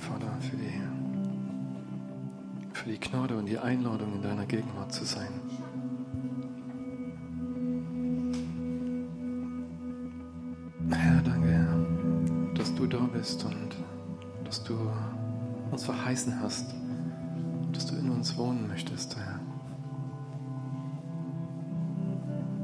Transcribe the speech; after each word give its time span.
Vater, 0.00 0.34
für 0.40 0.56
die, 0.56 0.80
für 2.72 2.88
die 2.88 2.98
Gnade 2.98 3.36
und 3.36 3.46
die 3.46 3.58
Einladung, 3.58 4.14
in 4.14 4.22
deiner 4.22 4.46
Gegenwart 4.46 4.92
zu 4.92 5.04
sein. 5.04 5.28
Herr, 10.90 11.20
danke, 11.22 11.48
Herr, 11.48 12.54
dass 12.54 12.74
du 12.74 12.86
da 12.86 12.98
bist 13.12 13.44
und 13.44 13.76
dass 14.44 14.64
du 14.64 14.76
uns 15.70 15.84
verheißen 15.84 16.40
hast, 16.40 16.74
dass 17.72 17.86
du 17.86 17.94
in 17.96 18.10
uns 18.10 18.36
wohnen 18.36 18.66
möchtest, 18.68 19.16
Herr. 19.16 19.38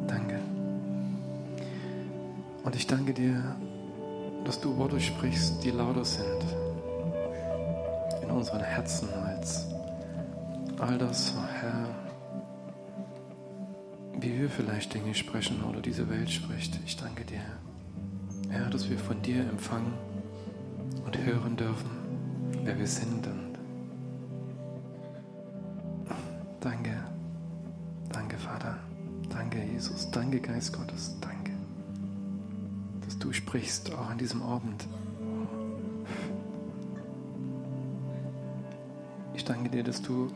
Danke. 0.09 0.41
Und 2.65 2.75
ich 2.75 2.87
danke 2.87 3.13
dir, 3.13 3.57
dass 4.45 4.61
du 4.61 4.77
Worte 4.77 5.01
sprichst, 5.01 5.63
die 5.63 5.71
lauter 5.71 6.05
sind 6.05 6.27
in 6.53 6.66
unseren 8.37 8.61
Herzen 8.61 9.09
als 9.15 9.67
all 10.79 10.99
das, 10.99 11.35
Herr, 11.61 11.89
wie 14.21 14.41
wir 14.41 14.51
vielleicht 14.51 14.93
Dinge 14.93 15.15
sprechen 15.15 15.63
oder 15.65 15.81
diese 15.81 16.09
Welt 16.11 16.31
spricht. 16.31 16.79
Ich 16.85 16.97
danke 16.97 17.25
dir, 17.25 17.41
Herr, 18.51 18.69
dass 18.71 18.91
wir 18.91 18.99
von 18.99 19.21
dir 19.23 19.41
empfangen 19.41 19.95
und 21.05 21.17
hören 21.19 21.57
dürfen, 21.57 21.91
wer 22.63 22.79
wir 22.79 22.87
sind. 22.87 23.27
Und 23.27 23.59
danke, 26.61 26.93
danke 28.13 28.37
Vater, 28.37 28.77
danke 29.31 29.63
Jesus, 29.63 30.11
danke 30.11 30.41
Geist 30.41 30.73
Gottes, 30.75 31.17
danke, 31.21 31.53
dass 33.05 33.19
du 33.19 33.33
sprichst 33.33 33.93
auch 33.95 34.11
an 34.11 34.19
diesem 34.19 34.43
Abend. 34.43 34.87
Dass 39.87 40.03
du 40.03 40.29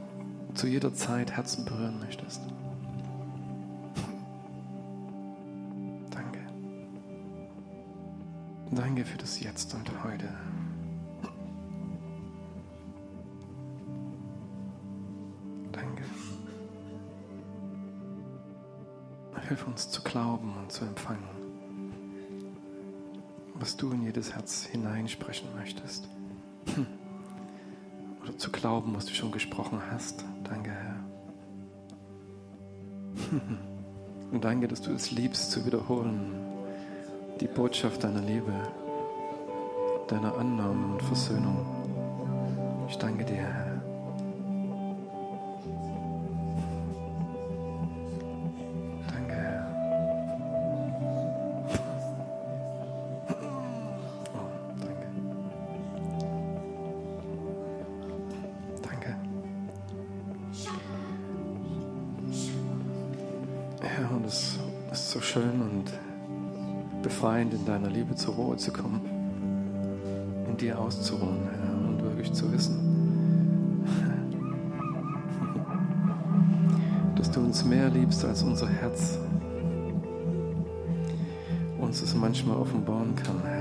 zu 0.54 0.68
jeder 0.68 0.94
Zeit 0.94 1.32
Herzen 1.32 1.64
berühren 1.64 1.98
möchtest. 1.98 2.40
Danke. 6.10 6.38
Danke 8.70 9.04
für 9.04 9.18
das 9.18 9.40
Jetzt 9.40 9.74
und 9.74 9.90
heute. 10.04 10.28
Danke. 15.72 16.04
Hilf 19.48 19.66
uns 19.66 19.90
zu 19.90 20.02
glauben 20.02 20.54
und 20.58 20.70
zu 20.70 20.84
empfangen, 20.84 21.28
was 23.54 23.76
du 23.76 23.90
in 23.90 24.02
jedes 24.02 24.32
Herz 24.32 24.64
hineinsprechen 24.64 25.48
möchtest. 25.56 26.08
Zu 28.40 28.50
glauben, 28.50 28.96
was 28.96 29.04
du 29.04 29.12
schon 29.12 29.32
gesprochen 29.32 29.82
hast. 29.90 30.24
Danke, 30.44 30.70
Herr. 30.70 30.96
Und 34.32 34.42
danke, 34.42 34.66
dass 34.66 34.80
du 34.80 34.92
es 34.92 35.10
liebst 35.10 35.50
zu 35.50 35.66
wiederholen, 35.66 36.32
die 37.38 37.48
Botschaft 37.48 38.02
deiner 38.02 38.22
Liebe, 38.22 38.54
deiner 40.08 40.38
Annahme 40.38 40.94
und 40.94 41.02
Versöhnung. 41.02 41.66
Ich 42.88 42.96
danke 42.96 43.26
dir, 43.26 43.36
Herr. 43.36 43.69
Herr, 64.00 64.16
und 64.16 64.24
es 64.24 64.58
ist 64.92 65.10
so 65.10 65.20
schön 65.20 65.60
und 65.60 65.84
befreiend, 67.02 67.52
in 67.52 67.66
deiner 67.66 67.90
Liebe 67.90 68.14
zur 68.14 68.34
Ruhe 68.34 68.56
zu 68.56 68.72
kommen, 68.72 69.02
in 70.48 70.56
dir 70.56 70.78
auszuruhen, 70.78 71.48
Herr, 71.50 71.88
und 71.88 72.02
wirklich 72.02 72.32
zu 72.32 72.50
wissen, 72.50 73.84
dass 77.16 77.30
du 77.30 77.40
uns 77.40 77.62
mehr 77.64 77.90
liebst 77.90 78.24
als 78.24 78.42
unser 78.42 78.68
Herz 78.68 79.18
uns 81.78 82.02
es 82.02 82.14
manchmal 82.14 82.56
offenbaren 82.56 83.14
kann, 83.16 83.42
Herr. 83.44 83.59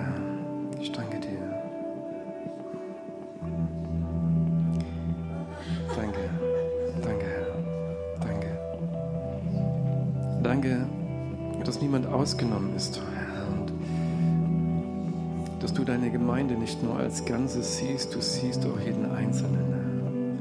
Nicht 16.69 16.83
nur 16.83 16.97
als 16.97 17.25
Ganzes 17.25 17.77
siehst, 17.77 18.13
du 18.13 18.21
siehst 18.21 18.63
auch 18.63 18.79
jeden 18.79 19.09
Einzelnen. 19.09 20.37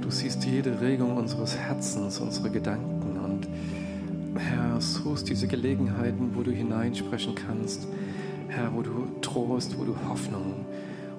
Du 0.00 0.10
siehst 0.10 0.46
jede 0.46 0.80
Regung 0.80 1.14
unseres 1.18 1.58
Herzens, 1.58 2.18
unsere 2.20 2.48
Gedanken. 2.48 3.18
Und 3.22 3.46
Herr, 4.38 4.80
suchst 4.80 5.28
diese 5.28 5.46
Gelegenheiten, 5.46 6.30
wo 6.32 6.42
du 6.42 6.50
hineinsprechen 6.52 7.34
kannst. 7.34 7.86
Herr, 8.48 8.74
wo 8.74 8.80
du 8.80 9.08
Trost, 9.20 9.78
wo 9.78 9.84
du 9.84 9.94
Hoffnung 10.08 10.64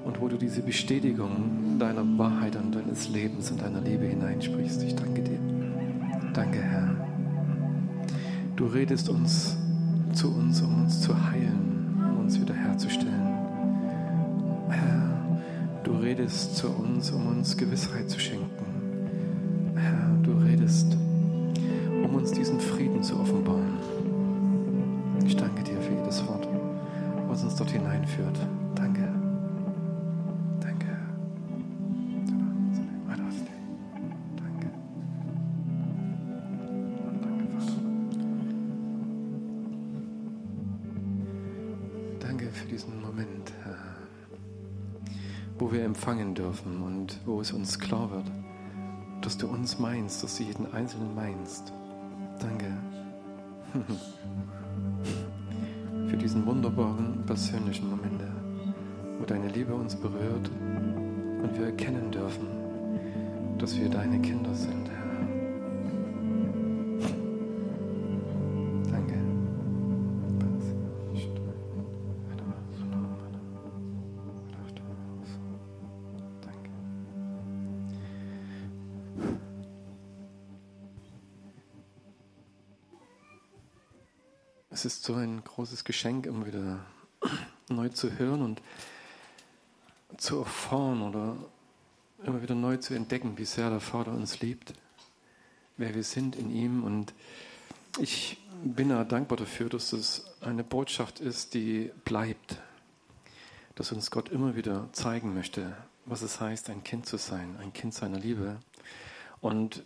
und 0.03 0.19
wo 0.19 0.27
du 0.27 0.37
diese 0.37 0.63
Bestätigung 0.63 1.77
deiner 1.77 2.03
Wahrheit 2.17 2.55
und 2.55 2.73
deines 2.73 3.09
Lebens 3.09 3.51
und 3.51 3.61
deiner 3.61 3.81
Liebe 3.81 4.05
hineinsprichst. 4.05 4.81
Ich 4.81 4.95
danke 4.95 5.21
dir. 5.21 5.37
Danke, 6.33 6.59
Herr. 6.59 6.95
Du 8.55 8.65
redest 8.65 9.09
uns 9.09 9.55
zu 10.13 10.33
uns, 10.33 10.59
um 10.63 10.85
uns 10.85 11.01
zu 11.01 11.13
heilen, 11.29 12.01
um 12.03 12.21
uns 12.21 12.41
wiederherzustellen. 12.41 13.26
Redest 16.27 16.57
zu 16.57 16.69
uns, 16.69 17.11
um 17.11 17.27
uns 17.27 17.55
Gewissheit 17.55 18.09
zu 18.09 18.19
schenken. 18.19 18.46
Dürfen 46.57 46.83
und 46.83 47.19
wo 47.25 47.41
es 47.41 47.51
uns 47.51 47.79
klar 47.79 48.09
wird, 48.11 48.25
dass 49.21 49.37
du 49.37 49.47
uns 49.47 49.79
meinst, 49.79 50.23
dass 50.23 50.37
du 50.37 50.43
jeden 50.43 50.71
Einzelnen 50.73 51.13
meinst. 51.15 51.73
Danke 52.39 52.65
für 56.07 56.17
diesen 56.17 56.45
wunderbaren 56.45 57.23
persönlichen 57.25 57.89
Moment, 57.89 58.21
wo 59.19 59.25
deine 59.25 59.47
Liebe 59.49 59.73
uns 59.73 59.95
berührt 59.95 60.49
und 61.41 61.57
wir 61.57 61.67
erkennen 61.67 62.11
dürfen, 62.11 62.47
dass 63.57 63.77
wir 63.77 63.89
deine 63.89 64.19
Kinder 64.19 64.53
sind, 64.53 64.89
Es 84.77 84.85
ist 84.85 85.05
so 85.05 85.15
ein 85.15 85.43
großes 85.43 85.85
Geschenk, 85.85 86.27
immer 86.27 86.45
wieder 86.45 86.85
neu 87.67 87.89
zu 87.89 88.19
hören 88.19 88.43
und 88.43 88.61
zu 90.17 90.37
erfahren 90.37 91.01
oder 91.01 91.35
immer 92.23 92.43
wieder 92.43 92.53
neu 92.53 92.77
zu 92.77 92.93
entdecken, 92.93 93.39
wie 93.39 93.45
sehr 93.45 93.71
der 93.71 93.79
Vater 93.79 94.11
uns 94.11 94.39
liebt, 94.39 94.75
wer 95.77 95.95
wir 95.95 96.03
sind 96.03 96.35
in 96.35 96.51
ihm. 96.51 96.83
Und 96.83 97.15
ich 97.97 98.37
bin 98.63 98.91
ja 98.91 99.03
dankbar 99.03 99.39
dafür, 99.39 99.67
dass 99.67 99.93
es 99.93 100.27
eine 100.41 100.63
Botschaft 100.63 101.21
ist, 101.21 101.55
die 101.55 101.91
bleibt, 102.05 102.61
dass 103.73 103.91
uns 103.91 104.11
Gott 104.11 104.29
immer 104.29 104.55
wieder 104.55 104.89
zeigen 104.91 105.33
möchte, 105.33 105.75
was 106.05 106.21
es 106.21 106.39
heißt, 106.39 106.69
ein 106.69 106.83
Kind 106.83 107.07
zu 107.07 107.17
sein, 107.17 107.57
ein 107.61 107.73
Kind 107.73 107.95
seiner 107.95 108.19
Liebe. 108.19 108.57
Und 109.41 109.83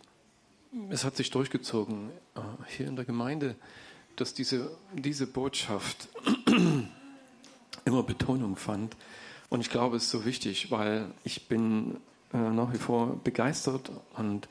es 0.90 1.02
hat 1.02 1.16
sich 1.16 1.30
durchgezogen 1.30 2.10
äh, 2.34 2.40
hier 2.66 2.88
in 2.88 2.96
der 2.96 3.06
Gemeinde, 3.06 3.56
dass 4.16 4.34
diese, 4.34 4.70
diese 4.92 5.26
Botschaft 5.26 6.08
immer 7.84 8.02
Betonung 8.02 8.56
fand 8.56 8.96
Und 9.48 9.60
ich 9.60 9.70
glaube, 9.70 9.96
es 9.96 10.04
ist 10.04 10.10
so 10.10 10.24
wichtig, 10.24 10.70
weil 10.70 11.06
ich 11.24 11.48
bin 11.48 11.98
äh, 12.32 12.38
nach 12.38 12.72
wie 12.72 12.78
vor 12.78 13.20
begeistert 13.22 13.90
und 14.16 14.48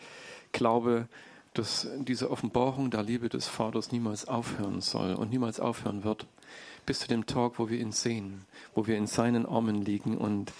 glaube, 0.51 1.07
dass 1.53 1.87
diese 1.97 2.31
Offenbarung 2.31 2.91
der 2.91 3.03
Liebe 3.03 3.27
des 3.29 3.47
Vaters 3.47 3.91
niemals 3.91 4.27
aufhören 4.27 4.81
soll 4.81 5.15
und 5.15 5.29
niemals 5.29 5.59
aufhören 5.59 6.03
wird, 6.03 6.25
bis 6.85 6.99
zu 6.99 7.07
dem 7.07 7.25
Tag, 7.25 7.59
wo 7.59 7.69
wir 7.69 7.79
ihn 7.79 7.91
sehen, 7.91 8.45
wo 8.73 8.87
wir 8.87 8.97
in 8.97 9.07
seinen 9.07 9.45
Armen 9.45 9.83
liegen 9.83 10.17
und 10.17 10.53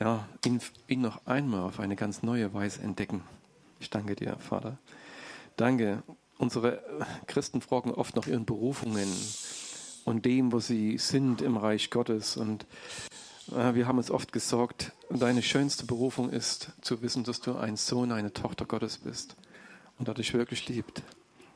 ja, 0.00 0.26
ihn, 0.44 0.60
ihn 0.88 1.00
noch 1.00 1.26
einmal 1.26 1.62
auf 1.62 1.80
eine 1.80 1.96
ganz 1.96 2.22
neue 2.22 2.52
Weise 2.52 2.82
entdecken. 2.82 3.22
Ich 3.80 3.90
danke 3.90 4.14
dir, 4.14 4.36
Vater. 4.38 4.78
Danke. 5.56 6.02
Unsere 6.42 6.82
Christen 7.28 7.60
fragen 7.60 7.92
oft 7.92 8.16
nach 8.16 8.26
ihren 8.26 8.44
Berufungen 8.44 9.08
und 10.04 10.26
dem, 10.26 10.50
wo 10.50 10.58
sie 10.58 10.98
sind 10.98 11.40
im 11.40 11.56
Reich 11.56 11.88
Gottes. 11.88 12.36
Und 12.36 12.66
äh, 13.52 13.76
wir 13.76 13.86
haben 13.86 14.00
es 14.00 14.10
oft 14.10 14.32
gesagt, 14.32 14.90
deine 15.08 15.40
schönste 15.40 15.86
Berufung 15.86 16.30
ist 16.30 16.72
zu 16.80 17.00
wissen, 17.00 17.22
dass 17.22 17.40
du 17.42 17.54
ein 17.54 17.76
Sohn, 17.76 18.10
eine 18.10 18.32
Tochter 18.32 18.64
Gottes 18.64 18.98
bist 18.98 19.36
und 20.00 20.08
er 20.08 20.14
dich 20.14 20.34
wirklich 20.34 20.68
liebt. 20.68 21.04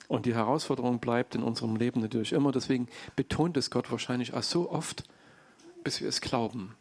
Und 0.07 0.25
die 0.25 0.37
Herausforderung 0.37 1.01
bleibt 1.01 1.35
in 1.35 1.43
unserem 1.43 1.75
Leben 1.75 2.01
natürlich 2.01 2.33
immer. 2.33 2.53
Deswegen 2.53 2.87
betont 3.17 3.57
es 3.57 3.73
Gott 3.73 3.91
wahrscheinlich 3.91 4.35
auch 4.35 4.45
so 4.45 4.71
oft, 4.71 5.03
bis 5.83 6.01
wir 6.01 6.09
es 6.09 6.21
glauben. 6.21 6.77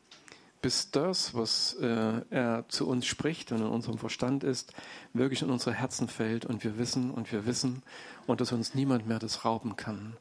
Bis 0.65 0.89
das, 0.89 1.35
was 1.35 1.75
äh, 1.75 2.21
er 2.31 2.65
zu 2.69 2.88
uns 2.88 3.06
spricht 3.06 3.51
und 3.51 3.59
in 3.59 3.67
unserem 3.67 4.00
Verstand 4.00 4.44
ist, 4.44 4.73
wirklich 5.13 5.44
in 5.44 5.51
unsere 5.51 5.75
Herzen 5.75 6.07
fällt 6.07 6.44
und 6.44 6.63
wir 6.63 6.79
wissen 6.79 7.12
und 7.12 7.31
wir 7.31 7.45
wissen 7.45 7.83
und 8.25 8.41
dass 8.41 8.51
uns 8.51 8.73
niemand 8.73 9.07
mehr 9.07 9.19
das 9.19 9.45
rauben 9.45 9.75
kann. 9.75 10.17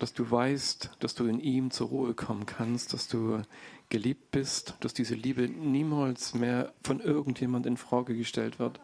Dass 0.00 0.12
du 0.12 0.28
weißt, 0.28 0.90
dass 0.98 1.14
du 1.14 1.26
in 1.26 1.38
ihm 1.38 1.70
zur 1.70 1.90
Ruhe 1.90 2.14
kommen 2.14 2.46
kannst, 2.46 2.94
dass 2.94 3.06
du 3.06 3.42
geliebt 3.90 4.32
bist, 4.32 4.74
dass 4.80 4.92
diese 4.92 5.14
Liebe 5.14 5.42
niemals 5.48 6.34
mehr 6.34 6.72
von 6.82 6.98
irgendjemand 6.98 7.64
in 7.66 7.76
Frage 7.76 8.16
gestellt 8.16 8.58
wird 8.58 8.80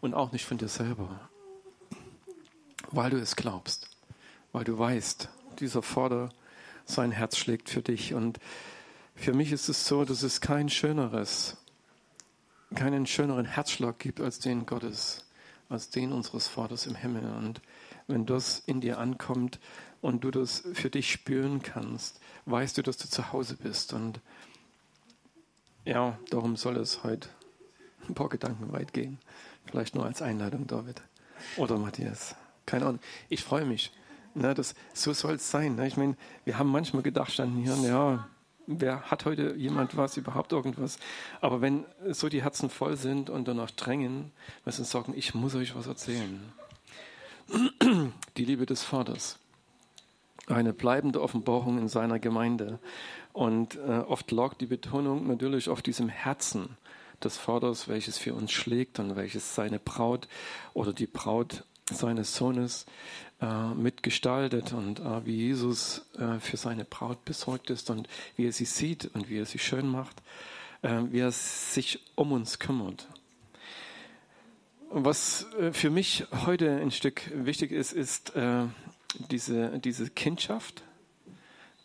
und 0.00 0.14
auch 0.14 0.30
nicht 0.30 0.44
von 0.44 0.56
dir 0.56 0.68
selber, 0.68 1.28
weil 2.92 3.10
du 3.10 3.16
es 3.16 3.34
glaubst, 3.34 3.90
weil 4.52 4.62
du 4.62 4.78
weißt, 4.78 5.30
dieser 5.58 5.82
Vater, 5.82 6.28
sein 6.84 7.10
Herz 7.10 7.36
schlägt 7.36 7.70
für 7.70 7.82
dich 7.82 8.14
und 8.14 8.38
für 9.14 9.32
mich 9.32 9.52
ist 9.52 9.68
es 9.68 9.86
so, 9.86 10.04
dass 10.04 10.22
es 10.22 10.40
kein 10.40 10.68
schöneres, 10.68 11.56
keinen 12.74 13.06
schöneren 13.06 13.46
Herzschlag 13.46 13.98
gibt 13.98 14.20
als 14.20 14.38
den 14.38 14.66
Gottes, 14.66 15.24
als 15.68 15.90
den 15.90 16.12
unseres 16.12 16.48
Vaters 16.48 16.86
im 16.86 16.94
Himmel 16.94 17.24
und 17.24 17.60
wenn 18.06 18.26
das 18.26 18.62
in 18.66 18.80
dir 18.80 18.98
ankommt, 18.98 19.58
und 20.04 20.22
du 20.22 20.30
das 20.30 20.62
für 20.74 20.90
dich 20.90 21.10
spüren 21.10 21.62
kannst, 21.62 22.20
weißt 22.44 22.76
du, 22.76 22.82
dass 22.82 22.98
du 22.98 23.08
zu 23.08 23.32
Hause 23.32 23.56
bist. 23.56 23.94
Und 23.94 24.20
ja, 25.86 26.18
darum 26.28 26.56
soll 26.56 26.76
es 26.76 27.04
heute 27.04 27.30
ein 28.06 28.14
paar 28.14 28.28
Gedanken 28.28 28.70
weit 28.70 28.92
gehen. 28.92 29.16
Vielleicht 29.64 29.94
nur 29.94 30.04
als 30.04 30.20
Einladung, 30.20 30.66
David. 30.66 31.00
Oder 31.56 31.78
Matthias. 31.78 32.36
Keine 32.66 32.84
Ahnung. 32.84 33.00
Ich 33.30 33.42
freue 33.42 33.64
mich. 33.64 33.92
Ne, 34.34 34.52
das, 34.52 34.74
so 34.92 35.14
soll 35.14 35.36
es 35.36 35.50
sein. 35.50 35.76
Ne? 35.76 35.86
Ich 35.86 35.96
meine, 35.96 36.18
wir 36.44 36.58
haben 36.58 36.68
manchmal 36.68 37.02
gedacht, 37.02 37.32
standen 37.32 37.62
hier, 37.62 37.74
ja, 37.88 38.28
wer 38.66 39.02
hat 39.10 39.24
heute 39.24 39.54
jemand 39.56 39.96
was, 39.96 40.16
überhaupt 40.16 40.52
irgendwas? 40.52 40.98
Aber 41.40 41.60
wenn 41.60 41.84
so 42.10 42.28
die 42.28 42.42
Herzen 42.42 42.70
voll 42.70 42.96
sind 42.96 43.30
und 43.30 43.48
danach 43.48 43.70
drängen, 43.70 44.32
müssen 44.64 44.84
sie 44.84 44.90
sagen, 44.90 45.14
ich 45.16 45.34
muss 45.34 45.54
euch 45.54 45.74
was 45.74 45.86
erzählen. 45.86 46.40
Die 48.36 48.44
Liebe 48.44 48.66
des 48.66 48.82
Vaters 48.82 49.38
eine 50.46 50.72
bleibende 50.72 51.22
Offenbarung 51.22 51.78
in 51.78 51.88
seiner 51.88 52.18
Gemeinde. 52.18 52.78
Und 53.32 53.76
äh, 53.76 54.00
oft 54.06 54.30
lag 54.30 54.54
die 54.54 54.66
Betonung 54.66 55.26
natürlich 55.26 55.68
auf 55.68 55.82
diesem 55.82 56.08
Herzen 56.08 56.76
des 57.22 57.38
Vaters, 57.38 57.88
welches 57.88 58.18
für 58.18 58.34
uns 58.34 58.52
schlägt 58.52 58.98
und 58.98 59.16
welches 59.16 59.54
seine 59.54 59.78
Braut 59.78 60.28
oder 60.74 60.92
die 60.92 61.06
Braut 61.06 61.64
seines 61.90 62.34
Sohnes 62.34 62.86
äh, 63.40 63.74
mitgestaltet 63.74 64.72
und 64.72 65.00
äh, 65.00 65.26
wie 65.26 65.36
Jesus 65.36 66.06
äh, 66.18 66.38
für 66.38 66.56
seine 66.56 66.84
Braut 66.84 67.24
besorgt 67.24 67.70
ist 67.70 67.90
und 67.90 68.08
wie 68.36 68.46
er 68.46 68.52
sie 68.52 68.64
sieht 68.64 69.10
und 69.14 69.28
wie 69.28 69.38
er 69.38 69.44
sie 69.44 69.58
schön 69.58 69.88
macht, 69.88 70.22
äh, 70.82 71.00
wie 71.10 71.18
er 71.18 71.32
sich 71.32 72.00
um 72.14 72.32
uns 72.32 72.58
kümmert. 72.58 73.08
Was 74.90 75.46
äh, 75.58 75.72
für 75.72 75.90
mich 75.90 76.26
heute 76.46 76.70
ein 76.76 76.90
Stück 76.90 77.22
wichtig 77.34 77.72
ist, 77.72 77.92
ist 77.92 78.32
diese, 79.30 79.78
diese 79.80 80.10
Kindschaft. 80.10 80.82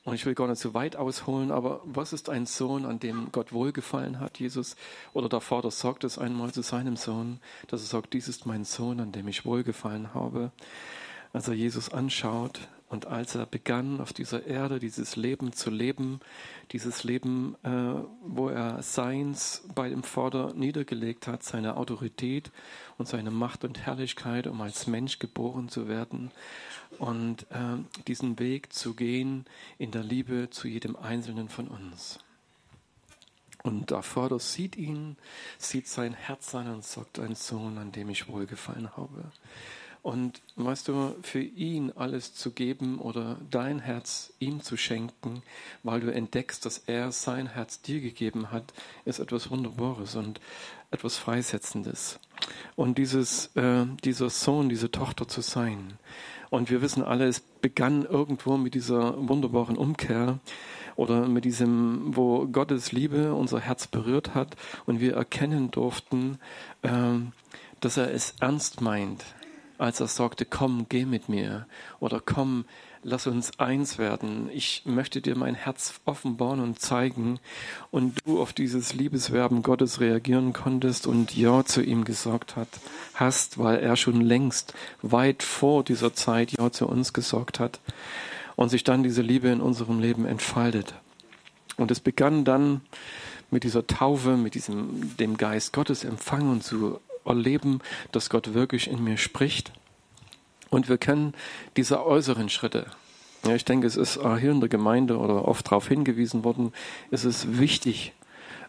Und 0.05 0.15
ich 0.15 0.25
will 0.25 0.33
gar 0.33 0.47
nicht 0.47 0.59
so 0.59 0.73
weit 0.73 0.95
ausholen, 0.95 1.51
aber 1.51 1.81
was 1.83 2.13
ist 2.13 2.29
ein 2.29 2.45
Sohn, 2.45 2.85
an 2.85 2.99
dem 2.99 3.31
Gott 3.31 3.51
wohlgefallen 3.53 4.19
hat, 4.19 4.39
Jesus? 4.39 4.75
Oder 5.13 5.29
der 5.29 5.41
Vater 5.41 5.69
sagt 5.71 6.03
es 6.03 6.17
einmal 6.17 6.51
zu 6.51 6.63
seinem 6.63 6.95
Sohn, 6.95 7.39
dass 7.67 7.81
er 7.81 7.87
sagt, 7.87 8.13
dies 8.13 8.27
ist 8.27 8.45
mein 8.45 8.63
Sohn, 8.63 8.99
an 9.01 9.11
dem 9.11 9.27
ich 9.27 9.45
wohlgefallen 9.45 10.13
habe. 10.13 10.51
Als 11.31 11.47
er 11.47 11.53
Jesus 11.53 11.89
anschaut 11.89 12.67
und 12.89 13.05
als 13.05 13.35
er 13.35 13.45
begann, 13.45 14.01
auf 14.01 14.13
dieser 14.13 14.47
Erde 14.47 14.79
dieses 14.79 15.15
Leben 15.15 15.53
zu 15.53 15.69
leben, 15.69 16.19
dieses 16.71 17.03
Leben, 17.03 17.55
äh, 17.63 17.69
wo 18.23 18.49
er 18.49 18.81
Seins 18.81 19.63
bei 19.75 19.89
dem 19.89 20.01
Vater 20.01 20.53
niedergelegt 20.55 21.27
hat, 21.27 21.43
seine 21.43 21.77
Autorität 21.77 22.51
und 22.97 23.07
seine 23.07 23.29
Macht 23.29 23.63
und 23.63 23.79
Herrlichkeit, 23.79 24.47
um 24.47 24.59
als 24.61 24.87
Mensch 24.87 25.19
geboren 25.19 25.69
zu 25.69 25.87
werden 25.87 26.31
und 26.97 27.43
äh, 27.51 27.77
diesen 28.07 28.39
Weg 28.39 28.73
zu 28.73 28.95
gehen 28.95 29.45
in 29.77 29.91
der 29.91 30.03
Liebe 30.03 30.49
zu 30.49 30.67
jedem 30.67 30.95
Einzelnen 30.95 31.47
von 31.47 31.67
uns. 31.67 32.19
Und 33.61 33.91
der 33.91 34.01
Vater 34.01 34.39
sieht 34.39 34.77
ihn, 34.77 35.17
sieht 35.57 35.87
sein 35.87 36.13
Herz 36.13 36.55
an 36.55 36.73
und 36.73 36.83
sagt, 36.83 37.19
ein 37.19 37.35
Sohn, 37.35 37.77
an 37.77 37.91
dem 37.91 38.09
ich 38.09 38.29
wohlgefallen 38.29 38.95
habe. 38.95 39.31
Und 40.01 40.41
weißt 40.55 40.87
du, 40.87 41.15
für 41.21 41.41
ihn 41.41 41.91
alles 41.93 42.33
zu 42.33 42.51
geben 42.51 42.99
oder 42.99 43.37
dein 43.49 43.79
Herz 43.79 44.33
ihm 44.39 44.61
zu 44.61 44.77
schenken, 44.77 45.43
weil 45.83 45.99
du 45.99 46.11
entdeckst, 46.11 46.65
dass 46.65 46.77
er 46.77 47.11
sein 47.11 47.47
Herz 47.47 47.81
dir 47.81 47.99
gegeben 47.99 48.51
hat, 48.51 48.73
ist 49.03 49.19
etwas 49.19 49.51
Wunderbares 49.51 50.15
und 50.15 50.39
etwas 50.89 51.17
Freisetzendes. 51.17 52.19
Und 52.77 52.97
dieses, 52.97 53.47
äh, 53.57 53.85
dieser 54.03 54.29
Sohn, 54.29 54.69
diese 54.69 54.89
Tochter 54.89 55.27
zu 55.27 55.41
sein. 55.41 55.99
Und 56.49 56.69
wir 56.69 56.81
wissen 56.81 57.03
alle, 57.03 57.27
es 57.27 57.41
begann 57.41 58.05
irgendwo 58.05 58.57
mit 58.57 58.75
dieser 58.75 59.15
wunderbaren 59.27 59.77
Umkehr 59.77 60.39
oder 60.95 61.27
mit 61.27 61.43
diesem, 61.43 62.15
wo 62.15 62.47
Gottes 62.47 62.93
Liebe 62.93 63.35
unser 63.35 63.59
Herz 63.59 63.87
berührt 63.87 64.33
hat 64.33 64.55
und 64.85 65.01
wir 65.01 65.15
erkennen 65.15 65.71
durften, 65.71 66.39
äh, 66.83 66.89
dass 67.81 67.97
er 67.97 68.13
es 68.13 68.35
ernst 68.39 68.81
meint 68.81 69.25
als 69.79 69.99
er 69.99 70.07
sagte, 70.07 70.45
komm, 70.45 70.85
geh 70.89 71.05
mit 71.05 71.29
mir 71.29 71.65
oder 71.99 72.21
komm, 72.23 72.65
lass 73.01 73.27
uns 73.27 73.59
eins 73.59 73.97
werden. 73.97 74.49
Ich 74.51 74.83
möchte 74.85 75.21
dir 75.21 75.37
mein 75.37 75.55
Herz 75.55 76.01
offenbaren 76.05 76.59
und 76.59 76.79
zeigen 76.79 77.39
und 77.89 78.17
du 78.25 78.41
auf 78.41 78.51
dieses 78.51 78.93
Liebeswerben 78.93 79.63
Gottes 79.63 80.01
reagieren 80.01 80.51
konntest 80.51 81.07
und 81.07 81.35
Ja 81.35 81.63
zu 81.63 81.81
ihm 81.81 82.03
gesagt 82.03 82.57
hat, 82.57 82.67
hast, 83.13 83.57
weil 83.57 83.79
er 83.79 83.95
schon 83.95 84.21
längst 84.21 84.73
weit 85.01 85.43
vor 85.43 85.83
dieser 85.83 86.13
Zeit 86.13 86.51
Ja 86.51 86.71
zu 86.71 86.85
uns 86.87 87.13
gesagt 87.13 87.59
hat 87.59 87.79
und 88.57 88.69
sich 88.69 88.83
dann 88.83 89.01
diese 89.01 89.21
Liebe 89.21 89.47
in 89.47 89.61
unserem 89.61 89.99
Leben 89.99 90.25
entfaltet. 90.25 90.93
Und 91.77 91.91
es 91.91 92.01
begann 92.01 92.43
dann 92.43 92.81
mit 93.49 93.63
dieser 93.63 93.87
Taufe, 93.87 94.35
mit 94.35 94.55
diesem, 94.55 95.15
dem 95.17 95.37
Geist 95.37 95.71
Gottes 95.71 96.03
empfangen 96.03 96.51
und 96.51 96.63
zu 96.63 96.99
erleben, 97.29 97.79
dass 98.11 98.29
Gott 98.29 98.53
wirklich 98.53 98.89
in 98.89 99.03
mir 99.03 99.17
spricht. 99.17 99.71
Und 100.69 100.89
wir 100.89 100.97
kennen 100.97 101.33
diese 101.77 102.05
äußeren 102.05 102.49
Schritte. 102.49 102.87
Ja, 103.45 103.55
ich 103.55 103.65
denke, 103.65 103.87
es 103.87 103.95
ist 103.95 104.19
hier 104.21 104.51
in 104.51 104.59
der 104.59 104.69
Gemeinde 104.69 105.17
oder 105.17 105.47
oft 105.47 105.65
darauf 105.67 105.87
hingewiesen 105.87 106.43
worden, 106.43 106.73
es 107.09 107.23
ist 107.23 107.57
wichtig, 107.57 108.13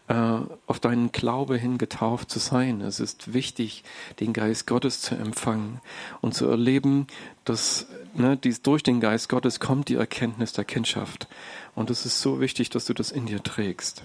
äh, 0.07 0.39
auf 0.67 0.79
deinen 0.79 1.11
Glaube 1.11 1.57
hin 1.57 1.77
getauft 1.77 2.29
zu 2.29 2.39
sein. 2.39 2.81
Es 2.81 2.99
ist 2.99 3.33
wichtig, 3.33 3.83
den 4.19 4.33
Geist 4.33 4.67
Gottes 4.67 5.01
zu 5.01 5.15
empfangen 5.15 5.79
und 6.21 6.33
zu 6.33 6.47
erleben, 6.47 7.07
dass 7.45 7.87
ne, 8.13 8.35
dies, 8.35 8.61
durch 8.61 8.83
den 8.83 8.99
Geist 8.99 9.29
Gottes 9.29 9.59
kommt 9.59 9.89
die 9.89 9.95
Erkenntnis 9.95 10.53
der 10.53 10.65
Kindschaft. 10.65 11.27
Und 11.75 11.89
es 11.89 12.05
ist 12.05 12.21
so 12.21 12.39
wichtig, 12.41 12.69
dass 12.69 12.85
du 12.85 12.93
das 12.93 13.11
in 13.11 13.25
dir 13.25 13.43
trägst. 13.43 14.03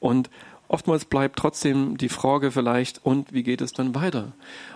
Und 0.00 0.30
oftmals 0.72 1.04
bleibt 1.04 1.38
trotzdem 1.38 1.96
die 1.98 2.08
Frage 2.08 2.50
vielleicht, 2.50 3.04
und 3.04 3.32
wie 3.32 3.42
geht 3.42 3.60
es 3.60 3.72
dann 3.72 3.94
weiter? 3.94 4.32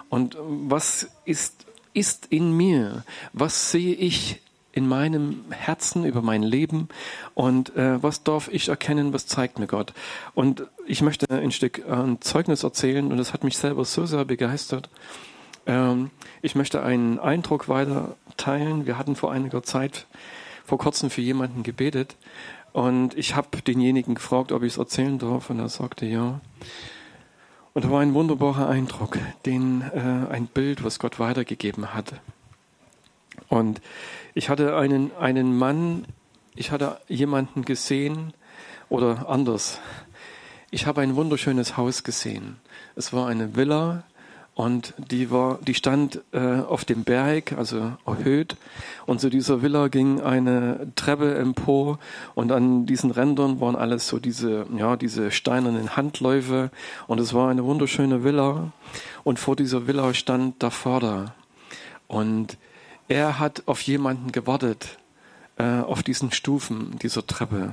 Und 0.09 0.37
was 0.39 1.09
ist, 1.25 1.67
ist 1.95 2.27
in 2.27 2.53
mir? 2.53 3.05
Was 3.33 3.73
sehe 3.73 3.95
ich 3.95 4.41
in 4.73 4.87
meinem 4.87 5.45
Herzen 5.51 6.05
über 6.05 6.21
mein 6.21 6.43
Leben 6.43 6.89
und 7.35 7.75
äh, 7.77 8.03
was 8.03 8.25
darf 8.25 8.49
ich 8.53 8.69
erkennen, 8.69 9.15
was 9.15 9.27
zeigt 9.27 9.59
mir 9.59 9.67
Gott? 9.67 9.95
Und 10.35 10.67
ich 10.87 11.01
möchte 11.01 11.31
ein 11.31 11.51
Stück 11.51 11.79
äh, 11.79 11.93
ein 11.93 12.21
Zeugnis 12.21 12.63
erzählen 12.63 13.11
und 13.11 13.17
das 13.17 13.33
hat 13.33 13.43
mich 13.43 13.57
selber 13.57 13.87
so 13.87 14.05
sehr 14.05 14.27
begeistert. 14.27 14.91
Ähm, 15.67 16.11
ich 16.43 16.55
möchte 16.55 16.83
einen 16.83 17.19
Eindruck 17.19 17.71
weiter 17.71 18.17
teilen. 18.37 18.87
Wir 18.87 18.99
hatten 18.99 19.17
vor 19.17 19.33
einiger 19.33 19.63
Zeit 19.63 20.07
vor 20.67 20.77
kurzem 20.77 21.09
für 21.09 21.23
jemanden 21.23 21.63
gebetet 21.63 22.17
und 22.77 23.17
ich 23.17 23.35
habe 23.35 23.63
denjenigen 23.63 24.17
gefragt, 24.17 24.53
ob 24.53 24.63
ich 24.63 24.75
es 24.75 24.79
erzählen 24.79 25.19
darf 25.19 25.49
und 25.49 25.59
er 25.59 25.71
sagte 25.71 26.05
ja. 26.05 26.43
Und 27.73 27.87
da 27.87 27.91
war 27.91 28.03
ein 28.03 28.13
wunderbarer 28.13 28.69
Eindruck, 28.69 29.17
den, 29.47 29.81
äh, 29.81 30.31
ein 30.31 30.47
Bild, 30.47 30.85
was 30.85 30.99
Gott 30.99 31.19
weitergegeben 31.19 31.95
hat. 31.95 32.21
Und 33.49 33.81
ich 34.35 34.51
hatte 34.51 34.77
einen, 34.77 35.11
einen 35.17 35.57
Mann, 35.57 36.05
ich 36.55 36.71
hatte 36.71 37.01
jemanden 37.09 37.65
gesehen 37.65 38.35
oder 38.91 39.27
anders. 39.27 39.81
Ich 40.71 40.85
habe 40.85 41.01
ein 41.01 41.17
wunderschönes 41.17 41.79
Haus 41.79 42.05
gesehen. 42.05 42.59
Es 42.95 43.11
war 43.11 43.27
eine 43.27 43.57
Villa 43.57 44.05
und 44.57 44.95
die 44.97 45.31
war, 45.31 45.59
die 45.67 45.75
stand 45.75 46.23
äh, 46.33 46.61
auf 46.61 46.87
dem 46.87 47.05
Berg, 47.05 47.53
also 47.53 47.93
erhöht. 48.07 48.57
Und 49.05 49.21
zu 49.21 49.29
dieser 49.29 49.61
Villa 49.61 49.89
ging 49.89 50.23
eine 50.23 50.91
Treppe 50.97 51.35
empor 51.35 51.99
und 52.35 52.51
an 52.53 52.87
diesen 52.87 53.11
Rändern 53.11 53.61
waren 53.61 53.77
alles 53.77 54.09
so 54.09 54.19
diese, 54.19 54.65
ja, 54.75 54.97
diese 54.97 55.31
steinernen 55.31 55.95
Handläufe. 55.95 56.71
Und 57.07 57.21
es 57.21 57.35
war 57.35 57.51
eine 57.51 57.65
wunderschöne 57.65 58.25
Villa. 58.25 58.73
Und 59.25 59.39
vor 59.39 59.57
dieser 59.57 59.87
Villa 59.87 60.15
stand 60.15 60.63
der 60.63 60.71
Vater. 60.71 61.35
Und 62.09 62.57
er 63.09 63.39
hat 63.39 63.65
auf 63.67 63.83
jemanden 63.83 64.33
gewartet, 64.33 64.97
äh, 65.59 65.81
auf 65.81 66.03
diesen 66.03 66.33
Stufen 66.33 66.99
dieser 67.03 67.27
Treppe. 67.27 67.73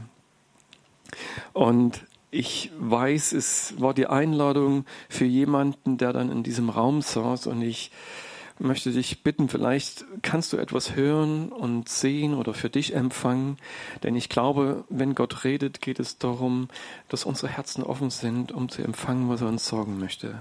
Und 1.54 2.04
ich 2.34 2.72
weiß, 2.80 3.34
es 3.34 3.76
war 3.80 3.94
die 3.94 4.08
Einladung 4.08 4.86
für 5.08 5.26
jemanden, 5.26 5.98
der 5.98 6.14
dann 6.14 6.32
in 6.32 6.44
diesem 6.44 6.70
Raum 6.70 7.02
saß 7.02 7.48
und 7.48 7.62
ich 7.62 7.92
möchte 8.60 8.92
dich 8.92 9.24
bitten, 9.24 9.50
vielleicht 9.50 10.06
kannst 10.22 10.54
du 10.54 10.58
etwas 10.58 10.96
hören 10.96 11.52
und 11.52 11.90
sehen 11.90 12.34
oder 12.34 12.54
für 12.54 12.70
dich 12.70 12.96
empfangen, 12.96 13.58
denn 14.04 14.16
ich 14.16 14.30
glaube, 14.30 14.84
wenn 14.90 15.16
Gott 15.16 15.44
redet, 15.44 15.82
geht 15.82 16.00
es 16.00 16.18
darum, 16.18 16.70
dass 17.10 17.24
unsere 17.24 17.50
Herzen 17.50 17.84
offen 17.84 18.10
sind, 18.10 18.52
um 18.52 18.70
zu 18.70 18.82
empfangen, 18.84 19.30
was 19.30 19.42
er 19.42 19.48
uns 19.48 19.68
sagen 19.68 20.00
möchte. 20.00 20.36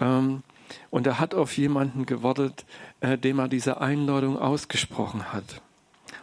Ähm, 0.00 0.42
und 0.90 1.06
er 1.06 1.20
hat 1.20 1.34
auf 1.34 1.56
jemanden 1.56 2.06
gewartet, 2.06 2.64
äh, 3.00 3.16
dem 3.16 3.38
er 3.38 3.48
diese 3.48 3.80
Einladung 3.80 4.38
ausgesprochen 4.38 5.32
hat. 5.32 5.62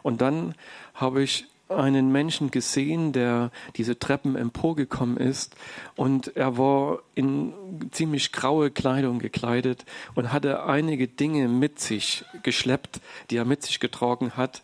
Und 0.01 0.19
dann 0.19 0.55
habe 0.93 1.23
ich 1.23 1.47
einen 1.77 2.11
Menschen 2.11 2.51
gesehen, 2.51 3.13
der 3.13 3.51
diese 3.75 3.99
Treppen 3.99 4.35
emporgekommen 4.35 5.17
ist 5.17 5.55
und 5.95 6.35
er 6.35 6.57
war 6.57 6.99
in 7.15 7.53
ziemlich 7.91 8.31
graue 8.31 8.71
Kleidung 8.71 9.19
gekleidet 9.19 9.85
und 10.15 10.31
hatte 10.31 10.63
einige 10.65 11.07
Dinge 11.07 11.47
mit 11.47 11.79
sich 11.79 12.25
geschleppt, 12.43 13.01
die 13.29 13.37
er 13.37 13.45
mit 13.45 13.63
sich 13.63 13.79
getragen 13.79 14.31
hat. 14.37 14.63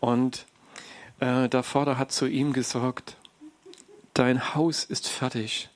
Und 0.00 0.46
äh, 1.20 1.48
der 1.48 1.62
Vater 1.62 1.98
hat 1.98 2.12
zu 2.12 2.26
ihm 2.26 2.52
gesagt, 2.52 3.16
dein 4.14 4.54
Haus 4.54 4.84
ist 4.84 5.08
fertig. 5.08 5.68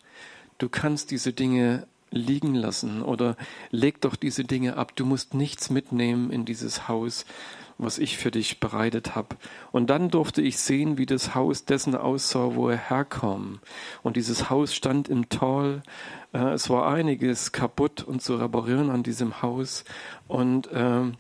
Du 0.59 0.69
kannst 0.69 1.11
diese 1.11 1.33
Dinge 1.33 1.87
liegen 2.11 2.55
lassen 2.55 3.03
oder 3.03 3.37
leg 3.71 4.01
doch 4.01 4.17
diese 4.17 4.45
Dinge 4.45 4.77
ab. 4.77 4.97
Du 4.97 5.05
musst 5.07 5.35
nichts 5.35 5.71
mitnehmen 5.71 6.31
in 6.31 6.45
dieses 6.45 6.89
Haus, 6.89 7.25
was 7.83 7.99
ich 7.99 8.17
für 8.19 8.31
dich 8.31 8.61
bereitet 8.61 9.15
habe. 9.15 9.37
Und 9.73 9.91
dann 9.91 10.11
durfte 10.11 10.43
ich 10.43 10.59
sehen, 10.59 10.99
wie 10.99 11.07
das 11.07 11.35
Haus 11.35 11.65
dessen 11.65 11.95
aussah, 11.95 12.55
wo 12.55 12.69
er 12.69 12.77
herkam. 12.77 13.61
Und 14.03 14.17
dieses 14.17 14.51
Haus 14.51 14.75
stand 14.75 15.09
im 15.09 15.29
Tal. 15.29 15.83
Äh, 16.33 16.53
es 16.53 16.71
war 16.71 16.93
einiges 16.93 17.53
kaputt 17.53 18.03
und 18.03 18.23
zu 18.23 18.37
reparieren 18.37 18.91
an 18.91 19.03
diesem 19.03 19.43
Haus. 19.43 19.85
Und 20.29 20.71
äh, 20.73 21.13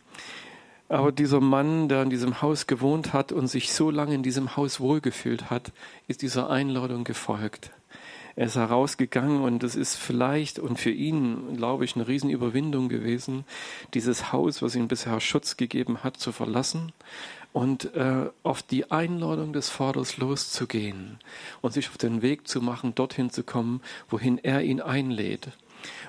aber 0.88 1.12
dieser 1.12 1.40
Mann, 1.40 1.88
der 1.88 2.02
in 2.02 2.10
diesem 2.10 2.42
Haus 2.42 2.66
gewohnt 2.66 3.12
hat 3.12 3.30
und 3.30 3.46
sich 3.46 3.72
so 3.72 3.90
lange 3.92 4.12
in 4.12 4.24
diesem 4.24 4.56
Haus 4.56 4.80
wohlgefühlt 4.80 5.48
hat, 5.48 5.70
ist 6.08 6.20
dieser 6.20 6.50
Einladung 6.50 7.04
gefolgt. 7.04 7.70
Er 8.36 8.46
ist 8.46 8.56
herausgegangen 8.56 9.42
und 9.42 9.64
es 9.64 9.76
ist 9.76 9.96
vielleicht 9.96 10.58
und 10.58 10.78
für 10.78 10.90
ihn, 10.90 11.56
glaube 11.56 11.84
ich, 11.84 11.96
eine 11.96 12.06
Riesenüberwindung 12.06 12.88
gewesen, 12.88 13.44
dieses 13.94 14.32
Haus, 14.32 14.62
was 14.62 14.74
ihm 14.74 14.88
bisher 14.88 15.20
Schutz 15.20 15.56
gegeben 15.56 16.04
hat, 16.04 16.16
zu 16.16 16.32
verlassen 16.32 16.92
und 17.52 17.94
äh, 17.94 18.30
auf 18.42 18.62
die 18.62 18.90
Einladung 18.90 19.52
des 19.52 19.68
Vaters 19.68 20.16
loszugehen 20.18 21.18
und 21.60 21.72
sich 21.72 21.88
auf 21.88 21.98
den 21.98 22.22
Weg 22.22 22.46
zu 22.46 22.60
machen, 22.60 22.94
dorthin 22.94 23.30
zu 23.30 23.42
kommen, 23.42 23.80
wohin 24.08 24.38
er 24.38 24.62
ihn 24.62 24.80
einlädt. 24.80 25.48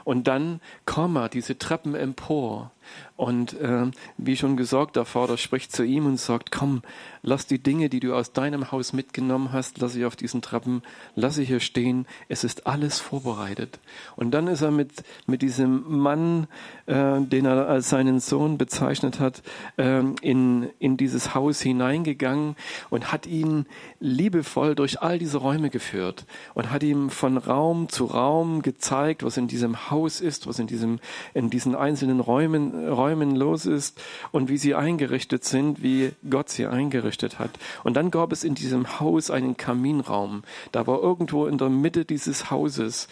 Und 0.04 0.28
dann 0.28 0.60
kam 0.86 1.18
diese 1.32 1.58
Treppen 1.58 1.96
empor 1.96 2.72
und 3.16 3.54
äh, 3.60 3.92
wie 4.18 4.36
schon 4.36 4.58
gesagt, 4.58 4.96
der 4.96 5.06
Vater 5.06 5.38
spricht 5.38 5.72
zu 5.72 5.84
ihm 5.84 6.06
und 6.06 6.18
sagt, 6.18 6.52
komm, 6.52 6.82
lass 7.22 7.46
die 7.46 7.60
Dinge, 7.60 7.90
die 7.90 8.00
du 8.00 8.16
aus 8.16 8.34
deinem 8.34 8.72
Haus 8.72 8.94
mitgenommen 8.94 9.52
hast, 9.52 9.80
lass 9.80 9.94
sie 9.94 10.06
auf 10.06 10.16
diesen 10.16 10.42
Treppen, 10.42 10.82
lass 11.16 11.36
sie 11.36 11.46
hier 11.46 11.60
stehen. 11.60 12.08
Es 12.30 12.44
ist 12.44 12.66
alles 12.66 13.00
vorbereitet. 13.00 13.80
Und 14.16 14.32
dann 14.32 14.48
ist 14.48 14.62
er 14.62 14.72
mit, 14.72 15.04
mit 15.28 15.42
diesem 15.42 15.84
Mann, 16.00 16.48
äh, 16.88 17.22
den 17.22 17.46
er 17.46 17.68
als 17.68 17.90
seinen 17.90 18.20
Sohn 18.20 18.58
bezeichnet 18.58 19.20
hat, 19.20 19.44
äh, 19.78 20.02
in, 20.22 20.70
in 20.80 20.98
dieses 20.98 21.36
Haus 21.36 21.62
hineingegangen 21.62 22.56
und 22.90 23.12
hat 23.12 23.28
ihn 23.28 23.66
liebevoll 24.00 24.76
durch 24.76 25.02
all 25.02 25.20
diese 25.20 25.38
Räume 25.38 25.70
geführt 25.70 26.26
und 26.56 26.72
hat 26.72 26.84
ihm 26.84 27.10
von 27.10 27.38
Raum 27.38 27.90
zu 27.90 28.06
Raum 28.06 28.62
gezeigt, 28.62 29.24
was 29.24 29.38
in 29.38 29.48
diesem 29.48 29.92
Haus 29.92 30.22
ist, 30.22 30.48
was 30.48 30.60
in 30.60 30.68
diesem, 30.68 31.00
in 31.34 31.50
diesen 31.50 31.76
einzelnen 31.76 32.20
Räumen 32.20 32.71
Räumen 32.74 33.36
los 33.36 33.66
ist 33.66 34.02
und 34.32 34.50
wie 34.50 34.58
sie 34.58 34.76
eingerichtet 34.76 35.44
sind, 35.44 35.84
wie 35.84 36.12
Gott 36.30 36.50
sie 36.50 36.68
eingerichtet 36.68 37.40
hat. 37.40 37.52
Und 37.84 37.96
dann 37.96 38.12
gab 38.12 38.32
es 38.32 38.44
in 38.44 38.56
diesem 38.56 39.00
Haus 39.00 39.30
einen 39.30 39.58
Kaminraum. 39.58 40.44
Da 40.72 40.88
war 40.88 41.02
irgendwo 41.02 41.46
in 41.46 41.58
der 41.58 41.70
Mitte 41.70 42.06
dieses 42.06 42.50
Hauses. 42.52 43.08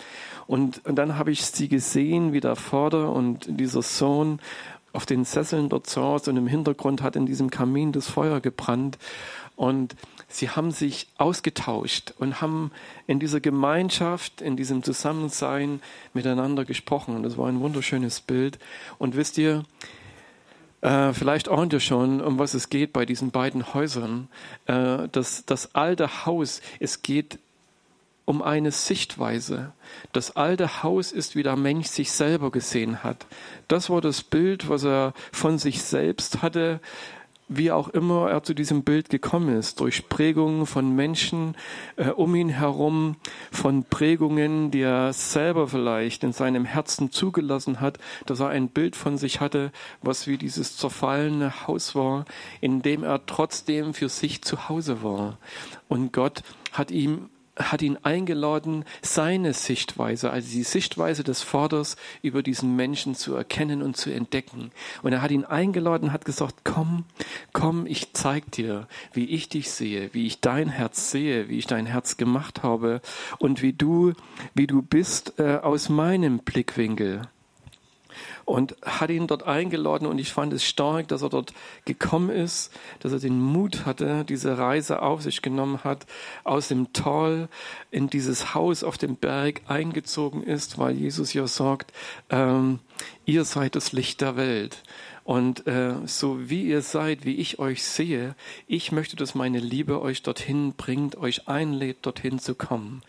Und, 0.47 0.85
und 0.85 0.95
dann 0.95 1.17
habe 1.17 1.31
ich 1.31 1.45
sie 1.45 1.67
gesehen, 1.67 2.33
wie 2.33 2.39
der 2.39 2.55
Vater 2.55 3.11
und 3.11 3.45
dieser 3.47 3.81
Sohn 3.81 4.39
auf 4.93 5.05
den 5.05 5.23
Sesseln 5.23 5.69
dort 5.69 5.87
saß 5.87 6.27
und 6.29 6.37
im 6.37 6.47
Hintergrund 6.47 7.01
hat 7.01 7.15
in 7.15 7.25
diesem 7.25 7.49
Kamin 7.49 7.91
das 7.91 8.07
Feuer 8.09 8.39
gebrannt. 8.39 8.97
Und 9.55 9.95
sie 10.29 10.49
haben 10.49 10.71
sich 10.71 11.07
ausgetauscht 11.17 12.13
und 12.19 12.39
haben 12.39 12.71
in 13.07 13.19
dieser 13.19 13.41
Gemeinschaft, 13.41 14.41
in 14.41 14.55
diesem 14.55 14.83
Zusammensein 14.83 15.81
miteinander 16.13 16.63
gesprochen. 16.63 17.15
Und 17.15 17.23
das 17.23 17.37
war 17.37 17.47
ein 17.49 17.59
wunderschönes 17.59 18.21
Bild. 18.21 18.59
Und 18.99 19.15
wisst 19.15 19.37
ihr, 19.37 19.65
äh, 20.81 21.11
vielleicht 21.11 21.49
ahnt 21.49 21.73
ihr 21.73 21.79
schon, 21.79 22.21
um 22.21 22.39
was 22.39 22.53
es 22.53 22.69
geht 22.69 22.93
bei 22.93 23.05
diesen 23.05 23.31
beiden 23.31 23.73
Häusern. 23.73 24.29
Äh, 24.65 25.09
das, 25.11 25.43
das 25.45 25.75
alte 25.75 26.25
Haus, 26.25 26.61
es 26.79 27.01
geht 27.01 27.39
um 28.29 28.43
eine 28.43 28.71
Sichtweise. 28.71 29.73
Das 30.13 30.35
alte 30.35 30.83
Haus 30.83 31.11
ist, 31.11 31.35
wie 31.35 31.41
der 31.41 31.55
Mensch 31.55 31.87
sich 31.87 32.11
selber 32.11 32.51
gesehen 32.51 33.03
hat. 33.03 33.25
Das 33.67 33.89
war 33.89 34.01
das 34.01 34.21
Bild, 34.21 34.69
was 34.69 34.83
er 34.83 35.13
von 35.31 35.57
sich 35.57 35.81
selbst 35.81 36.43
hatte, 36.43 36.79
wie 37.49 37.71
auch 37.71 37.89
immer 37.89 38.29
er 38.29 38.43
zu 38.43 38.53
diesem 38.53 38.83
Bild 38.83 39.09
gekommen 39.09 39.57
ist, 39.57 39.79
durch 39.79 40.07
Prägungen 40.07 40.67
von 40.67 40.95
Menschen 40.95 41.57
äh, 41.97 42.09
um 42.09 42.35
ihn 42.35 42.49
herum, 42.49 43.15
von 43.51 43.83
Prägungen, 43.83 44.71
die 44.71 44.81
er 44.81 45.11
selber 45.13 45.67
vielleicht 45.67 46.23
in 46.23 46.31
seinem 46.31 46.63
Herzen 46.63 47.11
zugelassen 47.11 47.81
hat, 47.81 47.97
dass 48.27 48.39
er 48.39 48.49
ein 48.49 48.69
Bild 48.69 48.95
von 48.95 49.17
sich 49.17 49.41
hatte, 49.41 49.71
was 50.01 50.27
wie 50.27 50.37
dieses 50.37 50.77
zerfallene 50.77 51.67
Haus 51.67 51.95
war, 51.95 52.25
in 52.61 52.83
dem 52.83 53.03
er 53.03 53.25
trotzdem 53.25 53.95
für 53.95 54.09
sich 54.09 54.43
zu 54.43 54.69
Hause 54.69 55.01
war. 55.01 55.39
Und 55.87 56.13
Gott 56.13 56.43
hat 56.71 56.91
ihm 56.91 57.29
hat 57.59 57.81
ihn 57.81 57.97
eingeladen, 58.03 58.85
seine 59.01 59.53
Sichtweise, 59.53 60.31
also 60.31 60.49
die 60.49 60.63
Sichtweise 60.63 61.23
des 61.23 61.41
Vaters 61.41 61.97
über 62.21 62.41
diesen 62.41 62.75
Menschen 62.75 63.15
zu 63.15 63.35
erkennen 63.35 63.81
und 63.81 63.97
zu 63.97 64.09
entdecken. 64.09 64.71
Und 65.03 65.13
er 65.13 65.21
hat 65.21 65.31
ihn 65.31 65.45
eingeladen, 65.45 66.13
hat 66.13 66.25
gesagt, 66.25 66.63
komm, 66.63 67.03
komm, 67.53 67.85
ich 67.85 68.13
zeig 68.13 68.51
dir, 68.51 68.87
wie 69.13 69.25
ich 69.25 69.49
dich 69.49 69.69
sehe, 69.69 70.13
wie 70.13 70.25
ich 70.25 70.39
dein 70.39 70.69
Herz 70.69 71.11
sehe, 71.11 71.49
wie 71.49 71.57
ich 71.57 71.67
dein 71.67 71.85
Herz 71.85 72.17
gemacht 72.17 72.63
habe 72.63 73.01
und 73.37 73.61
wie 73.61 73.73
du, 73.73 74.13
wie 74.53 74.67
du 74.67 74.81
bist 74.81 75.33
äh, 75.37 75.57
aus 75.57 75.89
meinem 75.89 76.39
Blickwinkel 76.39 77.21
und 78.45 78.75
hat 78.83 79.09
ihn 79.09 79.27
dort 79.27 79.43
eingeladen 79.43 80.07
und 80.07 80.19
ich 80.19 80.31
fand 80.31 80.53
es 80.53 80.63
stark, 80.63 81.07
dass 81.07 81.21
er 81.21 81.29
dort 81.29 81.53
gekommen 81.85 82.29
ist, 82.29 82.71
dass 82.99 83.11
er 83.11 83.19
den 83.19 83.41
Mut 83.41 83.85
hatte, 83.85 84.25
diese 84.25 84.57
Reise 84.57 85.01
auf 85.01 85.21
sich 85.21 85.41
genommen 85.41 85.83
hat, 85.83 86.05
aus 86.43 86.67
dem 86.67 86.93
Tal 86.93 87.49
in 87.91 88.09
dieses 88.09 88.53
Haus 88.53 88.83
auf 88.83 88.97
dem 88.97 89.15
Berg 89.15 89.61
eingezogen 89.67 90.43
ist, 90.43 90.77
weil 90.77 90.95
Jesus 90.95 91.33
ja 91.33 91.47
sagt, 91.47 91.93
ähm, 92.29 92.79
ihr 93.25 93.45
seid 93.45 93.75
das 93.75 93.91
Licht 93.91 94.21
der 94.21 94.35
Welt. 94.35 94.83
Und 95.23 95.67
äh, 95.67 95.93
so 96.05 96.49
wie 96.49 96.63
ihr 96.63 96.81
seid, 96.81 97.23
wie 97.23 97.35
ich 97.35 97.59
euch 97.59 97.83
sehe, 97.83 98.33
ich 98.65 98.91
möchte, 98.91 99.15
dass 99.15 99.35
meine 99.35 99.59
Liebe 99.59 100.01
euch 100.01 100.23
dorthin 100.23 100.73
bringt, 100.73 101.17
euch 101.17 101.47
einlädt, 101.47 101.97
dorthin 102.01 102.39
zu 102.39 102.55
kommen. 102.55 103.03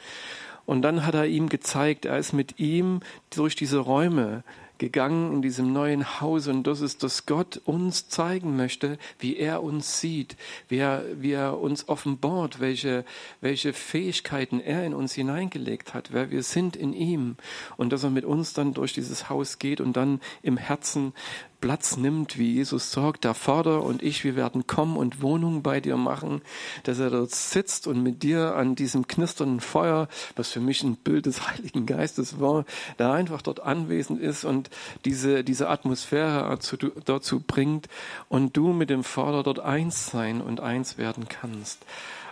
Und 0.67 0.83
dann 0.83 1.07
hat 1.07 1.15
er 1.15 1.27
ihm 1.27 1.49
gezeigt, 1.49 2.05
er 2.05 2.19
ist 2.19 2.35
mit 2.35 2.61
ihm 2.61 3.01
durch 3.31 3.57
diese 3.57 3.79
Räume 3.79 4.45
gegangen 4.81 5.35
in 5.35 5.43
diesem 5.43 5.73
neuen 5.73 6.21
Haus 6.21 6.49
und 6.49 6.67
das 6.67 6.81
ist, 6.81 7.05
dass 7.05 7.27
Gott 7.27 7.61
uns 7.65 8.09
zeigen 8.09 8.57
möchte, 8.57 8.99
wie 9.21 9.37
er 9.37 9.63
uns 9.63 10.01
sieht, 10.01 10.37
wie 10.69 10.79
er, 10.79 11.05
wie 11.15 11.33
er 11.33 11.61
uns 11.61 11.89
offenbart, 11.89 12.59
welche, 12.59 13.05
welche 13.41 13.73
Fähigkeiten 13.73 14.59
er 14.59 14.85
in 14.85 14.95
uns 14.95 15.13
hineingelegt 15.13 15.95
hat, 15.95 16.13
wer 16.13 16.31
wir 16.31 16.43
sind 16.43 16.75
in 16.77 16.95
ihm 16.95 17.37
und 17.77 17.93
dass 17.93 18.03
er 18.03 18.11
mit 18.11 18.25
uns 18.25 18.55
dann 18.55 18.75
durch 18.75 18.95
dieses 18.95 19.29
Haus 19.29 19.59
geht 19.59 19.81
und 19.81 19.97
dann 19.97 20.21
im 20.43 20.57
Herzen 20.57 21.13
Platz 21.61 21.97
nimmt, 21.97 22.39
wie 22.39 22.55
Jesus 22.55 22.91
sagt, 22.91 23.25
der 23.25 23.35
Vater 23.35 23.83
und 23.83 24.03
ich, 24.03 24.25
wir 24.25 24.37
werden 24.37 24.67
kommen 24.67 24.97
und 24.97 25.23
Wohnung 25.23 25.63
bei 25.63 25.81
dir 25.81 25.97
machen, 25.97 26.43
dass 26.85 26.99
er 26.99 27.11
dort 27.11 27.31
sitzt 27.31 27.87
und 27.87 28.03
mit 28.03 28.23
dir 28.23 28.57
an 28.57 28.75
diesem 28.75 29.07
knisternden 29.07 29.61
Feuer, 29.61 30.09
was 30.37 30.51
für 30.51 30.61
mich 30.61 30.83
ein 30.83 30.97
Bild 30.97 31.27
des 31.27 31.49
Heiligen 31.49 31.87
Geistes 31.87 32.41
war, 32.41 32.65
da 32.97 33.13
einfach 33.13 33.43
dort 33.43 33.61
anwesend 33.61 34.21
ist 34.21 34.45
und 34.45 34.71
diese, 35.05 35.45
diese 35.45 35.69
Atmosphäre 35.69 36.59
dazu 37.05 37.41
bringt 37.41 37.89
und 38.29 38.57
du 38.57 38.73
mit 38.73 38.91
dem 38.91 39.05
Vater 39.05 39.43
dort 39.43 39.61
eins 39.61 40.07
sein 40.07 40.41
und 40.41 40.61
eins 40.61 40.99
werden 40.99 41.29
kannst. 41.29 41.85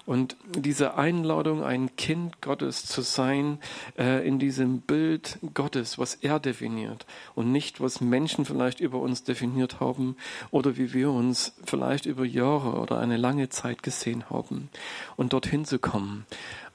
Und 0.08 0.38
diese 0.56 0.96
Einladung, 0.96 1.62
ein 1.62 1.94
Kind 1.96 2.40
Gottes 2.40 2.86
zu 2.86 3.02
sein, 3.02 3.58
äh, 3.98 4.26
in 4.26 4.38
diesem 4.38 4.80
Bild 4.80 5.38
Gottes, 5.52 5.98
was 5.98 6.14
er 6.14 6.40
definiert 6.40 7.04
und 7.34 7.52
nicht, 7.52 7.82
was 7.82 8.00
Menschen 8.00 8.46
vielleicht 8.46 8.80
über 8.80 9.00
uns 9.00 9.24
definiert 9.24 9.80
haben 9.80 10.16
oder 10.50 10.78
wie 10.78 10.94
wir 10.94 11.10
uns 11.10 11.52
vielleicht 11.62 12.06
über 12.06 12.24
Jahre 12.24 12.80
oder 12.80 12.98
eine 12.98 13.18
lange 13.18 13.50
Zeit 13.50 13.82
gesehen 13.82 14.30
haben 14.30 14.70
und 15.16 15.34
dorthin 15.34 15.66
zu 15.66 15.78
kommen. 15.78 16.24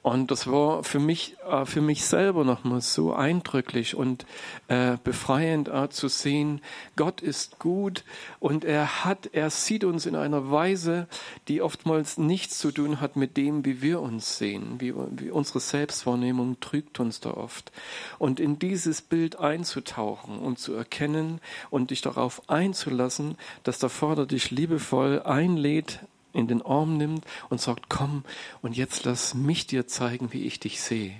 Und 0.04 0.30
das 0.30 0.46
war 0.46 0.84
für 0.84 1.00
mich, 1.00 1.34
äh, 1.50 1.64
für 1.64 1.80
mich 1.80 2.04
selber 2.04 2.44
nochmal 2.44 2.82
so 2.82 3.14
eindrücklich 3.14 3.94
und 3.94 4.26
äh, 4.68 4.98
befreiend 5.02 5.68
äh, 5.68 5.88
zu 5.88 6.08
sehen, 6.08 6.60
Gott 6.94 7.22
ist 7.22 7.58
gut 7.58 8.04
und 8.38 8.66
er 8.66 9.06
hat, 9.06 9.30
er 9.32 9.48
sieht 9.48 9.82
uns 9.82 10.04
in 10.04 10.14
einer 10.14 10.50
Weise, 10.50 11.08
die 11.48 11.62
oftmals 11.62 12.18
nichts 12.18 12.58
zu 12.58 12.70
tun 12.70 13.00
hat 13.00 13.16
mit 13.16 13.38
dem, 13.38 13.64
wie 13.64 13.80
wir 13.80 14.02
uns 14.02 14.36
sehen, 14.36 14.74
wie, 14.78 14.92
wie 14.94 15.30
unsere 15.30 15.60
Selbstwahrnehmung 15.60 16.60
trügt 16.60 17.00
uns 17.00 17.20
da 17.20 17.30
oft. 17.30 17.72
Und 18.18 18.40
in 18.40 18.58
dieses 18.58 19.00
Bild 19.00 19.38
einzutauchen 19.38 20.38
und 20.38 20.58
zu 20.58 20.74
erkennen 20.74 21.40
und 21.70 21.90
dich 21.90 22.02
darauf 22.02 22.50
einzulassen, 22.50 23.38
dass 23.62 23.78
der 23.78 23.88
Vater 23.88 24.26
dich 24.26 24.50
liebevoll 24.50 25.22
einlädt, 25.22 26.00
in 26.34 26.48
den 26.48 26.62
Arm 26.62 26.96
nimmt 26.96 27.24
und 27.48 27.60
sagt, 27.60 27.88
komm 27.88 28.24
und 28.60 28.76
jetzt 28.76 29.04
lass 29.04 29.34
mich 29.34 29.66
dir 29.66 29.86
zeigen, 29.86 30.32
wie 30.32 30.44
ich 30.44 30.60
dich 30.60 30.80
sehe. 30.80 31.14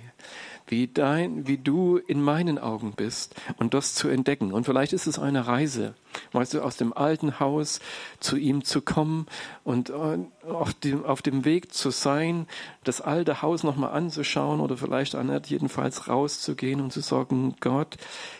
Wie 0.67 0.87
dein, 0.87 1.45
wie 1.45 1.59
du 1.59 1.97
in 1.97 2.19
meinen 2.19 2.57
Augen 2.57 2.93
bist 2.93 3.35
und 3.57 3.75
das 3.75 3.93
zu 3.93 4.07
entdecken. 4.07 4.51
Und 4.51 4.65
vielleicht 4.65 4.93
ist 4.93 5.05
es 5.05 5.19
eine 5.19 5.45
Reise, 5.45 5.93
weißt 6.31 6.55
du, 6.55 6.61
aus 6.61 6.75
dem 6.75 6.91
alten 6.91 7.39
Haus 7.39 7.79
zu 8.19 8.35
ihm 8.35 8.63
zu 8.63 8.81
kommen 8.81 9.27
und 9.63 9.91
äh, 9.91 10.17
auf 10.49 10.73
dem, 10.73 11.05
auf 11.05 11.21
dem 11.21 11.45
Weg 11.45 11.71
zu 11.71 11.91
sein, 11.91 12.47
das 12.83 12.99
alte 12.99 13.43
Haus 13.43 13.61
nochmal 13.61 13.91
anzuschauen 13.91 14.59
oder 14.59 14.75
vielleicht 14.75 15.13
nicht, 15.13 15.51
jedenfalls 15.51 16.07
rauszugehen 16.07 16.81
und 16.81 16.91
zu 16.91 17.01
sagen, 17.01 17.55
Gott, 17.59 17.97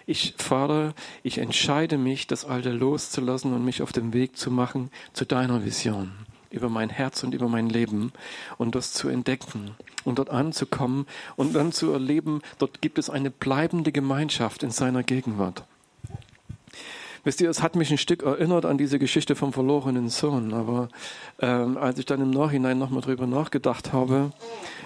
ich 0.07 0.33
Vater, 0.39 0.95
ich 1.21 1.37
entscheide 1.37 1.99
mich, 1.99 2.25
das 2.25 2.43
Alte 2.43 2.71
loszulassen 2.71 3.53
und 3.53 3.63
mich 3.63 3.83
auf 3.83 3.91
den 3.91 4.13
Weg 4.13 4.35
zu 4.35 4.49
machen 4.49 4.89
zu 5.13 5.25
deiner 5.25 5.63
Vision 5.63 6.11
über 6.55 6.69
mein 6.69 6.89
Herz 6.89 7.23
und 7.23 7.33
über 7.33 7.47
mein 7.47 7.69
Leben 7.69 8.11
und 8.57 8.75
das 8.75 8.93
zu 8.93 9.09
entdecken 9.09 9.71
und 10.03 10.19
dort 10.19 10.29
anzukommen 10.29 11.05
und 11.35 11.53
dann 11.53 11.71
zu 11.71 11.91
erleben, 11.91 12.41
dort 12.57 12.81
gibt 12.81 12.97
es 12.97 13.09
eine 13.09 13.29
bleibende 13.29 13.91
Gemeinschaft 13.91 14.63
in 14.63 14.71
seiner 14.71 15.03
Gegenwart. 15.03 15.63
Wisst 17.25 17.41
ihr, 17.41 17.49
es 17.49 17.63
hat 17.63 17.75
mich 17.75 17.89
ein 17.89 17.97
Stück 17.97 18.21
erinnert 18.21 18.65
an 18.65 18.77
diese 18.77 18.99
Geschichte 18.99 19.35
vom 19.35 19.51
verlorenen 19.51 20.09
Sohn, 20.09 20.53
aber 20.53 20.89
ähm, 21.39 21.75
als 21.75 21.97
ich 21.97 22.05
dann 22.05 22.21
im 22.21 22.29
Nachhinein 22.29 22.77
nochmal 22.77 23.01
drüber 23.01 23.25
nachgedacht 23.25 23.93
habe, 23.93 24.31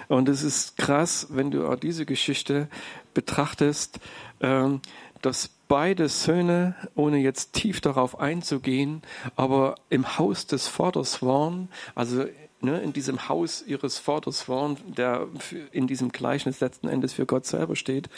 und 0.08 0.28
es 0.28 0.42
ist 0.42 0.78
krass, 0.78 1.28
wenn 1.30 1.50
du 1.50 1.76
diese 1.76 2.06
Geschichte 2.06 2.68
betrachtest, 3.12 4.00
ähm, 4.40 4.80
dass 5.22 5.48
beide 5.68 6.08
Söhne, 6.08 6.74
ohne 6.94 7.18
jetzt 7.18 7.52
tief 7.52 7.80
darauf 7.80 8.18
einzugehen, 8.18 9.02
aber 9.36 9.76
im 9.88 10.18
Haus 10.18 10.46
des 10.46 10.66
Vaters 10.66 11.22
waren, 11.22 11.68
also 11.94 12.24
ne, 12.62 12.80
in 12.80 12.92
diesem 12.92 13.28
Haus 13.28 13.62
ihres 13.66 13.98
Vaters 13.98 14.48
waren, 14.48 14.76
der 14.86 15.28
in 15.72 15.86
diesem 15.86 16.10
Gleichnis 16.12 16.60
letzten 16.60 16.88
Endes 16.88 17.12
für 17.12 17.26
Gott 17.26 17.46
selber 17.46 17.76
steht. 17.76 18.08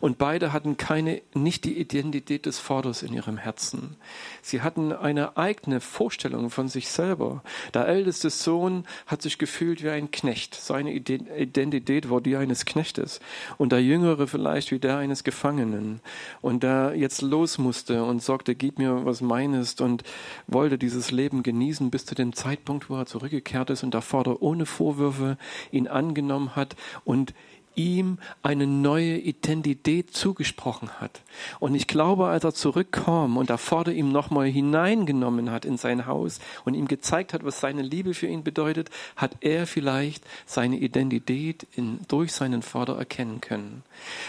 Und 0.00 0.18
beide 0.18 0.52
hatten 0.52 0.76
keine, 0.76 1.22
nicht 1.34 1.64
die 1.64 1.78
Identität 1.78 2.46
des 2.46 2.58
Vaters 2.58 3.02
in 3.02 3.12
ihrem 3.12 3.36
Herzen. 3.36 3.96
Sie 4.42 4.62
hatten 4.62 4.92
eine 4.92 5.36
eigene 5.36 5.80
Vorstellung 5.80 6.50
von 6.50 6.68
sich 6.68 6.88
selber. 6.88 7.42
Der 7.74 7.86
älteste 7.86 8.30
Sohn 8.30 8.84
hat 9.06 9.22
sich 9.22 9.38
gefühlt 9.38 9.82
wie 9.82 9.90
ein 9.90 10.10
Knecht. 10.10 10.54
Seine 10.54 10.92
Identität 10.92 12.10
war 12.10 12.20
die 12.20 12.36
eines 12.36 12.64
Knechtes. 12.64 13.20
Und 13.58 13.72
der 13.72 13.82
Jüngere 13.82 14.26
vielleicht 14.26 14.70
wie 14.70 14.78
der 14.78 14.98
eines 14.98 15.24
Gefangenen. 15.24 16.00
Und 16.40 16.62
der 16.62 16.94
jetzt 16.96 17.22
los 17.22 17.58
musste 17.58 18.04
und 18.04 18.22
sagte, 18.22 18.54
gib 18.54 18.78
mir 18.78 19.04
was 19.04 19.20
meines 19.20 19.80
und 19.80 20.02
wollte 20.46 20.78
dieses 20.78 21.10
Leben 21.10 21.42
genießen 21.42 21.90
bis 21.90 22.06
zu 22.06 22.14
dem 22.14 22.32
Zeitpunkt, 22.32 22.90
wo 22.90 22.96
er 22.96 23.06
zurückgekehrt 23.06 23.70
ist 23.70 23.82
und 23.82 23.91
der 23.94 24.02
Vater 24.02 24.42
ohne 24.42 24.66
Vorwürfe 24.66 25.36
ihn 25.70 25.88
angenommen 25.88 26.56
hat 26.56 26.76
und 27.04 27.34
ihm 27.74 28.18
eine 28.42 28.66
neue 28.66 29.18
Identität 29.18 30.14
zugesprochen 30.14 31.00
hat. 31.00 31.22
Und 31.60 31.74
ich 31.74 31.86
glaube, 31.86 32.26
als 32.26 32.44
er 32.44 32.54
zurückkam 32.54 33.36
und 33.36 33.50
der 33.50 33.58
Vater 33.58 33.92
ihm 33.92 34.10
nochmal 34.10 34.46
hineingenommen 34.46 35.50
hat 35.50 35.64
in 35.64 35.76
sein 35.76 36.06
Haus 36.06 36.40
und 36.64 36.74
ihm 36.74 36.88
gezeigt 36.88 37.32
hat, 37.32 37.44
was 37.44 37.60
seine 37.60 37.82
Liebe 37.82 38.14
für 38.14 38.26
ihn 38.26 38.44
bedeutet, 38.44 38.90
hat 39.16 39.36
er 39.40 39.66
vielleicht 39.66 40.24
seine 40.46 40.76
Identität 40.76 41.66
in, 41.74 42.00
durch 42.08 42.32
seinen 42.32 42.62
Vater 42.62 42.96
erkennen 42.96 43.40
können. 43.40 43.82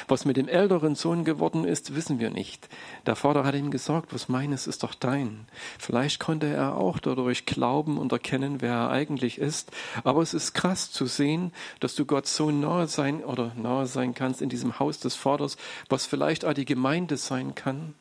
Was 0.08 0.26
mit 0.26 0.38
dem 0.38 0.48
älteren 0.48 0.96
Sohn 0.96 1.26
geworden 1.26 1.66
ist, 1.66 1.96
wissen 1.96 2.20
wir 2.20 2.30
nicht. 2.30 2.70
Der 3.06 3.16
Vater 3.16 3.44
hat 3.44 3.56
ihm 3.56 3.72
gesagt, 3.72 4.14
was 4.14 4.30
meines 4.30 4.68
ist 4.68 4.84
doch 4.84 4.94
dein. 4.94 5.46
Vielleicht 5.80 6.20
konnte 6.20 6.48
er 6.48 6.78
auch 6.78 7.00
dadurch 7.00 7.46
glauben 7.46 7.98
und 7.98 8.12
erkennen, 8.12 8.62
wer 8.62 8.74
er 8.74 8.90
eigentlich 8.90 9.38
ist. 9.38 9.72
Aber 10.04 10.22
es 10.22 10.34
ist 10.34 10.54
krass 10.54 10.92
zu 10.92 11.06
sehen, 11.06 11.52
dass 11.80 11.96
du 11.96 12.06
Gott 12.06 12.28
so 12.28 12.52
nahe 12.52 12.88
sein 12.88 13.24
oder 13.34 13.52
nahe 13.56 13.86
sein 13.88 14.14
kannst 14.14 14.42
in 14.42 14.50
diesem 14.50 14.80
Haus 14.80 15.00
des 15.00 15.16
Vaters, 15.16 15.58
was 15.90 16.06
vielleicht 16.06 16.46
auch 16.46 16.54
die 16.54 16.66
Gemeinde 16.66 17.18
sein 17.18 17.56
kann 17.56 17.96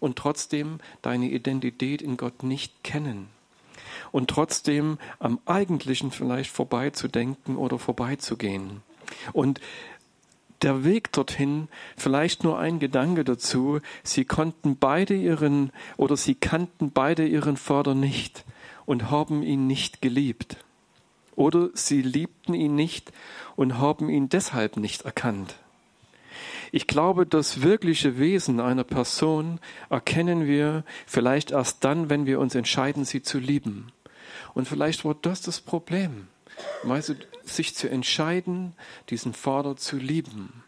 und 0.00 0.16
trotzdem 0.16 0.80
deine 1.00 1.30
Identität 1.30 2.02
in 2.02 2.16
Gott 2.16 2.42
nicht 2.42 2.84
kennen 2.84 3.28
und 4.10 4.28
trotzdem 4.28 4.98
am 5.18 5.38
Eigentlichen 5.46 6.10
vielleicht 6.10 6.50
vorbeizudenken 6.50 7.56
oder 7.56 7.78
vorbeizugehen. 7.78 8.82
Und 9.32 9.60
der 10.62 10.84
Weg 10.84 11.12
dorthin, 11.12 11.68
vielleicht 11.96 12.44
nur 12.44 12.58
ein 12.58 12.78
Gedanke 12.78 13.24
dazu, 13.24 13.80
sie 14.04 14.24
konnten 14.24 14.76
beide 14.76 15.14
ihren 15.14 15.72
oder 15.96 16.16
sie 16.16 16.34
kannten 16.34 16.92
beide 16.92 17.26
ihren 17.26 17.56
Vater 17.56 17.94
nicht 17.94 18.44
und 18.86 19.10
haben 19.10 19.42
ihn 19.42 19.66
nicht 19.66 20.02
geliebt. 20.02 20.58
Oder 21.34 21.70
sie 21.74 22.02
liebten 22.02 22.54
ihn 22.54 22.74
nicht 22.74 23.12
und 23.56 23.78
haben 23.78 24.08
ihn 24.08 24.28
deshalb 24.28 24.76
nicht 24.76 25.02
erkannt. 25.02 25.56
Ich 26.70 26.86
glaube, 26.86 27.26
das 27.26 27.60
wirkliche 27.60 28.18
Wesen 28.18 28.58
einer 28.58 28.84
Person 28.84 29.60
erkennen 29.90 30.46
wir 30.46 30.84
vielleicht 31.06 31.50
erst 31.50 31.84
dann, 31.84 32.08
wenn 32.08 32.24
wir 32.24 32.40
uns 32.40 32.54
entscheiden, 32.54 33.04
sie 33.04 33.22
zu 33.22 33.38
lieben. 33.38 33.92
Und 34.54 34.68
vielleicht 34.68 35.04
war 35.04 35.14
das 35.20 35.42
das 35.42 35.60
Problem. 35.60 36.28
Weißt 36.84 37.10
du, 37.10 37.14
sich 37.44 37.74
zu 37.74 37.90
entscheiden, 37.90 38.74
diesen 39.10 39.34
Vater 39.34 39.76
zu 39.76 39.96
lieben. 39.96 40.62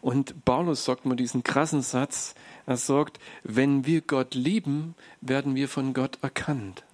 Und 0.00 0.44
Paulus 0.44 0.84
sagt 0.84 1.04
mal 1.04 1.16
diesen 1.16 1.42
krassen 1.42 1.82
Satz, 1.82 2.34
er 2.66 2.76
sagt, 2.76 3.18
wenn 3.42 3.86
wir 3.86 4.00
Gott 4.00 4.34
lieben, 4.34 4.94
werden 5.20 5.54
wir 5.54 5.68
von 5.68 5.92
Gott 5.92 6.18
erkannt. 6.22 6.84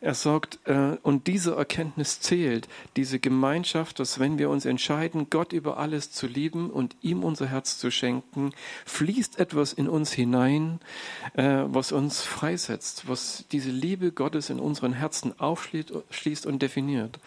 Er 0.00 0.14
sagt, 0.14 0.60
äh, 0.66 0.96
und 1.02 1.26
diese 1.26 1.56
Erkenntnis 1.56 2.20
zählt, 2.20 2.68
diese 2.96 3.18
Gemeinschaft, 3.18 3.98
dass 3.98 4.20
wenn 4.20 4.38
wir 4.38 4.48
uns 4.48 4.64
entscheiden, 4.64 5.28
Gott 5.28 5.52
über 5.52 5.78
alles 5.78 6.12
zu 6.12 6.28
lieben 6.28 6.70
und 6.70 6.94
ihm 7.02 7.24
unser 7.24 7.46
Herz 7.46 7.78
zu 7.78 7.90
schenken, 7.90 8.52
fließt 8.86 9.40
etwas 9.40 9.72
in 9.72 9.88
uns 9.88 10.12
hinein, 10.12 10.78
äh, 11.34 11.64
was 11.66 11.90
uns 11.90 12.22
freisetzt, 12.22 13.08
was 13.08 13.44
diese 13.50 13.70
Liebe 13.70 14.12
Gottes 14.12 14.50
in 14.50 14.60
unseren 14.60 14.92
Herzen 14.92 15.38
aufschließt 15.40 16.46
und 16.46 16.62
definiert. 16.62 17.18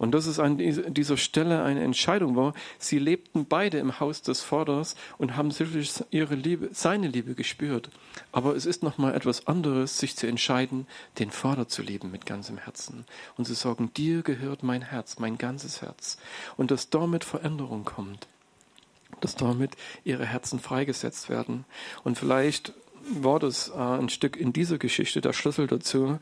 Und 0.00 0.12
das 0.12 0.26
ist 0.26 0.38
an 0.38 0.56
dieser 0.56 1.18
Stelle 1.18 1.62
eine 1.62 1.84
Entscheidung 1.84 2.34
war. 2.34 2.54
Sie 2.78 2.98
lebten 2.98 3.44
beide 3.44 3.76
im 3.76 4.00
Haus 4.00 4.22
des 4.22 4.40
Vaters 4.40 4.96
und 5.18 5.36
haben 5.36 5.50
sicherlich 5.50 5.92
ihre 6.10 6.36
Liebe, 6.36 6.70
seine 6.72 7.06
Liebe 7.06 7.34
gespürt. 7.34 7.90
Aber 8.32 8.56
es 8.56 8.64
ist 8.64 8.82
nochmal 8.82 9.14
etwas 9.14 9.46
anderes, 9.46 9.98
sich 9.98 10.16
zu 10.16 10.26
entscheiden, 10.26 10.86
den 11.18 11.30
Vater 11.30 11.68
zu 11.68 11.82
lieben 11.82 12.10
mit 12.10 12.24
ganzem 12.24 12.56
Herzen. 12.56 13.04
Und 13.36 13.44
zu 13.44 13.52
sagen, 13.52 13.92
dir 13.92 14.22
gehört 14.22 14.62
mein 14.62 14.80
Herz, 14.80 15.18
mein 15.18 15.36
ganzes 15.36 15.82
Herz. 15.82 16.16
Und 16.56 16.70
dass 16.70 16.88
damit 16.88 17.22
Veränderung 17.22 17.84
kommt. 17.84 18.26
Dass 19.20 19.36
damit 19.36 19.72
ihre 20.04 20.24
Herzen 20.24 20.60
freigesetzt 20.60 21.28
werden. 21.28 21.66
Und 22.04 22.16
vielleicht 22.16 22.72
Wortes 23.08 23.70
äh, 23.74 23.78
ein 23.78 24.08
Stück 24.08 24.36
in 24.36 24.52
dieser 24.52 24.78
Geschichte, 24.78 25.20
der 25.20 25.32
Schlüssel 25.32 25.66
dazu, 25.66 26.18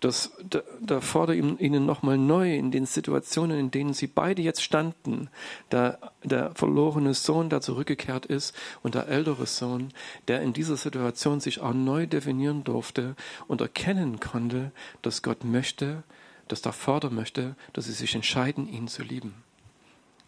dass 0.00 0.32
da, 0.48 0.62
da 0.80 1.00
fordert 1.00 1.36
ihnen 1.36 1.86
nochmal 1.86 2.16
neu 2.16 2.54
in 2.56 2.70
den 2.70 2.86
Situationen, 2.86 3.58
in 3.58 3.70
denen 3.70 3.92
sie 3.92 4.06
beide 4.06 4.40
jetzt 4.42 4.62
standen, 4.62 5.28
der, 5.70 5.98
der 6.22 6.52
verlorene 6.54 7.14
Sohn, 7.14 7.50
der 7.50 7.60
zurückgekehrt 7.60 8.26
ist, 8.26 8.54
und 8.82 8.94
der 8.94 9.08
ältere 9.08 9.46
Sohn, 9.46 9.92
der 10.28 10.40
in 10.42 10.52
dieser 10.52 10.76
Situation 10.76 11.40
sich 11.40 11.60
auch 11.60 11.74
neu 11.74 12.06
definieren 12.06 12.64
durfte 12.64 13.14
und 13.46 13.60
erkennen 13.60 14.20
konnte, 14.20 14.72
dass 15.02 15.22
Gott 15.22 15.44
möchte, 15.44 16.02
dass 16.48 16.62
der 16.62 16.72
Vater 16.72 17.10
möchte, 17.10 17.54
dass 17.72 17.84
sie 17.84 17.92
sich 17.92 18.14
entscheiden, 18.14 18.68
ihn 18.68 18.88
zu 18.88 19.02
lieben. 19.02 19.34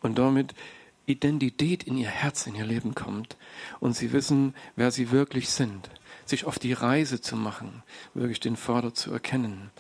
Und 0.03 0.19
damit 0.19 0.55
Identität 1.07 1.83
in 1.85 1.97
ihr 1.97 2.09
Herz, 2.09 2.47
in 2.47 2.55
ihr 2.55 2.67
Leben 2.67 2.95
kommt 2.95 3.37
und 3.81 3.97
sie 3.97 4.13
wissen, 4.13 4.55
wer 4.77 4.91
sie 4.91 5.11
wirklich 5.11 5.49
sind, 5.51 5.91
sich 6.25 6.45
auf 6.45 6.59
die 6.59 6.73
Reise 6.73 7.21
zu 7.21 7.37
machen, 7.37 7.83
wirklich 8.15 8.41
den 8.41 8.57
Vater 8.57 8.95
zu 8.95 9.13
erkennen 9.13 9.71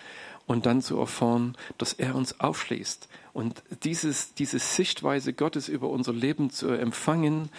und 0.46 0.66
dann 0.66 0.82
zu 0.82 0.98
erfahren, 0.98 1.56
dass 1.78 1.92
er 1.92 2.14
uns 2.14 2.40
aufschließt 2.40 3.08
und 3.32 3.62
dieses, 3.84 4.34
diese 4.34 4.58
Sichtweise 4.58 5.32
Gottes 5.32 5.68
über 5.68 5.88
unser 5.88 6.12
Leben 6.12 6.50
zu 6.50 6.68
empfangen, 6.68 7.50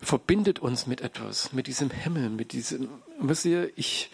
verbindet 0.00 0.58
uns 0.58 0.86
mit 0.86 1.00
etwas, 1.00 1.52
mit 1.52 1.66
diesem 1.66 1.90
Himmel, 1.90 2.30
mit 2.30 2.52
diesem, 2.52 2.88
wisst 3.20 3.44
ihr, 3.44 3.70
ich 3.76 4.10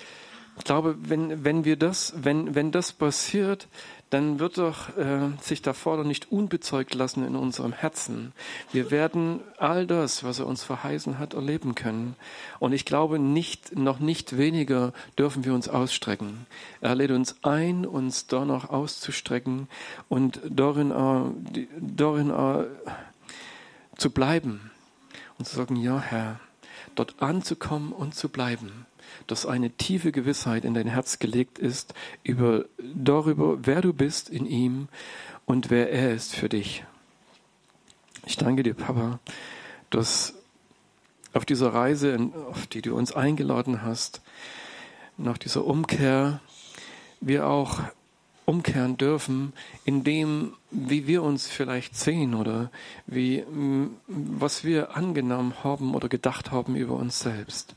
glaube, 0.63 0.97
wenn, 1.01 1.45
wenn 1.45 1.65
wir 1.65 1.77
das, 1.77 2.13
wenn, 2.17 2.55
wenn 2.55 2.71
das 2.71 2.93
passiert, 2.93 3.69
dann 4.15 4.39
wird 4.39 4.59
doch 4.59 4.97
äh, 4.97 5.31
sich 5.41 5.61
der 5.61 5.75
Vater 5.75 6.05
nicht 6.05 6.31
unbezeugt 6.31 6.95
lassen 6.95 7.27
in 7.27 7.35
unserem 7.35 7.73
Herzen. 7.73 8.33
Wir 8.71 8.93
werden 8.93 9.41
all 9.59 9.89
das, 9.89 10.23
was 10.23 10.39
er 10.39 10.47
uns 10.47 10.63
verheißen 10.63 11.19
hat, 11.19 11.35
erleben 11.35 11.75
können. 11.75 12.15
Und 12.61 12.73
ich 12.73 12.85
glaube, 12.85 13.19
nicht, 13.19 13.77
noch 13.77 13.99
nicht 13.99 14.39
weniger 14.39 14.93
dürfen 15.19 15.45
wir 15.45 15.53
uns 15.53 15.69
ausstrecken. 15.69 16.47
Er 16.81 16.95
lädt 16.95 17.11
uns 17.11 17.43
ein, 17.43 17.85
uns 17.85 18.29
da 18.29 18.45
noch 18.45 18.71
auszustrecken 18.71 19.67
und 20.09 20.41
darin, 20.49 20.93
äh, 20.93 21.67
darin 21.81 22.31
äh, 22.31 22.67
zu 23.97 24.11
bleiben 24.11 24.71
und 25.39 25.47
zu 25.47 25.57
sagen, 25.57 25.75
ja 25.75 25.99
Herr, 25.99 26.39
dort 26.95 27.21
anzukommen 27.21 27.91
und 27.91 28.15
zu 28.15 28.29
bleiben 28.29 28.87
dass 29.27 29.47
eine 29.47 29.71
tiefe 29.71 30.13
Gewissheit 30.13 30.65
in 30.65 30.75
dein 30.75 30.87
Herz 30.87 31.19
gelegt 31.19 31.59
ist 31.59 31.95
über, 32.23 32.65
darüber, 32.79 33.59
wer 33.63 33.81
du 33.81 33.93
bist 33.93 34.29
in 34.29 34.47
ihm 34.47 34.89
und 35.47 35.71
wer 35.71 35.91
er 35.91 36.15
ist 36.15 36.35
für 36.35 36.49
dich. 36.49 36.85
Ich 38.27 38.37
danke 38.37 38.63
dir, 38.63 38.75
Papa, 38.75 39.19
dass 39.91 40.35
auf 41.33 41.45
dieser 41.45 41.75
Reise, 41.75 42.31
auf 42.49 42.67
die 42.67 42.81
du 42.81 42.97
uns 42.97 43.13
eingeladen 43.13 43.83
hast, 43.83 44.23
nach 45.17 45.39
dieser 45.39 45.65
Umkehr, 45.65 46.41
wir 47.21 47.47
auch 47.47 47.81
umkehren 48.45 48.97
dürfen 48.97 49.53
in 49.85 50.05
dem, 50.05 50.55
wie 50.71 51.07
wir 51.07 51.23
uns 51.23 51.47
vielleicht 51.47 51.97
sehen 51.97 52.35
oder 52.35 52.71
wie, 53.07 53.45
was 54.07 54.65
wir 54.65 54.97
angenommen 54.97 55.55
haben 55.65 55.95
oder 55.95 56.09
gedacht 56.09 56.51
haben 56.51 56.77
über 56.77 56.95
uns 56.95 57.21
selbst. 57.21 57.75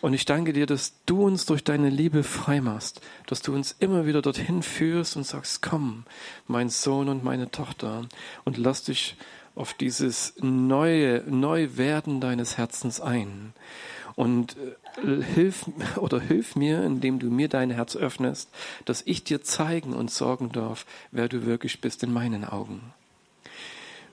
Und 0.00 0.14
ich 0.14 0.24
danke 0.24 0.52
dir, 0.52 0.66
dass 0.66 0.94
du 1.04 1.24
uns 1.24 1.44
durch 1.44 1.62
deine 1.62 1.90
Liebe 1.90 2.22
freimachst, 2.22 3.00
dass 3.26 3.42
du 3.42 3.54
uns 3.54 3.76
immer 3.80 4.06
wieder 4.06 4.22
dorthin 4.22 4.62
führst 4.62 5.16
und 5.16 5.26
sagst, 5.26 5.60
komm, 5.60 6.04
mein 6.46 6.70
Sohn 6.70 7.08
und 7.08 7.22
meine 7.22 7.50
Tochter, 7.50 8.08
und 8.44 8.56
lass 8.56 8.84
dich 8.84 9.16
auf 9.54 9.74
dieses 9.74 10.34
neue 10.40 11.22
Neuwerden 11.28 12.20
deines 12.20 12.56
Herzens 12.56 13.00
ein. 13.00 13.52
Und 14.16 14.56
äh, 15.04 15.22
hilf 15.22 15.66
oder 15.96 16.20
hilf 16.20 16.56
mir, 16.56 16.82
indem 16.82 17.18
du 17.18 17.30
mir 17.30 17.48
dein 17.48 17.70
Herz 17.70 17.94
öffnest, 17.94 18.48
dass 18.86 19.02
ich 19.02 19.24
dir 19.24 19.42
zeigen 19.42 19.92
und 19.92 20.10
sorgen 20.10 20.50
darf, 20.52 20.86
wer 21.10 21.28
du 21.28 21.44
wirklich 21.44 21.80
bist 21.80 22.02
in 22.02 22.12
meinen 22.12 22.44
Augen. 22.44 22.80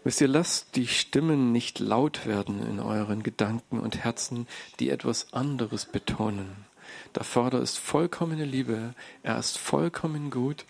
Wisst 0.07 0.21
ihr, 0.21 0.29
lasst 0.29 0.77
die 0.77 0.87
Stimmen 0.87 1.51
nicht 1.51 1.79
laut 1.79 2.25
werden 2.25 2.65
in 2.65 2.79
euren 2.79 3.23
Gedanken 3.23 3.77
und 3.77 4.05
Herzen, 4.05 4.47
die 4.79 4.89
etwas 4.89 5.33
anderes 5.33 5.85
betonen. 5.85 6.66
Der 7.15 7.23
Vater 7.23 7.61
ist 7.61 7.77
vollkommene 7.77 8.45
Liebe, 8.45 8.93
er 9.23 9.37
ist 9.37 9.57
vollkommen 9.57 10.29
gut 10.29 10.65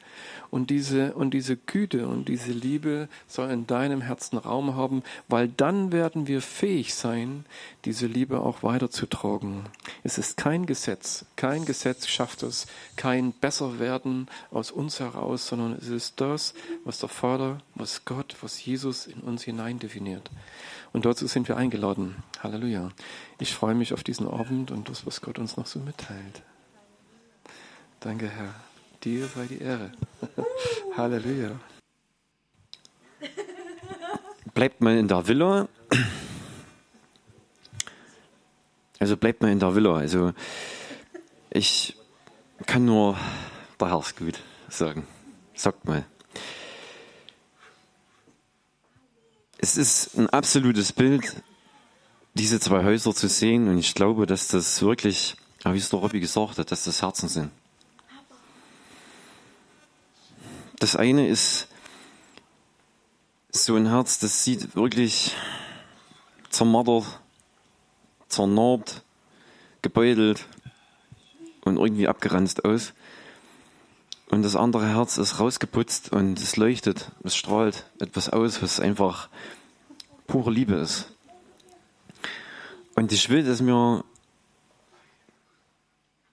und 0.49 0.69
diese, 0.69 1.13
und 1.13 1.33
diese 1.33 1.57
Güte 1.57 2.07
und 2.07 2.29
diese 2.29 2.51
Liebe 2.51 3.09
soll 3.27 3.51
in 3.51 3.67
deinem 3.67 4.01
Herzen 4.01 4.37
Raum 4.37 4.75
haben, 4.75 5.03
weil 5.27 5.47
dann 5.47 5.91
werden 5.91 6.27
wir 6.27 6.41
fähig 6.41 6.93
sein, 6.93 7.45
diese 7.85 8.07
Liebe 8.07 8.39
auch 8.39 8.63
weiterzutragen. 8.63 9.63
Es 10.03 10.17
ist 10.17 10.37
kein 10.37 10.65
Gesetz, 10.65 11.25
kein 11.35 11.65
Gesetz 11.65 12.07
schafft 12.07 12.43
es, 12.43 12.67
kein 12.95 13.33
Besserwerden 13.33 14.27
aus 14.51 14.71
uns 14.71 14.99
heraus, 14.99 15.47
sondern 15.47 15.73
es 15.73 15.87
ist 15.89 16.21
das, 16.21 16.53
was 16.85 16.99
der 16.99 17.09
Vater, 17.09 17.59
was 17.75 18.05
Gott, 18.05 18.35
was 18.41 18.63
Jesus 18.63 19.07
in 19.07 19.21
uns 19.21 19.43
hinein 19.43 19.79
definiert. 19.79 20.29
Und 20.97 21.05
dazu 21.05 21.27
sind 21.27 21.47
wir 21.47 21.57
eingeladen. 21.57 22.15
Halleluja. 22.41 22.89
Ich 23.39 23.53
freue 23.53 23.75
mich 23.75 23.93
auf 23.93 24.03
diesen 24.03 24.27
Abend 24.27 24.71
und 24.71 24.89
das, 24.89 25.05
was 25.05 25.21
Gott 25.21 25.37
uns 25.37 25.55
noch 25.55 25.67
so 25.67 25.77
mitteilt. 25.77 26.41
Danke, 27.99 28.27
Herr. 28.27 28.55
Dir 29.03 29.27
sei 29.27 29.45
die 29.45 29.61
Ehre. 29.61 29.91
Halleluja. 30.97 31.51
Bleibt 34.55 34.81
mal 34.81 34.97
in 34.97 35.07
der 35.07 35.27
Villa. 35.27 35.67
Also 38.97 39.17
bleibt 39.17 39.43
mal 39.43 39.51
in 39.51 39.59
der 39.59 39.75
Villa. 39.75 39.97
Also 39.97 40.33
ich 41.51 41.95
kann 42.65 42.85
nur 42.85 43.15
der 43.79 43.89
Herr 43.89 43.99
ist 43.99 44.17
gut 44.17 44.39
sagen. 44.67 45.05
Sagt 45.53 45.85
mal. 45.85 46.05
Es 49.67 49.75
ist 49.75 50.17
ein 50.17 50.29
absolutes 50.29 50.93
Bild, 50.93 51.43
diese 52.35 52.57
zwei 52.57 52.85
Häuser 52.85 53.13
zu 53.13 53.27
sehen. 53.27 53.67
Und 53.67 53.77
ich 53.79 53.95
glaube, 53.95 54.25
dass 54.25 54.47
das 54.47 54.81
wirklich, 54.81 55.35
wie 55.65 55.77
es 55.77 55.89
der 55.89 55.99
Robby 55.99 56.21
gesagt 56.21 56.57
hat, 56.57 56.71
dass 56.71 56.85
das 56.85 57.01
Herzen 57.01 57.27
sind. 57.27 57.51
Das 60.79 60.95
eine 60.95 61.27
ist 61.27 61.67
so 63.51 63.75
ein 63.75 63.87
Herz, 63.87 64.19
das 64.19 64.45
sieht 64.45 64.73
wirklich 64.77 65.35
zermattert, 66.49 67.19
zernarbt, 68.29 69.03
gebeutelt 69.81 70.45
und 71.65 71.75
irgendwie 71.75 72.07
abgeranzt 72.07 72.63
aus. 72.63 72.93
Und 74.29 74.43
das 74.43 74.55
andere 74.55 74.87
Herz 74.87 75.17
ist 75.17 75.41
rausgeputzt 75.41 76.13
und 76.13 76.39
es 76.39 76.55
leuchtet, 76.55 77.11
es 77.23 77.35
strahlt 77.35 77.85
etwas 77.99 78.29
aus, 78.29 78.61
was 78.61 78.79
einfach 78.79 79.29
pure 80.27 80.51
Liebe 80.51 80.75
ist. 80.75 81.11
Und 82.95 83.11
ich 83.11 83.29
will, 83.29 83.43
dass 83.43 83.61
mir, 83.61 84.03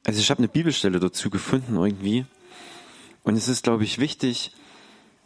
also 0.04 0.20
ich 0.20 0.30
habe 0.30 0.38
eine 0.38 0.48
Bibelstelle 0.48 1.00
dazu 1.00 1.30
gefunden 1.30 1.76
irgendwie, 1.76 2.26
und 3.22 3.37
es 3.37 3.48
ist, 3.48 3.62
glaube 3.62 3.85
ich, 3.85 3.98
wichtig, 3.98 4.52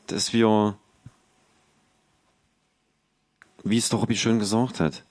dass 0.07 0.33
wir, 0.33 0.79
wie 3.65 3.79
es 3.79 3.89
doch 3.89 4.03
Robby 4.03 4.17
schon 4.17 4.39
gesagt 4.39 4.79
hat, 4.79 5.05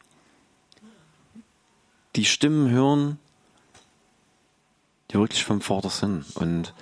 die 2.16 2.26
Stimmen 2.26 2.70
hören, 2.70 3.20
die 5.12 5.16
wirklich 5.16 5.44
vom 5.44 5.62
Vater 5.62 5.90
sind. 5.90 6.26
Und 6.36 6.74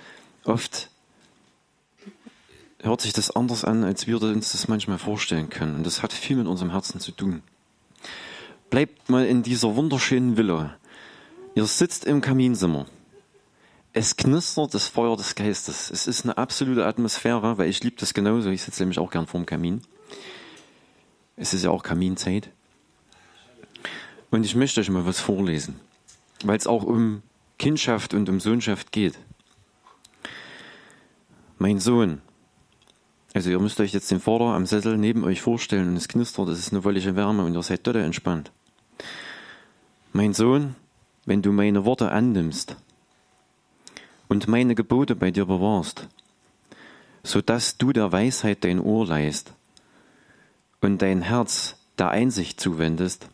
oft 0.44 0.90
hört 2.86 3.00
sich 3.00 3.12
das 3.12 3.30
anders 3.30 3.64
an, 3.64 3.84
als 3.84 4.06
wir 4.06 4.20
uns 4.22 4.52
das 4.52 4.68
manchmal 4.68 4.98
vorstellen 4.98 5.50
können. 5.50 5.76
Und 5.76 5.86
das 5.86 6.02
hat 6.02 6.12
viel 6.12 6.36
mit 6.36 6.46
unserem 6.46 6.70
Herzen 6.70 7.00
zu 7.00 7.12
tun. 7.12 7.42
Bleibt 8.70 9.10
mal 9.10 9.26
in 9.26 9.42
dieser 9.42 9.76
wunderschönen 9.76 10.36
Villa. 10.36 10.76
Ihr 11.54 11.66
sitzt 11.66 12.04
im 12.04 12.20
Kaminzimmer 12.20 12.86
es 13.98 14.14
knistert 14.14 14.74
das 14.74 14.88
Feuer 14.88 15.16
des 15.16 15.34
Geistes. 15.34 15.90
Es 15.90 16.06
ist 16.06 16.24
eine 16.24 16.36
absolute 16.36 16.84
Atmosphäre, 16.84 17.56
weil 17.56 17.70
ich 17.70 17.82
liebe 17.82 17.96
das 17.98 18.12
genauso. 18.12 18.50
Ich 18.50 18.60
sitze 18.60 18.82
nämlich 18.82 18.98
auch 18.98 19.10
gern 19.10 19.26
vorm 19.26 19.46
Kamin. 19.46 19.80
Es 21.34 21.54
ist 21.54 21.64
ja 21.64 21.70
auch 21.70 21.82
Kaminzeit. 21.82 22.50
Und 24.30 24.44
ich 24.44 24.54
möchte 24.54 24.82
euch 24.82 24.90
mal 24.90 25.06
was 25.06 25.18
vorlesen, 25.18 25.80
weil 26.44 26.58
es 26.58 26.66
auch 26.66 26.82
um 26.82 27.22
Kindschaft 27.58 28.12
und 28.12 28.28
um 28.28 28.38
Sohnschaft 28.38 28.92
geht. 28.92 29.18
Mein 31.56 31.80
Sohn, 31.80 32.20
also 33.36 33.50
ihr 33.50 33.58
müsst 33.58 33.78
euch 33.80 33.92
jetzt 33.92 34.10
den 34.10 34.18
Vater 34.18 34.46
am 34.46 34.64
Sessel 34.64 34.96
neben 34.96 35.22
euch 35.22 35.42
vorstellen 35.42 35.88
und 35.88 35.96
es 35.96 36.08
knistert, 36.08 36.48
es 36.48 36.58
ist 36.58 36.72
eine 36.72 36.84
wollige 36.84 37.16
Wärme 37.16 37.44
und 37.44 37.52
ihr 37.52 37.62
seid 37.62 37.84
total 37.84 38.00
entspannt. 38.00 38.50
Mein 40.14 40.32
Sohn, 40.32 40.74
wenn 41.26 41.42
du 41.42 41.52
meine 41.52 41.84
Worte 41.84 42.10
annimmst 42.10 42.76
und 44.28 44.48
meine 44.48 44.74
Gebote 44.74 45.14
bei 45.14 45.30
dir 45.30 45.44
bewahrst, 45.44 46.08
so 47.24 47.42
dass 47.42 47.76
du 47.76 47.92
der 47.92 48.10
Weisheit 48.10 48.64
dein 48.64 48.80
Ohr 48.80 49.06
leist 49.06 49.52
und 50.80 51.02
dein 51.02 51.20
Herz 51.20 51.76
der 51.98 52.08
Einsicht 52.08 52.58
zuwendest, 52.58 53.28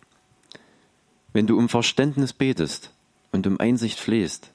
wenn 1.33 1.47
du 1.47 1.57
um 1.57 1.69
Verständnis 1.69 2.33
betest, 2.33 2.91
und 3.31 3.47
um 3.47 3.61
Einsicht 3.61 4.01
flehst, 4.01 4.51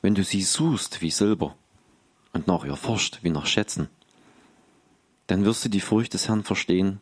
wenn 0.00 0.14
du 0.14 0.24
sie 0.24 0.42
suchst 0.42 1.02
wie 1.02 1.10
Silber 1.10 1.54
und 2.32 2.46
nach 2.46 2.64
ihr 2.64 2.76
forscht 2.76 3.18
wie 3.20 3.30
nach 3.30 3.44
Schätzen, 3.44 3.90
dann 5.26 5.44
wirst 5.44 5.64
du 5.64 5.68
die 5.68 5.80
Furcht 5.80 6.14
des 6.14 6.28
Herrn 6.28 6.44
verstehen 6.44 7.00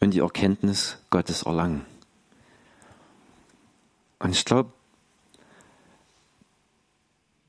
und 0.00 0.12
die 0.12 0.20
Erkenntnis 0.20 0.98
Gottes 1.10 1.42
erlangen. 1.42 1.84
Und 4.18 4.30
ich 4.30 4.44
glaube, 4.44 4.72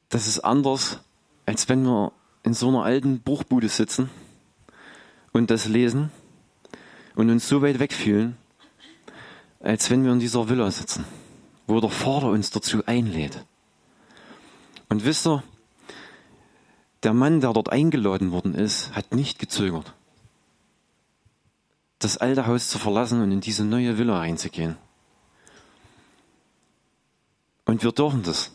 das 0.10 0.28
ist 0.28 0.40
anders, 0.40 1.00
als 1.46 1.70
wenn 1.70 1.84
wir 1.84 2.12
in 2.44 2.54
so 2.54 2.70
einer 2.70 2.84
alten 2.84 3.22
Bruchbude 3.22 3.70
sitzen 3.70 4.10
und 5.32 5.50
das 5.52 5.68
lesen 5.68 6.12
und 7.16 7.30
uns 7.30 7.48
so 7.48 7.62
weit 7.62 7.80
wegfühlen, 7.80 8.38
als 9.60 9.90
wenn 9.90 10.04
wir 10.04 10.12
in 10.12 10.20
dieser 10.20 10.48
Villa 10.48 10.70
sitzen, 10.70 11.06
wo 11.68 11.80
der 11.80 11.90
Vater 11.90 12.28
uns 12.28 12.52
dazu 12.52 12.86
einlädt. 12.86 13.44
Und 14.90 15.06
wisst 15.06 15.28
ihr, 15.28 15.44
der 17.04 17.14
Mann, 17.14 17.42
der 17.42 17.54
dort 17.54 17.72
eingeladen 17.72 18.32
worden 18.32 18.56
ist, 18.56 18.94
hat 18.96 19.14
nicht 19.14 19.40
gezögert, 19.40 19.94
das 22.00 22.18
alte 22.18 22.48
Haus 22.48 22.70
zu 22.70 22.80
verlassen 22.80 23.22
und 23.22 23.32
in 23.32 23.42
diese 23.42 23.64
neue 23.64 23.98
Villa 23.98 24.18
reinzugehen. 24.20 24.78
Und 27.66 27.84
wir 27.84 27.92
dürfen 27.92 28.24
das. 28.24 28.52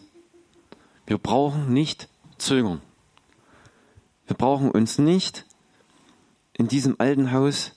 Wir 1.07 1.19
brauchen 1.19 1.73
nicht 1.73 2.09
zögern. 2.39 2.81
Wir 4.27 4.37
brauchen 4.37 4.71
uns 4.71 4.99
nicht 4.99 5.45
in 6.53 6.69
diesem 6.69 6.95
alten 6.99 7.33
Haus 7.33 7.73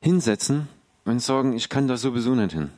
hinsetzen 0.00 0.68
und 1.04 1.20
sagen, 1.20 1.54
ich 1.54 1.68
kann 1.68 1.88
da 1.88 1.96
sowieso 1.96 2.34
nicht 2.34 2.52
hin. 2.52 2.70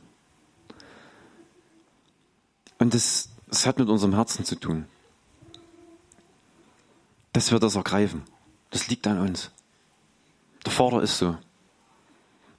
Und 2.79 2.95
das, 2.95 3.31
das 3.47 3.67
hat 3.67 3.79
mit 3.79 3.89
unserem 3.89 4.15
Herzen 4.15 4.45
zu 4.45 4.55
tun. 4.55 4.87
Dass 7.39 7.53
wir 7.53 7.61
das 7.61 7.77
ergreifen. 7.77 8.23
Das 8.71 8.89
liegt 8.89 9.07
an 9.07 9.21
uns. 9.21 9.53
Der 10.67 10.73
Vater 10.73 11.01
ist 11.01 11.19
so. 11.19 11.37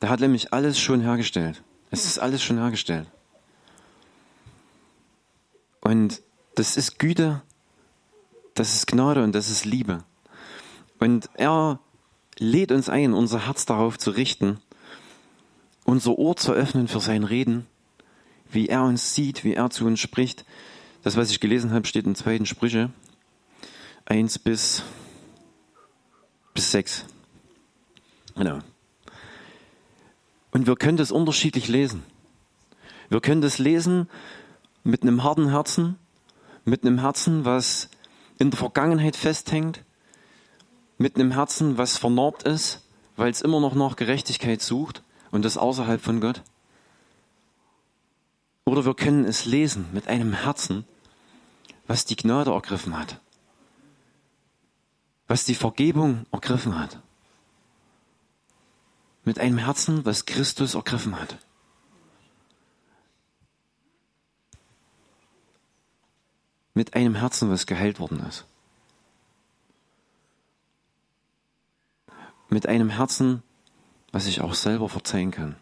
Der 0.02 0.08
hat 0.08 0.22
nämlich 0.22 0.54
alles 0.54 0.80
schon 0.80 1.02
hergestellt. 1.02 1.62
Es 1.92 2.06
ist 2.06 2.18
alles 2.18 2.42
schon 2.42 2.60
hergestellt. 2.60 3.12
Und 5.82 6.22
das 6.56 6.78
ist 6.78 6.98
Güte, 6.98 7.42
das 8.54 8.74
ist 8.74 8.88
Gnade 8.88 9.22
und 9.22 9.36
das 9.36 9.50
ist 9.50 9.65
Liebe. 9.65 10.06
Und 10.98 11.30
er 11.34 11.82
lädt 12.38 12.72
uns 12.72 12.88
ein, 12.88 13.13
unser 13.13 13.48
Herz 13.48 13.65
darauf 13.65 13.98
zu 13.98 14.12
richten, 14.12 14.62
unser 15.84 16.18
Ohr 16.18 16.38
zu 16.38 16.54
öffnen 16.54 16.88
für 16.88 17.02
sein 17.02 17.26
Reden, 17.26 17.68
wie 18.50 18.70
er 18.70 18.84
uns 18.84 19.13
sieht, 19.13 19.44
wie 19.44 19.56
er 19.56 19.72
zu 19.72 19.86
uns 19.86 20.00
spricht. 20.00 20.46
Das, 21.04 21.18
was 21.18 21.32
ich 21.32 21.42
gelesen 21.42 21.74
habe, 21.74 21.86
steht 21.86 22.06
in 22.06 22.15
zweiten 22.15 22.46
Sprüche 22.46 22.92
1 24.10 24.39
bis, 24.39 24.82
bis 26.56 26.72
6. 26.72 27.06
Genau. 28.36 28.60
Und 30.52 30.65
wir 30.65 30.76
können 30.76 30.98
das 30.98 31.12
unterschiedlich 31.12 31.67
lesen. 31.67 32.04
Wir 33.10 33.22
können 33.22 33.41
das 33.41 33.60
lesen 33.60 34.10
mit 34.84 35.04
einem 35.04 35.24
harten 35.24 35.50
Herzen, 35.50 36.00
mit 36.65 36.84
einem 36.84 37.00
Herzen, 37.00 37.45
was 37.45 37.89
in 38.39 38.50
der 38.50 38.58
Vergangenheit 38.58 39.15
festhängt, 39.15 39.84
mit 40.98 41.15
einem 41.15 41.30
Herzen, 41.32 41.78
was 41.78 41.98
vernarbt 41.98 42.43
ist, 42.43 42.82
weil 43.15 43.30
es 43.30 43.41
immer 43.41 43.60
noch 43.60 43.76
nach 43.76 43.95
Gerechtigkeit 43.95 44.62
sucht 44.62 45.04
und 45.30 45.45
das 45.45 45.56
außerhalb 45.56 46.02
von 46.02 46.19
Gott. 46.19 46.41
Oder 48.65 48.86
wir 48.86 48.95
können 48.95 49.26
es 49.26 49.45
lesen 49.45 49.86
mit 49.93 50.08
einem 50.08 50.34
Herzen, 50.34 50.86
was 51.86 52.06
die 52.06 52.15
Gnade 52.15 52.52
ergriffen 52.52 52.98
hat, 52.98 53.19
was 55.30 55.46
die 55.46 55.54
Vergebung 55.54 56.26
ergriffen 56.32 56.78
hat, 56.78 57.00
mit 59.24 59.38
einem 59.38 59.60
Herzen, 59.60 60.04
was 60.04 60.26
Christus 60.26 60.74
ergriffen 60.74 61.20
hat. 61.20 61.38
Mit 66.74 66.96
einem 66.96 67.13
Herzen, 67.13 67.52
was 67.52 67.68
geheilt 67.68 68.00
worden 68.00 68.22
ist. 68.22 68.46
Mit 72.50 72.65
einem 72.65 72.89
Herzen, 72.89 73.44
was 74.12 74.26
ich 74.26 74.42
auch 74.42 74.56
selber 74.56 74.89
verzeihen 74.89 75.30
kann. 75.30 75.56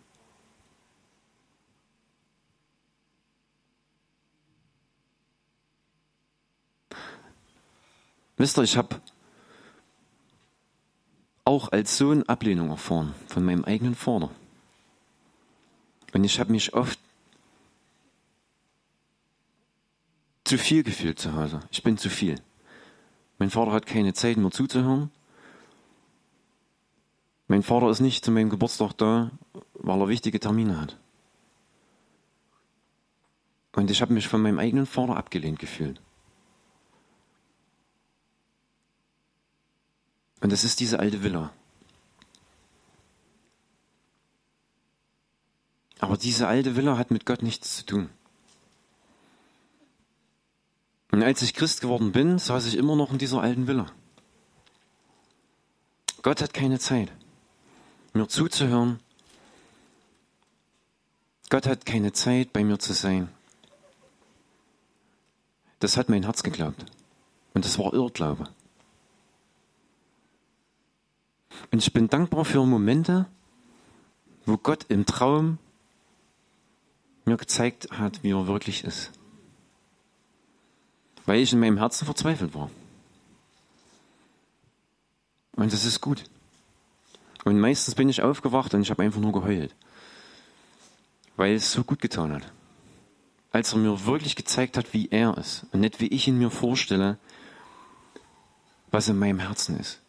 Wisst 8.37 8.57
ihr, 8.57 8.63
ich 8.63 8.77
habe 8.77 9.01
auch 11.47 11.71
als 11.71 11.97
Sohn 11.97 12.23
Ablehnung 12.23 12.71
erfahren 12.71 13.15
von 13.27 13.45
meinem 13.45 13.63
eigenen 13.63 13.95
Vater. 13.95 14.29
Und 16.13 16.23
ich 16.25 16.41
habe 16.41 16.51
mich 16.51 16.73
oft 16.73 16.99
zu 20.43 20.57
viel 20.57 20.83
gefühlt 20.83 21.19
zu 21.19 21.33
Hause. 21.35 21.61
Ich 21.71 21.83
bin 21.83 21.97
zu 21.97 22.09
viel. 22.09 22.35
Mein 23.37 23.49
Vater 23.49 23.71
hat 23.71 23.85
keine 23.85 24.13
Zeit, 24.13 24.35
mir 24.35 24.51
zuzuhören. 24.51 25.09
Mein 27.47 27.63
Vater 27.63 27.89
ist 27.89 28.01
nicht 28.01 28.25
zu 28.25 28.31
meinem 28.31 28.49
Geburtstag 28.49 28.91
da, 28.97 29.31
weil 29.73 30.01
er 30.01 30.09
wichtige 30.09 30.41
Termine 30.41 30.81
hat. 30.81 30.97
Und 33.73 33.89
ich 33.89 34.01
habe 34.01 34.13
mich 34.13 34.27
von 34.27 34.41
meinem 34.41 34.59
eigenen 34.59 34.85
Vater 34.85 35.15
abgelehnt 35.15 35.59
gefühlt. 35.59 36.01
Und 40.41 40.51
das 40.51 40.63
ist 40.63 40.79
diese 40.79 40.99
alte 40.99 41.23
Villa. 41.23 41.51
Aber 45.99 46.17
diese 46.17 46.47
alte 46.47 46.75
Villa 46.75 46.97
hat 46.97 47.11
mit 47.11 47.25
Gott 47.25 47.41
nichts 47.41 47.77
zu 47.77 47.85
tun. 47.85 48.09
Und 51.11 51.23
als 51.23 51.41
ich 51.41 51.53
Christ 51.53 51.81
geworden 51.81 52.11
bin, 52.11 52.37
saß 52.37 52.67
ich 52.67 52.75
immer 52.75 52.95
noch 52.95 53.11
in 53.11 53.17
dieser 53.17 53.41
alten 53.41 53.65
Villa. 53.65 53.87
Gott 56.21 56.41
hat 56.41 56.53
keine 56.53 56.77
Zeit 56.77 57.11
mir 58.17 58.27
zuzuhören. 58.27 58.99
Gott 61.49 61.65
hat 61.65 61.85
keine 61.85 62.11
Zeit, 62.11 62.51
bei 62.51 62.63
mir 62.63 62.79
zu 62.79 62.93
sein. 62.93 63.29
Das 65.79 65.95
hat 65.95 66.09
mein 66.09 66.23
Herz 66.23 66.43
geglaubt. 66.43 66.83
Und 67.53 67.63
das 67.63 67.79
war 67.79 67.93
Irrglaube. 67.93 68.49
Und 71.71 71.79
ich 71.79 71.93
bin 71.93 72.07
dankbar 72.07 72.45
für 72.45 72.65
Momente, 72.65 73.25
wo 74.45 74.57
Gott 74.57 74.85
im 74.89 75.05
Traum 75.05 75.57
mir 77.25 77.37
gezeigt 77.37 77.89
hat, 77.91 78.23
wie 78.23 78.31
er 78.31 78.47
wirklich 78.47 78.83
ist. 78.83 79.11
Weil 81.25 81.41
ich 81.41 81.51
in 81.51 81.59
meinem 81.59 81.77
Herzen 81.77 82.05
verzweifelt 82.05 82.53
war. 82.55 82.69
Und 85.57 85.73
das 85.73 85.85
ist 85.85 85.99
gut. 86.01 86.23
Und 87.43 87.59
meistens 87.59 87.95
bin 87.95 88.09
ich 88.09 88.21
aufgewacht 88.21 88.73
und 88.73 88.81
ich 88.81 88.89
habe 88.89 89.03
einfach 89.03 89.19
nur 89.19 89.33
geheult. 89.33 89.75
Weil 91.35 91.55
es 91.55 91.71
so 91.71 91.83
gut 91.83 92.01
getan 92.01 92.33
hat. 92.33 92.51
Als 93.51 93.73
er 93.73 93.79
mir 93.79 94.05
wirklich 94.05 94.35
gezeigt 94.35 94.77
hat, 94.77 94.93
wie 94.93 95.09
er 95.09 95.37
ist. 95.37 95.65
Und 95.71 95.81
nicht 95.81 95.99
wie 95.99 96.07
ich 96.07 96.27
ihn 96.27 96.37
mir 96.37 96.51
vorstelle, 96.51 97.17
was 98.91 99.09
in 99.09 99.19
meinem 99.19 99.39
Herzen 99.39 99.79
ist. 99.79 99.99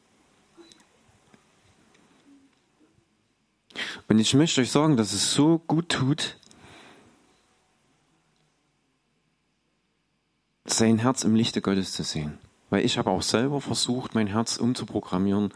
Und 4.09 4.19
ich 4.19 4.35
möchte 4.35 4.61
euch 4.61 4.71
sagen, 4.71 4.97
dass 4.97 5.13
es 5.13 5.33
so 5.33 5.59
gut 5.67 5.89
tut, 5.89 6.37
sein 10.65 10.99
Herz 10.99 11.25
im 11.25 11.35
Lichte 11.35 11.61
Gottes 11.61 11.93
zu 11.93 12.03
sehen. 12.03 12.39
Weil 12.71 12.85
ich 12.85 12.99
habe 12.99 13.11
auch 13.11 13.23
selber 13.23 13.61
versucht, 13.61 14.15
mein 14.15 14.27
Herz 14.27 14.59
umzuprogrammieren, 14.59 15.53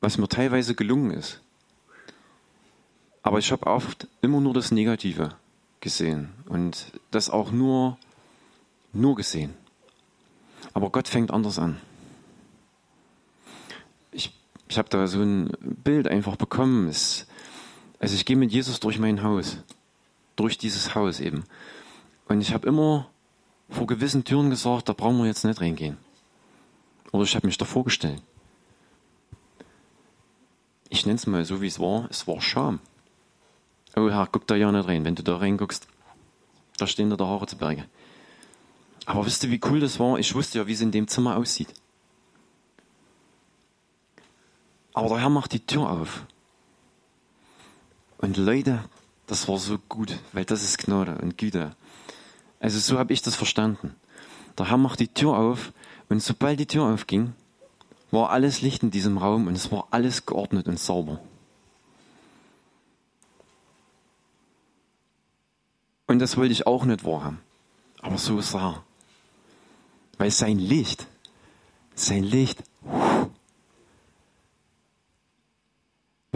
was 0.00 0.18
mir 0.18 0.28
teilweise 0.28 0.74
gelungen 0.74 1.10
ist. 1.10 1.40
Aber 3.22 3.38
ich 3.38 3.50
habe 3.50 3.66
oft 3.66 4.06
immer 4.20 4.40
nur 4.40 4.54
das 4.54 4.70
Negative 4.70 5.34
gesehen 5.80 6.32
und 6.46 6.92
das 7.10 7.30
auch 7.30 7.50
nur, 7.50 7.98
nur 8.92 9.16
gesehen. 9.16 9.54
Aber 10.74 10.90
Gott 10.90 11.08
fängt 11.08 11.30
anders 11.30 11.58
an. 11.58 11.80
Ich, 14.68 14.78
habe 14.78 14.88
da 14.88 15.06
so 15.06 15.20
ein 15.20 15.50
Bild 15.60 16.08
einfach 16.08 16.36
bekommen. 16.36 16.88
Es, 16.88 17.26
also 17.98 18.14
ich 18.14 18.24
gehe 18.24 18.36
mit 18.36 18.52
Jesus 18.52 18.80
durch 18.80 18.98
mein 18.98 19.22
Haus, 19.22 19.58
durch 20.36 20.58
dieses 20.58 20.94
Haus 20.94 21.20
eben. 21.20 21.44
Und 22.28 22.40
ich 22.40 22.52
habe 22.52 22.66
immer 22.66 23.08
vor 23.68 23.86
gewissen 23.86 24.24
Türen 24.24 24.50
gesagt, 24.50 24.88
da 24.88 24.92
brauchen 24.92 25.18
wir 25.18 25.26
jetzt 25.26 25.44
nicht 25.44 25.60
reingehen. 25.60 25.96
Oder 27.12 27.24
ich 27.24 27.34
habe 27.36 27.46
mich 27.46 27.58
davor 27.58 27.84
gestellt 27.84 28.22
ich 30.88 31.06
nenne 31.06 31.16
es 31.16 31.26
mal 31.26 31.44
so, 31.44 31.60
wie 31.60 31.66
es 31.66 31.78
war, 31.78 32.08
es 32.10 32.26
war 32.26 32.40
Scham. 32.40 32.80
Oh 33.96 34.08
Herr, 34.10 34.28
guck 34.30 34.46
da 34.46 34.56
ja 34.56 34.70
nicht 34.72 34.88
rein. 34.88 35.04
Wenn 35.04 35.14
du 35.14 35.22
da 35.22 35.36
reinguckst, 35.36 35.86
Da 36.78 36.86
stehen 36.86 37.08
da 37.08 37.16
der 37.16 37.26
Haritzberge. 37.26 37.84
Aber 39.06 39.24
wisst 39.24 39.44
ihr, 39.44 39.50
wie 39.50 39.60
cool 39.64 39.80
das 39.80 39.98
war? 39.98 40.18
Ich 40.18 40.34
wusste 40.34 40.58
ja, 40.58 40.66
wie 40.66 40.72
es 40.72 40.80
in 40.80 40.90
dem 40.90 41.08
Zimmer 41.08 41.36
aussieht. 41.36 41.68
Aber 44.96 45.10
der 45.10 45.18
Herr 45.18 45.28
macht 45.28 45.52
die 45.52 45.60
Tür 45.60 45.90
auf. 45.90 46.24
Und 48.16 48.38
Leute, 48.38 48.82
das 49.26 49.46
war 49.46 49.58
so 49.58 49.76
gut, 49.90 50.18
weil 50.32 50.46
das 50.46 50.64
ist 50.64 50.78
Gnade 50.78 51.18
und 51.20 51.36
Güte. 51.36 51.76
Also 52.60 52.78
so 52.78 52.98
habe 52.98 53.12
ich 53.12 53.20
das 53.20 53.36
verstanden. 53.36 53.94
Der 54.56 54.70
Herr 54.70 54.78
macht 54.78 54.98
die 55.00 55.08
Tür 55.08 55.36
auf 55.36 55.74
und 56.08 56.22
sobald 56.22 56.58
die 56.60 56.66
Tür 56.66 56.84
aufging, 56.84 57.34
war 58.10 58.30
alles 58.30 58.62
Licht 58.62 58.82
in 58.82 58.90
diesem 58.90 59.18
Raum 59.18 59.48
und 59.48 59.54
es 59.54 59.70
war 59.70 59.86
alles 59.90 60.24
geordnet 60.24 60.66
und 60.66 60.80
sauber. 60.80 61.20
Und 66.06 66.20
das 66.20 66.38
wollte 66.38 66.52
ich 66.52 66.66
auch 66.66 66.86
nicht 66.86 67.04
wahrhaben. 67.04 67.40
Aber 68.00 68.16
so 68.16 68.38
ist 68.38 68.54
er. 68.54 68.82
Weil 70.16 70.30
sein 70.30 70.58
Licht, 70.58 71.06
sein 71.94 72.24
Licht, 72.24 72.62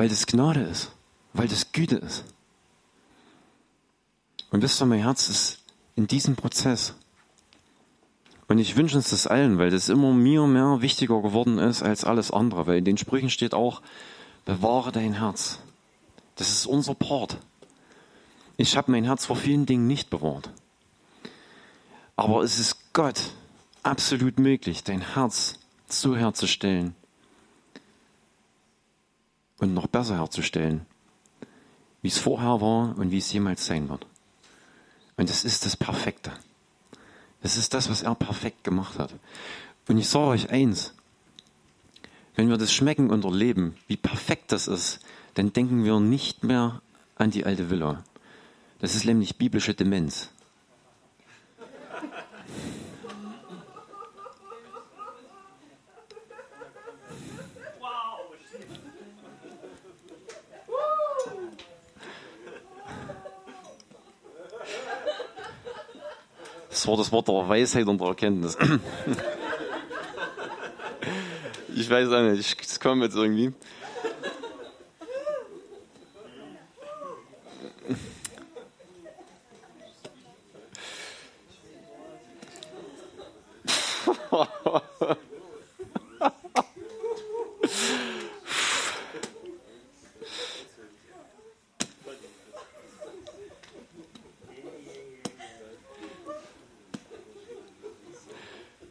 weil 0.00 0.08
das 0.08 0.24
Gnade 0.24 0.62
ist, 0.62 0.92
weil 1.34 1.46
das 1.46 1.72
Güte 1.72 1.96
ist. 1.96 2.24
Und 4.50 4.62
wisst 4.62 4.80
ihr, 4.80 4.86
mein 4.86 5.02
Herz 5.02 5.28
ist 5.28 5.58
in 5.94 6.06
diesem 6.06 6.36
Prozess. 6.36 6.94
Und 8.48 8.56
ich 8.56 8.76
wünsche 8.76 8.96
uns 8.96 9.10
das 9.10 9.26
allen, 9.26 9.58
weil 9.58 9.68
das 9.68 9.90
immer 9.90 10.14
mir 10.14 10.46
mehr 10.46 10.80
wichtiger 10.80 11.20
geworden 11.20 11.58
ist 11.58 11.82
als 11.82 12.04
alles 12.04 12.30
andere. 12.30 12.66
Weil 12.66 12.78
in 12.78 12.86
den 12.86 12.96
Sprüchen 12.96 13.28
steht 13.28 13.52
auch, 13.52 13.82
bewahre 14.46 14.90
dein 14.90 15.12
Herz. 15.12 15.58
Das 16.36 16.48
ist 16.48 16.64
unser 16.64 16.94
Part. 16.94 17.36
Ich 18.56 18.78
habe 18.78 18.92
mein 18.92 19.04
Herz 19.04 19.26
vor 19.26 19.36
vielen 19.36 19.66
Dingen 19.66 19.86
nicht 19.86 20.08
bewahrt. 20.08 20.48
Aber 22.16 22.42
es 22.42 22.58
ist 22.58 22.94
Gott 22.94 23.20
absolut 23.82 24.38
möglich, 24.38 24.82
dein 24.82 25.12
Herz 25.12 25.58
so 25.88 26.16
herzustellen 26.16 26.94
und 29.60 29.74
noch 29.74 29.86
besser 29.86 30.18
herzustellen, 30.18 30.86
wie 32.02 32.08
es 32.08 32.18
vorher 32.18 32.60
war 32.60 32.98
und 32.98 33.10
wie 33.10 33.18
es 33.18 33.32
jemals 33.32 33.66
sein 33.66 33.88
wird. 33.88 34.06
Und 35.16 35.30
es 35.30 35.44
ist 35.44 35.66
das 35.66 35.76
Perfekte. 35.76 36.32
Es 37.42 37.56
ist 37.56 37.74
das, 37.74 37.88
was 37.88 38.02
er 38.02 38.14
perfekt 38.14 38.64
gemacht 38.64 38.98
hat. 38.98 39.14
Und 39.86 39.98
ich 39.98 40.08
sage 40.08 40.28
euch 40.28 40.50
eins, 40.50 40.94
wenn 42.34 42.48
wir 42.48 42.56
das 42.56 42.72
schmecken 42.72 43.10
und 43.10 43.24
erleben, 43.24 43.76
wie 43.86 43.96
perfekt 43.96 44.52
das 44.52 44.66
ist, 44.66 45.00
dann 45.34 45.52
denken 45.52 45.84
wir 45.84 46.00
nicht 46.00 46.42
mehr 46.42 46.80
an 47.16 47.30
die 47.30 47.44
alte 47.44 47.70
Villa. 47.70 48.02
Das 48.78 48.94
ist 48.94 49.04
nämlich 49.04 49.36
biblische 49.36 49.74
Demenz. 49.74 50.30
Das 66.80 66.88
war 66.88 66.96
das 66.96 67.12
Wort 67.12 67.28
der 67.28 67.46
Weisheit 67.46 67.86
und 67.88 68.00
der 68.00 68.08
Erkenntnis. 68.08 68.56
Ich 71.76 71.88
weiß 71.88 72.08
auch 72.08 72.22
nicht, 72.22 72.62
es 72.62 72.80
kommt 72.80 73.02
jetzt 73.02 73.16
irgendwie. 73.16 73.52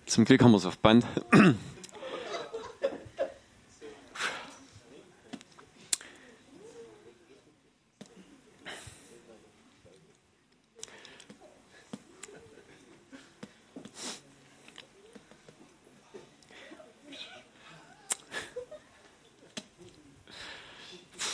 Zum 0.09 0.18
Glück 0.29 0.43
haben 0.43 0.51
wir 0.51 0.57
es 0.57 0.65
auf 0.67 0.77
Band. 0.77 1.07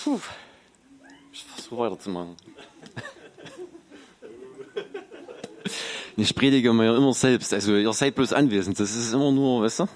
Puh. 0.06 0.22
Ich 1.34 1.44
versuche 1.44 1.78
weiterzumachen. 1.78 2.38
Ich 6.16 6.34
predige 6.46 6.74
mir 6.74 6.86
ja 6.86 6.96
immer 6.96 7.14
selbst. 7.14 7.54
Also 7.54 7.76
ihr 7.76 7.92
seid 7.94 8.14
bloß 8.14 8.32
anwesend. 8.32 8.80
Das 8.80 8.96
ist 8.96 9.14
immer 9.14 9.32
nur, 9.32 9.64
weißt 9.64 9.80
du? 9.80 9.88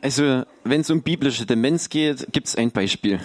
Also 0.00 0.44
wenn 0.64 0.80
es 0.80 0.88
um 0.88 1.02
biblische 1.02 1.44
Demenz 1.44 1.90
geht, 1.90 2.26
gibt 2.32 2.46
es 2.46 2.56
ein 2.56 2.70
Beispiel. 2.70 3.20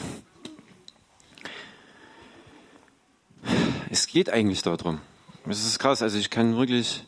Es 3.89 4.07
geht 4.07 4.29
eigentlich 4.29 4.61
darum. 4.61 4.99
Es 5.47 5.65
ist 5.65 5.79
krass. 5.79 6.01
Also 6.01 6.17
ich 6.17 6.29
kann 6.29 6.57
wirklich 6.57 7.05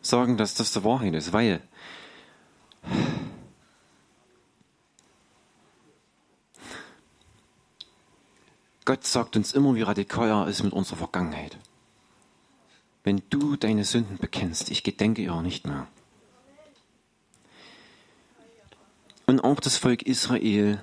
sagen, 0.00 0.38
dass 0.38 0.54
das 0.54 0.72
der 0.72 0.82
Wahrheit 0.82 1.12
ist, 1.12 1.34
weil 1.34 1.60
Gott 8.86 9.04
sagt 9.04 9.36
uns 9.36 9.52
immer, 9.52 9.74
wie 9.74 9.82
radikal 9.82 10.28
er 10.28 10.48
ist 10.48 10.62
mit 10.62 10.72
unserer 10.72 10.96
Vergangenheit. 10.96 11.58
Wenn 13.04 13.22
du 13.30 13.56
deine 13.56 13.84
Sünden 13.84 14.18
bekennst, 14.18 14.70
ich 14.70 14.82
gedenke 14.82 15.22
ihrer 15.22 15.42
nicht 15.42 15.66
mehr. 15.66 15.88
Und 19.26 19.40
auch 19.40 19.60
das 19.60 19.76
Volk 19.76 20.02
Israel 20.02 20.82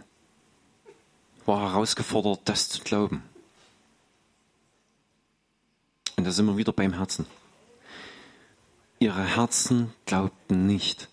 war 1.46 1.72
herausgefordert, 1.72 2.42
das 2.46 2.70
zu 2.70 2.82
glauben. 2.82 3.24
Und 6.18 6.26
da 6.26 6.32
sind 6.32 6.46
wir 6.48 6.58
wieder 6.58 6.74
beim 6.74 6.94
Herzen. 6.94 7.26
Ihre 9.00 9.24
Herzen 9.24 9.94
glaubten 10.06 10.68
nicht. 10.68 11.08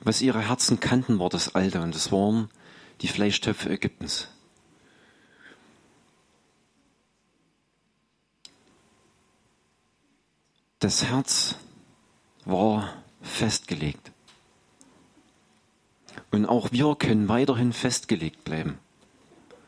Was 0.00 0.22
ihre 0.22 0.40
Herzen 0.40 0.80
kannten, 0.80 1.18
war 1.18 1.28
das 1.28 1.54
Alte 1.54 1.82
und 1.82 1.94
das 1.94 2.12
waren 2.12 2.48
die 3.00 3.08
Fleischtöpfe 3.08 3.70
Ägyptens. 3.70 4.28
Das 10.80 11.04
Herz 11.04 11.56
war 12.46 12.94
festgelegt. 13.20 14.12
Und 16.30 16.46
auch 16.46 16.72
wir 16.72 16.96
können 16.96 17.28
weiterhin 17.28 17.74
festgelegt 17.74 18.44
bleiben 18.44 18.78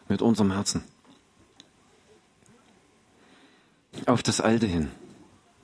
mit 0.09 0.23
unserem 0.23 0.53
Herzen. 0.53 0.83
Auf 4.07 4.23
das 4.23 4.41
Alte 4.41 4.67
hin, 4.67 4.91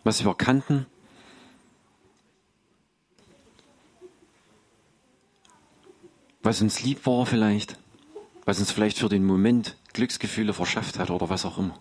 was 0.05 0.23
wir 0.23 0.35
kannten, 0.35 0.85
was 6.43 6.61
uns 6.61 6.83
lieb 6.83 7.07
war 7.07 7.25
vielleicht, 7.25 7.79
was 8.45 8.59
uns 8.59 8.71
vielleicht 8.71 8.99
für 8.99 9.09
den 9.09 9.25
Moment 9.25 9.77
Glücksgefühle 9.95 10.53
verschafft 10.53 10.99
hat 10.99 11.11
oder 11.11 11.31
was 11.31 11.47
auch 11.47 11.57
immer. 11.57 11.81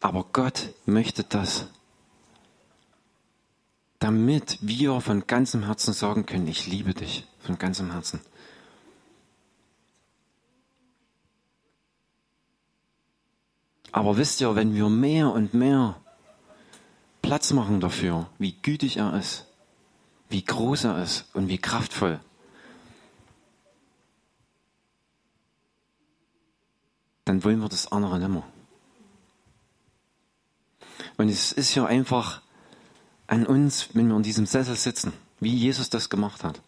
Aber 0.00 0.26
Gott 0.32 0.74
möchte 0.86 1.24
das, 1.24 1.66
damit 3.98 4.58
wir 4.60 5.00
von 5.00 5.26
ganzem 5.26 5.64
Herzen 5.64 5.92
sagen 5.92 6.24
können, 6.24 6.46
ich 6.46 6.66
liebe 6.66 6.94
dich 6.94 7.26
von 7.40 7.58
ganzem 7.58 7.90
Herzen. 7.90 8.20
Aber 13.90 14.16
wisst 14.16 14.40
ihr, 14.40 14.54
wenn 14.54 14.74
wir 14.74 14.88
mehr 14.88 15.32
und 15.32 15.54
mehr 15.54 16.00
Platz 17.22 17.52
machen 17.52 17.80
dafür, 17.80 18.30
wie 18.38 18.52
gütig 18.52 18.98
er 18.98 19.18
ist, 19.18 19.46
wie 20.28 20.44
groß 20.44 20.84
er 20.84 21.02
ist 21.02 21.24
und 21.34 21.48
wie 21.48 21.58
kraftvoll, 21.58 22.20
dann 27.24 27.42
wollen 27.42 27.60
wir 27.60 27.68
das 27.68 27.90
andere 27.90 28.18
nicht 28.18 28.28
mehr. 28.28 28.44
Und 31.18 31.28
es 31.28 31.52
ist 31.52 31.74
ja 31.74 31.84
einfach 31.84 32.40
an 33.26 33.44
uns, 33.44 33.90
wenn 33.92 34.08
wir 34.08 34.16
in 34.16 34.22
diesem 34.22 34.46
Sessel 34.46 34.76
sitzen, 34.76 35.12
wie 35.40 35.54
Jesus 35.54 35.90
das 35.90 36.08
gemacht 36.08 36.44
hat. 36.44 36.62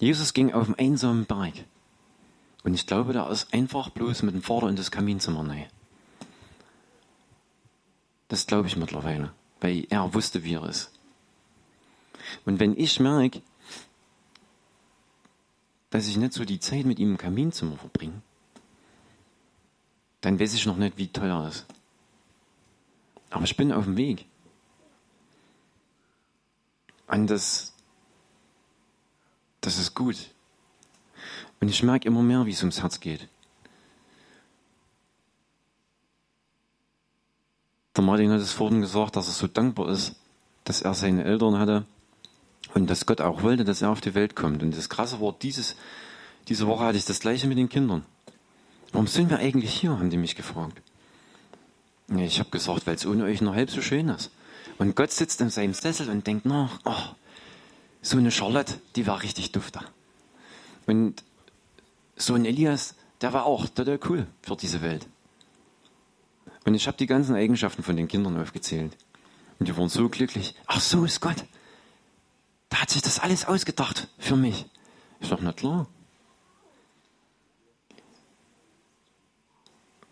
Jesus 0.00 0.34
ging 0.34 0.52
auf 0.52 0.66
einen 0.66 0.78
einsamen 0.78 1.24
Berg. 1.24 1.54
Und 2.64 2.74
ich 2.74 2.86
glaube, 2.86 3.12
da 3.12 3.30
ist 3.30 3.54
einfach 3.54 3.88
bloß 3.90 4.24
mit 4.24 4.34
dem 4.34 4.42
Vater 4.42 4.68
in 4.68 4.76
das 4.76 4.90
Kaminzimmer 4.90 5.48
rein. 5.48 5.66
Das 8.28 8.46
glaube 8.46 8.66
ich 8.66 8.76
mittlerweile, 8.76 9.32
weil 9.60 9.86
er 9.90 10.12
wusste, 10.12 10.42
wie 10.42 10.54
er 10.54 10.66
ist. 10.66 10.90
Und 12.44 12.60
wenn 12.60 12.76
ich 12.76 12.98
merke, 12.98 13.42
dass 15.90 16.08
ich 16.08 16.16
nicht 16.16 16.32
so 16.32 16.44
die 16.44 16.60
Zeit 16.60 16.84
mit 16.84 16.98
ihm 16.98 17.12
im 17.12 17.18
Kaminzimmer 17.18 17.76
verbringe, 17.76 18.22
dann 20.20 20.40
weiß 20.40 20.54
ich 20.54 20.66
noch 20.66 20.76
nicht, 20.76 20.96
wie 20.96 21.08
toll 21.08 21.30
er 21.30 21.48
ist. 21.48 21.66
Aber 23.32 23.44
ich 23.44 23.56
bin 23.56 23.72
auf 23.72 23.84
dem 23.84 23.96
Weg. 23.96 24.26
Und 27.08 27.26
das, 27.28 27.72
das 29.60 29.78
ist 29.78 29.94
gut. 29.94 30.16
Und 31.60 31.68
ich 31.68 31.82
merke 31.82 32.06
immer 32.06 32.22
mehr, 32.22 32.46
wie 32.46 32.52
es 32.52 32.60
ums 32.60 32.82
Herz 32.82 33.00
geht. 33.00 33.28
Der 37.96 38.04
Martin 38.04 38.30
hat 38.30 38.40
es 38.40 38.52
vorhin 38.52 38.80
gesagt, 38.80 39.16
dass 39.16 39.28
er 39.28 39.34
so 39.34 39.46
dankbar 39.46 39.88
ist, 39.88 40.14
dass 40.64 40.82
er 40.82 40.94
seine 40.94 41.24
Eltern 41.24 41.58
hatte 41.58 41.86
und 42.74 42.88
dass 42.88 43.06
Gott 43.06 43.20
auch 43.20 43.42
wollte, 43.42 43.64
dass 43.64 43.82
er 43.82 43.90
auf 43.90 44.00
die 44.00 44.14
Welt 44.14 44.34
kommt. 44.36 44.62
Und 44.62 44.76
das 44.76 44.88
Krasse 44.88 45.20
war, 45.20 45.34
dieses, 45.40 45.76
diese 46.48 46.66
Woche 46.66 46.84
hatte 46.84 46.98
ich 46.98 47.04
das 47.04 47.20
Gleiche 47.20 47.46
mit 47.46 47.58
den 47.58 47.68
Kindern. 47.68 48.04
Warum 48.92 49.06
sind 49.06 49.30
wir 49.30 49.38
eigentlich 49.38 49.74
hier, 49.74 49.98
haben 49.98 50.10
die 50.10 50.16
mich 50.16 50.36
gefragt. 50.36 50.82
Ich 52.18 52.38
habe 52.38 52.50
gesagt, 52.50 52.86
weil 52.86 52.96
es 52.96 53.06
ohne 53.06 53.24
euch 53.24 53.40
nur 53.40 53.54
halb 53.54 53.70
so 53.70 53.80
schön 53.80 54.08
ist. 54.08 54.30
Und 54.78 54.96
Gott 54.96 55.12
sitzt 55.12 55.40
in 55.40 55.50
seinem 55.50 55.74
Sessel 55.74 56.10
und 56.10 56.26
denkt 56.26 56.46
nach, 56.46 56.80
oh, 56.84 57.14
so 58.00 58.18
eine 58.18 58.30
Charlotte, 58.30 58.74
die 58.96 59.06
war 59.06 59.22
richtig 59.22 59.52
dufter. 59.52 59.84
Und 60.86 61.22
so 62.16 62.34
ein 62.34 62.44
Elias, 62.44 62.94
der 63.20 63.32
war 63.32 63.46
auch 63.46 63.68
total 63.68 63.98
cool 64.08 64.26
für 64.42 64.56
diese 64.56 64.82
Welt. 64.82 65.06
Und 66.64 66.74
ich 66.74 66.86
habe 66.86 66.96
die 66.96 67.06
ganzen 67.06 67.34
Eigenschaften 67.34 67.82
von 67.82 67.96
den 67.96 68.08
Kindern 68.08 68.40
aufgezählt. 68.40 68.96
Und 69.58 69.68
die 69.68 69.76
waren 69.76 69.88
so 69.88 70.08
glücklich. 70.08 70.54
Ach, 70.66 70.80
so 70.80 71.04
ist 71.04 71.20
Gott. 71.20 71.44
Da 72.68 72.78
hat 72.78 72.90
sich 72.90 73.02
das 73.02 73.18
alles 73.18 73.44
ausgedacht 73.44 74.08
für 74.18 74.36
mich. 74.36 74.66
Ich 75.20 75.28
sage, 75.28 75.42
na 75.44 75.52
klar. 75.52 75.86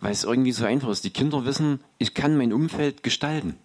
Weil 0.01 0.13
es 0.13 0.25
irgendwie 0.25 0.53
so 0.53 0.65
einfach 0.65 0.89
ist. 0.89 1.05
Die 1.05 1.11
Kinder 1.11 1.45
wissen, 1.45 1.81
ich 1.99 2.15
kann 2.15 2.37
mein 2.37 2.53
Umfeld 2.53 3.03
gestalten. 3.03 3.59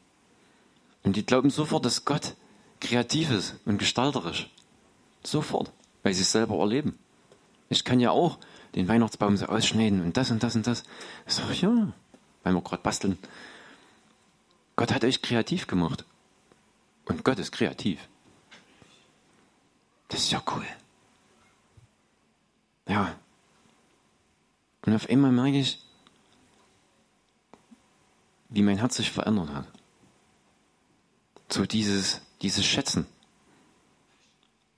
Und 1.03 1.15
die 1.15 1.25
glauben 1.25 1.49
sofort, 1.49 1.85
dass 1.85 2.05
Gott 2.05 2.35
kreativ 2.81 3.31
ist 3.31 3.55
und 3.65 3.77
gestalterisch. 3.77 4.49
Sofort, 5.23 5.71
weil 6.03 6.13
sie 6.13 6.21
es 6.21 6.31
selber 6.31 6.59
erleben. 6.59 6.97
Ich 7.69 7.83
kann 7.83 7.99
ja 7.99 8.11
auch 8.11 8.37
den 8.75 8.87
Weihnachtsbaum 8.87 9.37
so 9.37 9.45
ausschneiden 9.45 10.01
und 10.01 10.17
das 10.17 10.31
und 10.31 10.43
das 10.43 10.55
und 10.55 10.67
das. 10.67 10.83
Ich 11.25 11.33
sage, 11.33 11.53
ja, 11.53 11.93
weil 12.43 12.53
wir 12.53 12.61
gerade 12.61 12.83
basteln. 12.83 13.17
Gott 14.75 14.93
hat 14.93 15.03
euch 15.03 15.21
kreativ 15.21 15.67
gemacht. 15.67 16.05
Und 17.05 17.23
Gott 17.23 17.39
ist 17.39 17.51
kreativ. 17.51 17.99
Das 20.09 20.21
ist 20.21 20.31
ja 20.31 20.43
cool. 20.55 20.65
Ja. 22.87 23.15
Und 24.85 24.93
auf 24.93 25.09
einmal 25.09 25.31
merke 25.31 25.59
ich, 25.59 25.84
wie 28.55 28.63
mein 28.63 28.77
Herz 28.77 28.95
sich 28.95 29.11
verändert 29.11 29.49
hat. 29.49 29.67
So 31.49 31.65
dieses, 31.65 32.21
dieses 32.41 32.65
Schätzen, 32.65 33.05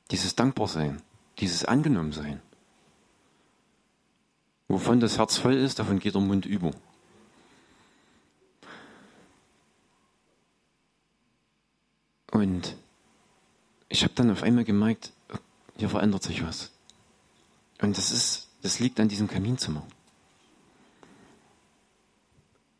dieses 0.09 0.35
Dankbarsein, 0.35 1.01
dieses 1.37 1.63
Angenommensein. 1.63 2.41
Wovon 4.67 4.99
das 4.99 5.19
Herz 5.19 5.37
voll 5.37 5.53
ist, 5.53 5.77
davon 5.77 5.99
geht 5.99 6.15
der 6.15 6.21
Mund 6.21 6.45
über. 6.45 6.71
Und 12.31 12.75
ich 13.89 14.03
habe 14.03 14.13
dann 14.15 14.31
auf 14.31 14.41
einmal 14.41 14.63
gemerkt, 14.63 15.13
hier 15.77 15.89
verändert 15.89 16.23
sich 16.23 16.43
was. 16.43 16.71
Und 17.79 17.95
das 17.95 18.11
ist, 18.11 18.47
das 18.63 18.79
liegt 18.79 18.99
an 18.99 19.07
diesem 19.07 19.27
Kaminzimmer. 19.27 19.85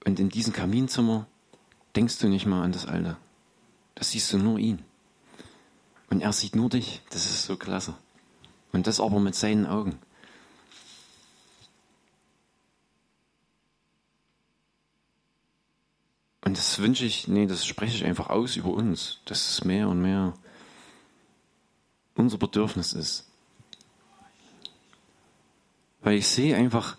Und 0.06 0.20
in 0.20 0.30
diesem 0.30 0.54
Kaminzimmer 0.54 1.28
denkst 1.96 2.20
du 2.20 2.28
nicht 2.28 2.46
mal 2.46 2.64
an 2.64 2.72
das 2.72 2.86
Alte. 2.86 3.18
Das 3.96 4.12
siehst 4.12 4.32
du 4.32 4.38
nur 4.38 4.60
ihn. 4.60 4.84
Und 6.10 6.22
er 6.22 6.34
sieht 6.34 6.56
nur 6.56 6.70
dich. 6.70 7.02
Das 7.10 7.26
ist 7.26 7.44
so 7.44 7.58
klasse. 7.58 7.96
Und 8.72 8.88
das 8.88 9.00
aber 9.00 9.20
mit 9.20 9.36
seinen 9.36 9.66
Augen. 9.66 10.00
Und 16.48 16.58
das 16.58 16.80
wünsche 16.80 17.04
ich, 17.04 17.28
nee, 17.28 17.46
das 17.46 17.66
spreche 17.66 17.98
ich 17.98 18.06
einfach 18.06 18.30
aus 18.30 18.56
über 18.56 18.70
uns, 18.70 19.20
dass 19.26 19.50
es 19.50 19.64
mehr 19.66 19.90
und 19.90 20.02
mehr 20.02 20.34
unser 22.16 22.38
Bedürfnis 22.38 22.94
ist. 22.94 23.26
Weil 26.02 26.18
ich 26.18 26.28
sehe 26.28 26.56
einfach, 26.56 26.96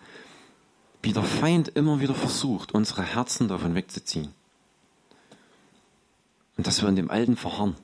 wie 1.03 1.13
der 1.13 1.23
Feind 1.23 1.69
immer 1.69 2.01
wieder 2.01 2.15
versucht, 2.15 2.73
unsere 2.73 3.03
Herzen 3.03 3.49
davon 3.49 3.75
wegzuziehen. 3.75 4.33
Und 6.57 6.67
dass 6.67 6.83
wir 6.83 6.89
in 6.89 6.97
dem 6.97 7.11
Alten 7.11 7.37
verharren. 7.37 7.77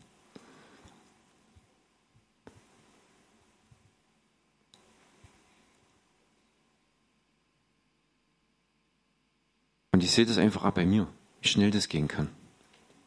Und 9.93 10.03
ich 10.03 10.11
sehe 10.11 10.27
das 10.27 10.39
einfach 10.39 10.65
auch 10.65 10.73
bei 10.73 10.85
mir, 10.85 11.07
wie 11.41 11.47
schnell 11.47 11.71
das 11.71 11.89
gehen 11.89 12.09
kann. 12.09 12.29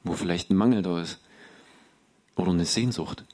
Wo 0.05 0.13
vielleicht 0.13 0.49
ein 0.49 0.55
Mangel 0.55 0.81
da 0.81 1.01
ist. 1.01 1.19
Oder 2.35 2.51
eine 2.51 2.63
Sehnsucht. 2.63 3.25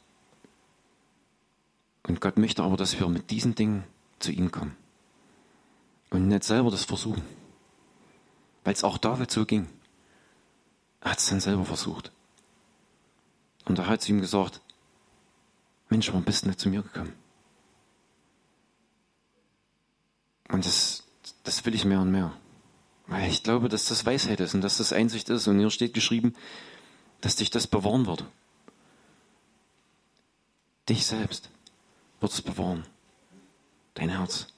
Und 2.02 2.20
Gott 2.20 2.38
möchte 2.38 2.64
aber, 2.64 2.78
dass 2.78 3.00
wir 3.00 3.08
mit 3.10 3.30
diesen 3.30 3.54
Dingen 3.54 3.84
zu 4.18 4.32
ihm 4.32 4.52
kommen. 4.52 4.76
Und 6.14 6.28
nicht 6.28 6.44
selber 6.44 6.70
das 6.70 6.86
versuchen. 6.86 7.24
Weil 8.64 8.74
es 8.74 8.84
auch 8.84 9.00
David 9.00 9.32
so 9.32 9.46
ging. 9.46 9.68
Er 11.02 11.12
hat 11.12 11.18
es 11.18 11.26
dann 11.26 11.40
selber 11.40 11.66
versucht. 11.66 12.12
Und 13.66 13.80
da 13.80 13.88
hat 13.88 14.04
sie 14.04 14.12
ihm 14.12 14.22
gesagt, 14.22 14.62
Mensch, 15.90 16.08
warum 16.10 16.24
bist 16.24 16.44
du 16.44 16.50
nicht 16.50 16.60
zu 16.60 16.70
mir 16.70 16.84
gekommen? 16.84 17.14
Und 20.50 20.66
das, 20.66 21.04
das 21.44 21.66
will 21.66 21.74
ich 21.74 21.84
mehr 21.84 22.00
und 22.00 22.12
mehr. 22.12 22.32
Weil 23.08 23.30
ich 23.30 23.42
glaube, 23.42 23.68
dass 23.68 23.86
das 23.86 24.06
Weisheit 24.06 24.40
ist 24.40 24.54
und 24.54 24.62
dass 24.62 24.78
das 24.78 24.94
Einsicht 24.94 25.30
ist. 25.30 25.48
Und 25.48 25.58
hier 25.58 25.72
steht 25.72 25.96
geschrieben, 25.96 26.36
dass 27.22 27.38
dich 27.38 27.50
das 27.50 27.66
bewahren 27.66 28.06
wird. 28.06 28.24
Dich 30.88 31.08
selbst 31.08 31.50
wird 32.20 32.32
es 32.32 32.42
bewahren. 32.44 32.86
Dein 33.96 34.10
Herz. 34.10 34.53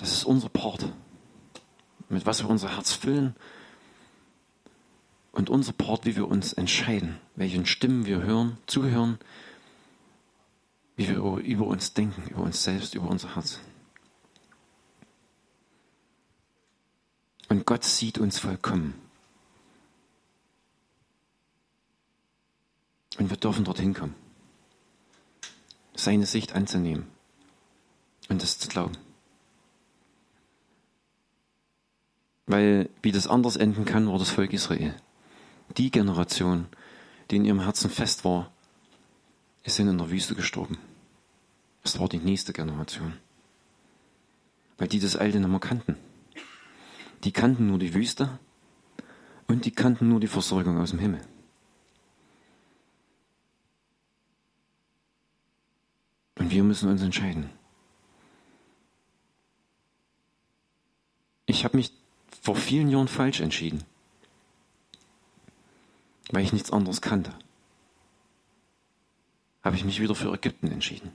Das 0.00 0.12
ist 0.12 0.24
unser 0.24 0.48
Part. 0.48 0.90
Mit 2.08 2.24
was 2.24 2.42
wir 2.42 2.48
unser 2.48 2.74
Herz 2.74 2.92
füllen. 2.94 3.36
Und 5.30 5.50
unser 5.50 5.74
Part, 5.74 6.06
wie 6.06 6.16
wir 6.16 6.26
uns 6.26 6.54
entscheiden, 6.54 7.20
welchen 7.36 7.66
Stimmen 7.66 8.06
wir 8.06 8.22
hören, 8.22 8.56
zuhören, 8.66 9.18
wie 10.96 11.06
wir 11.06 11.18
über 11.18 11.66
uns 11.66 11.92
denken, 11.92 12.30
über 12.30 12.40
uns 12.40 12.64
selbst, 12.64 12.94
über 12.94 13.10
unser 13.10 13.34
Herz. 13.34 13.60
Und 17.50 17.66
Gott 17.66 17.84
sieht 17.84 18.16
uns 18.16 18.38
vollkommen. 18.38 18.94
Und 23.18 23.28
wir 23.28 23.36
dürfen 23.36 23.64
dorthin 23.64 23.92
kommen. 23.92 24.14
Seine 25.94 26.24
Sicht 26.24 26.54
anzunehmen 26.54 27.06
und 28.30 28.42
das 28.42 28.58
zu 28.58 28.66
glauben. 28.66 28.96
Weil 32.50 32.90
wie 33.00 33.12
das 33.12 33.28
anders 33.28 33.54
enden 33.54 33.84
kann, 33.84 34.08
war 34.08 34.18
das 34.18 34.30
Volk 34.30 34.52
Israel. 34.52 34.92
Die 35.76 35.92
Generation, 35.92 36.66
die 37.30 37.36
in 37.36 37.44
ihrem 37.44 37.60
Herzen 37.60 37.88
fest 37.88 38.24
war, 38.24 38.50
ist 39.62 39.78
in 39.78 39.96
der 39.96 40.10
Wüste 40.10 40.34
gestorben. 40.34 40.76
Das 41.84 42.00
war 42.00 42.08
die 42.08 42.18
nächste 42.18 42.52
Generation. 42.52 43.12
Weil 44.78 44.88
die 44.88 44.98
das 44.98 45.14
Alte 45.14 45.38
nicht 45.38 45.48
mehr 45.48 45.60
kannten. 45.60 45.94
Die 47.22 47.30
kannten 47.30 47.68
nur 47.68 47.78
die 47.78 47.94
Wüste 47.94 48.40
und 49.46 49.64
die 49.64 49.70
kannten 49.70 50.08
nur 50.08 50.18
die 50.18 50.26
Versorgung 50.26 50.76
aus 50.78 50.90
dem 50.90 50.98
Himmel. 50.98 51.20
Und 56.36 56.50
wir 56.50 56.64
müssen 56.64 56.88
uns 56.88 57.00
entscheiden. 57.00 57.48
Ich 61.46 61.64
habe 61.64 61.76
mich 61.76 61.99
vor 62.40 62.56
vielen 62.56 62.88
Jahren 62.88 63.08
falsch 63.08 63.40
entschieden, 63.40 63.84
weil 66.30 66.42
ich 66.42 66.52
nichts 66.52 66.70
anderes 66.70 67.00
kannte. 67.00 67.32
Habe 69.62 69.76
ich 69.76 69.84
mich 69.84 70.00
wieder 70.00 70.14
für 70.14 70.32
Ägypten 70.32 70.68
entschieden, 70.68 71.12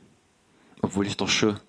obwohl 0.82 1.08
ich 1.08 1.18
doch 1.18 1.30
schon 1.30 1.60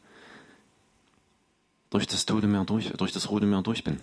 durch 1.91 2.07
das 2.07 2.27
Tote 2.27 2.47
Meer 2.47 2.65
durch, 2.65 2.91
durch 2.91 3.13
das 3.13 3.31
Rote 3.31 3.47
Meer 3.47 3.63
durch 3.63 3.83
bin. 3.83 4.01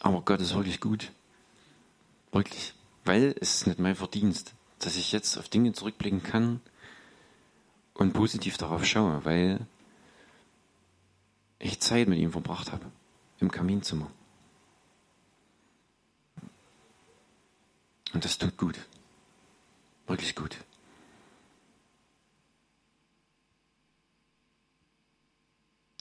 Aber 0.00 0.22
Gott 0.22 0.40
ist 0.40 0.54
wirklich 0.54 0.80
gut. 0.80 1.12
Wirklich. 2.32 2.72
Weil 3.04 3.34
es 3.40 3.56
ist 3.56 3.66
nicht 3.66 3.78
mein 3.78 3.94
Verdienst, 3.94 4.54
dass 4.78 4.96
ich 4.96 5.12
jetzt 5.12 5.36
auf 5.36 5.48
Dinge 5.48 5.72
zurückblicken 5.72 6.22
kann, 6.22 6.60
und 7.98 8.12
positiv 8.12 8.56
darauf 8.56 8.86
schaue, 8.86 9.24
weil 9.24 9.66
ich 11.58 11.80
Zeit 11.80 12.08
mit 12.08 12.18
ihm 12.18 12.32
verbracht 12.32 12.72
habe. 12.72 12.86
Im 13.40 13.50
Kaminzimmer. 13.50 14.10
Und 18.14 18.24
das 18.24 18.38
tut 18.38 18.56
gut. 18.56 18.78
Wirklich 20.06 20.34
gut. 20.34 20.56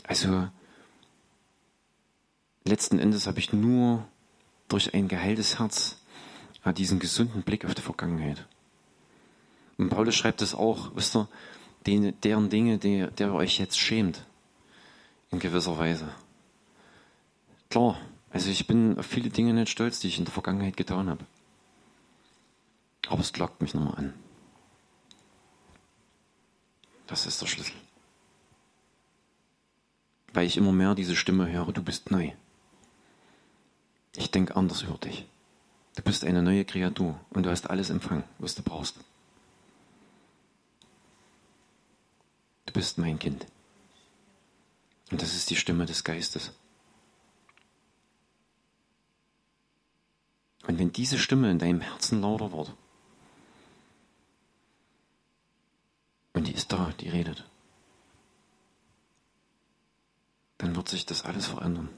Also, 0.04 0.48
letzten 2.64 3.00
Endes 3.00 3.28
habe 3.28 3.39
ich 3.39 3.52
nur 3.52 4.08
durch 4.68 4.93
ein 4.93 5.08
geheiltes 5.08 5.60
Herz 5.60 5.98
diesen 6.74 7.00
gesunden 7.00 7.43
Blick 7.43 7.64
auf 7.66 7.76
die 7.76 7.82
Vergangenheit. 7.82 8.45
Und 9.78 9.89
Paulus 9.89 10.16
schreibt 10.16 10.41
es 10.41 10.54
auch, 10.54 10.95
wisst 10.95 11.16
ihr, 11.16 11.30
den, 11.86 12.19
deren 12.21 12.49
Dinge, 12.49 12.78
der, 12.78 13.11
der 13.11 13.34
euch 13.34 13.59
jetzt 13.59 13.80
schämt, 13.80 14.25
in 15.32 15.39
gewisser 15.39 15.78
Weise. 15.78 16.09
Klar, 17.69 17.99
also 18.32 18.49
ich 18.49 18.67
bin 18.67 18.97
auf 18.97 19.05
viele 19.05 19.30
Dinge 19.30 19.53
nicht 19.53 19.69
stolz, 19.69 19.99
die 19.99 20.07
ich 20.07 20.17
in 20.17 20.25
der 20.25 20.34
Vergangenheit 20.34 20.78
getan 20.78 21.09
habe. 21.09 21.25
Aber 23.07 23.21
es 23.21 23.34
klagt 23.34 23.61
mich 23.61 23.73
nochmal 23.73 23.95
an. 23.95 24.13
Das 27.07 27.25
ist 27.25 27.41
der 27.41 27.47
Schlüssel. 27.47 27.75
Weil 30.34 30.45
ich 30.45 30.57
immer 30.57 30.73
mehr 30.73 30.93
diese 30.93 31.15
Stimme 31.15 31.49
höre, 31.49 31.71
du 31.71 31.82
bist 31.82 32.11
neu. 32.11 32.32
Ich 34.15 34.30
denke 34.30 34.55
anders 34.55 34.82
über 34.82 34.97
dich. 34.97 35.25
Du 35.95 36.03
bist 36.03 36.25
eine 36.25 36.43
neue 36.43 36.65
Kreatur 36.65 37.19
und 37.30 37.45
du 37.45 37.49
hast 37.49 37.69
alles 37.69 37.89
empfangen, 37.89 38.23
was 38.39 38.55
du 38.55 38.61
brauchst. 38.61 38.97
Bist 42.78 42.99
mein 42.99 43.17
Kind. 43.17 43.47
Und 45.09 45.23
das 45.23 45.34
ist 45.34 45.49
die 45.49 45.55
Stimme 45.55 45.88
des 45.88 46.03
Geistes. 46.03 46.51
Und 50.67 50.78
wenn 50.78 50.91
diese 50.91 51.17
Stimme 51.17 51.49
in 51.49 51.57
deinem 51.57 51.82
Herzen 51.82 52.21
lauter 52.21 52.51
wird, 52.51 52.75
und 56.34 56.45
die 56.45 56.53
ist 56.53 56.71
da, 56.71 56.93
die 56.99 57.09
redet, 57.09 57.49
dann 60.59 60.75
wird 60.75 60.88
sich 60.88 61.07
das 61.07 61.25
alles 61.25 61.47
verändern. 61.47 61.89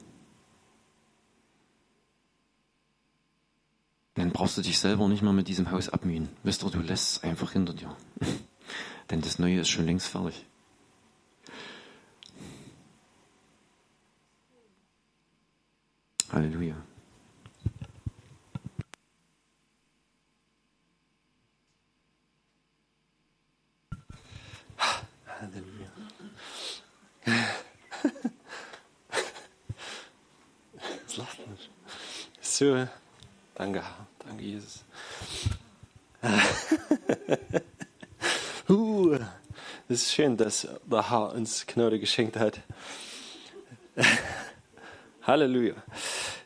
Dann 4.14 4.32
brauchst 4.32 4.56
du 4.56 4.62
dich 4.62 4.78
selber 4.78 5.08
nicht 5.08 5.20
mehr 5.20 5.34
mit 5.34 5.48
diesem 5.48 5.70
Haus 5.70 5.90
abmühen. 5.90 6.30
Wisst 6.42 6.64
ihr, 6.64 6.70
du 6.70 6.80
lässt 6.80 7.16
es 7.18 7.22
einfach 7.22 7.52
hinter 7.52 7.74
dir. 7.74 7.94
Denn 9.10 9.20
das 9.20 9.38
Neue 9.38 9.60
ist 9.60 9.68
schon 9.68 9.84
längst 9.84 10.06
fertig. 10.06 10.46
Halleluja. 16.32 16.76
Halleluja. 25.26 25.90
Das 31.06 31.16
lacht 31.16 31.38
nicht. 31.48 31.70
So, 32.40 32.86
danke, 33.56 33.82
danke 34.20 34.44
Jesus. 34.44 34.84
uh, 38.68 39.14
es 39.88 40.02
ist 40.02 40.12
schön, 40.12 40.36
dass 40.36 40.68
der 40.84 41.10
Herr 41.10 41.32
uns 41.32 41.66
Gnade 41.66 41.98
geschenkt 41.98 42.36
hat. 42.36 42.60
Halleluja. 45.22 45.74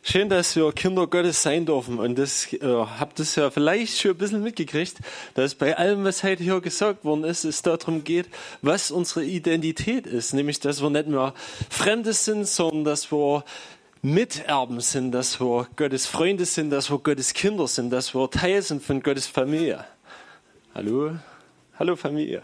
Schön, 0.07 0.29
dass 0.29 0.55
wir 0.55 0.71
Kinder 0.73 1.07
Gottes 1.07 1.43
sein 1.43 1.65
dürfen. 1.65 1.99
Und 1.99 2.19
das 2.19 2.53
äh, 2.53 2.59
habt 2.61 3.19
ihr 3.19 3.25
ja 3.37 3.51
vielleicht 3.51 3.99
schon 3.99 4.11
ein 4.11 4.19
bisschen 4.19 4.43
mitgekriegt, 4.43 4.99
dass 5.33 5.55
bei 5.55 5.79
allem, 5.79 6.05
was 6.05 6.23
heute 6.23 6.43
hier 6.43 6.61
gesagt 6.61 7.07
worden 7.07 7.25
ist, 7.25 7.45
es 7.45 7.63
darum 7.63 8.05
geht, 8.05 8.27
was 8.61 8.91
unsere 8.91 9.25
Identität 9.25 10.07
ist. 10.07 10.35
Nämlich, 10.35 10.61
dass 10.61 10.83
wir 10.83 10.91
nicht 10.91 11.09
mehr 11.09 11.33
Fremde 11.71 12.13
sind, 12.13 12.47
sondern 12.47 12.85
dass 12.85 13.11
wir 13.11 13.45
Miterben 14.03 14.81
sind, 14.81 15.13
dass 15.13 15.41
wir 15.41 15.69
Gottes 15.75 16.05
Freunde 16.05 16.45
sind, 16.45 16.69
dass 16.69 16.91
wir 16.91 16.99
Gottes 16.99 17.33
Kinder 17.33 17.67
sind, 17.67 17.89
dass 17.89 18.15
wir 18.15 18.31
Teil 18.31 18.61
sind 18.61 18.83
von 18.83 19.03
Gottes 19.03 19.27
Familie. 19.27 19.87
Hallo? 20.75 21.13
Hallo 21.77 21.97
Familie. 21.97 22.41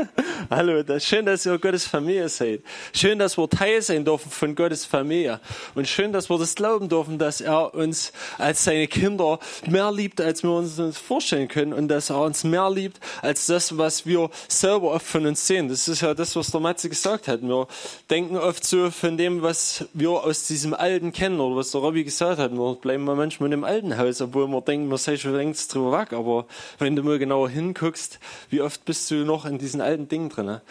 Hallo, 0.50 0.82
das 0.82 1.06
schön, 1.06 1.24
dass 1.24 1.46
ihr 1.46 1.56
Gottes 1.56 1.86
Familie 1.86 2.28
seid. 2.28 2.62
Schön, 2.92 3.16
dass 3.16 3.38
wir 3.38 3.48
Teil 3.48 3.80
sein 3.80 4.04
dürfen 4.04 4.28
von 4.28 4.56
Gottes 4.56 4.84
Familie. 4.84 5.38
Und 5.76 5.86
schön, 5.86 6.12
dass 6.12 6.28
wir 6.28 6.36
das 6.36 6.56
glauben 6.56 6.88
dürfen, 6.88 7.16
dass 7.16 7.40
er 7.40 7.72
uns 7.74 8.12
als 8.38 8.64
seine 8.64 8.88
Kinder 8.88 9.38
mehr 9.68 9.92
liebt, 9.92 10.20
als 10.20 10.42
wir 10.42 10.50
uns 10.50 10.80
vorstellen 10.98 11.46
können. 11.46 11.72
Und 11.72 11.86
dass 11.86 12.10
er 12.10 12.20
uns 12.22 12.42
mehr 12.42 12.68
liebt, 12.72 12.98
als 13.20 13.46
das, 13.46 13.78
was 13.78 14.04
wir 14.04 14.30
selber 14.48 14.94
oft 14.94 15.06
von 15.06 15.26
uns 15.26 15.46
sehen. 15.46 15.68
Das 15.68 15.86
ist 15.86 16.00
ja 16.00 16.12
das, 16.12 16.34
was 16.34 16.50
der 16.50 16.58
Matze 16.60 16.88
gesagt 16.88 17.28
hat. 17.28 17.40
Wir 17.40 17.68
denken 18.10 18.36
oft 18.36 18.64
so 18.64 18.90
von 18.90 19.16
dem, 19.16 19.42
was 19.42 19.86
wir 19.94 20.10
aus 20.10 20.48
diesem 20.48 20.74
Alten 20.74 21.12
kennen 21.12 21.38
oder 21.38 21.54
was 21.54 21.70
der 21.70 21.82
Robby 21.82 22.02
gesagt 22.02 22.40
hat. 22.40 22.50
Wir 22.50 22.74
bleiben 22.74 23.04
manchmal 23.04 23.52
im 23.52 23.62
alten 23.62 23.96
Haus, 23.96 24.20
obwohl 24.20 24.48
wir 24.48 24.60
denken, 24.60 24.90
wir 24.90 24.98
seien 24.98 25.18
schon 25.18 25.36
längst 25.36 25.72
drüber 25.72 26.00
weg. 26.00 26.12
Aber 26.12 26.46
wenn 26.80 26.96
du 26.96 27.04
mal 27.04 27.20
genauer 27.20 27.48
hinguckst, 27.48 28.18
wie 28.50 28.60
oft 28.60 28.71
oft 28.72 28.86
bist 28.86 29.10
du 29.10 29.16
noch 29.24 29.44
in 29.44 29.58
diesen 29.58 29.82
alten 29.82 30.08
Dingen 30.08 30.30
drin. 30.30 30.46
Ne? 30.46 30.62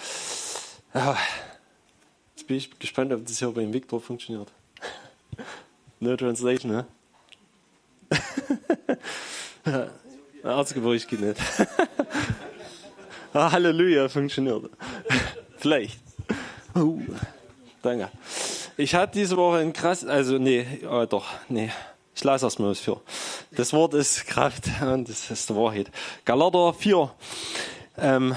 Ja, 0.93 1.15
jetzt 2.35 2.47
bin 2.47 2.57
ich 2.57 2.79
gespannt, 2.79 3.13
ob 3.13 3.25
das 3.25 3.37
hier 3.37 3.51
beim 3.51 3.71
Victor 3.73 4.01
funktioniert. 4.01 4.51
No 6.03 6.15
translation, 6.17 6.71
ne? 6.71 6.87
Arztgebräuch 10.43 11.07
geht 11.07 11.19
nicht. 11.19 11.39
ah, 13.33 13.51
Halleluja, 13.51 14.09
funktioniert. 14.09 14.71
Vielleicht. 15.57 15.99
Uh, 16.75 16.99
danke. 17.83 18.09
Ich 18.77 18.95
hatte 18.95 19.13
diese 19.13 19.37
Woche 19.37 19.57
ein 19.57 19.73
krass, 19.73 20.03
also 20.03 20.39
nee, 20.39 20.65
oh, 20.89 21.05
doch, 21.05 21.27
nee. 21.49 21.69
Ich 22.15 22.23
lasse 22.23 22.47
erstmal 22.47 22.71
was 22.71 22.79
für. 22.79 22.99
Das 23.51 23.71
Wort 23.71 23.93
ist 23.93 24.25
Kraft 24.25 24.63
und 24.81 25.07
das 25.07 25.29
ist 25.29 25.51
die 25.51 25.55
Wahrheit. 25.55 25.91
Galater 26.25 26.73
4. 26.73 27.11
Ähm, 28.01 28.35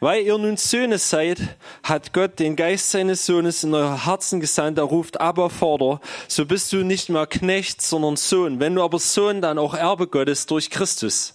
weil 0.00 0.24
ihr 0.24 0.36
nun 0.36 0.58
Söhne 0.58 0.98
seid, 0.98 1.38
hat 1.82 2.12
Gott 2.12 2.38
den 2.38 2.56
Geist 2.56 2.90
seines 2.90 3.24
Sohnes 3.24 3.64
in 3.64 3.72
euer 3.72 4.04
Herzen 4.04 4.40
gesandt, 4.40 4.76
er 4.76 4.84
ruft 4.84 5.20
aber 5.20 5.48
Vater. 5.48 6.00
So 6.28 6.44
bist 6.44 6.72
du 6.72 6.84
nicht 6.84 7.08
mehr 7.08 7.26
Knecht, 7.26 7.80
sondern 7.80 8.16
Sohn. 8.16 8.60
Wenn 8.60 8.74
du 8.74 8.82
aber 8.82 8.98
Sohn, 8.98 9.40
dann 9.40 9.58
auch 9.58 9.72
Erbe 9.72 10.06
Gottes 10.06 10.44
durch 10.44 10.68
Christus. 10.68 11.34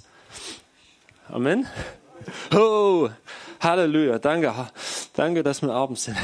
Amen. 1.29 1.65
Oh, 2.53 3.09
Halleluja, 3.61 4.19
danke, 4.19 4.53
danke, 5.13 5.43
dass 5.43 5.61
wir 5.61 5.71
Abend 5.71 5.99
sind. 5.99 6.15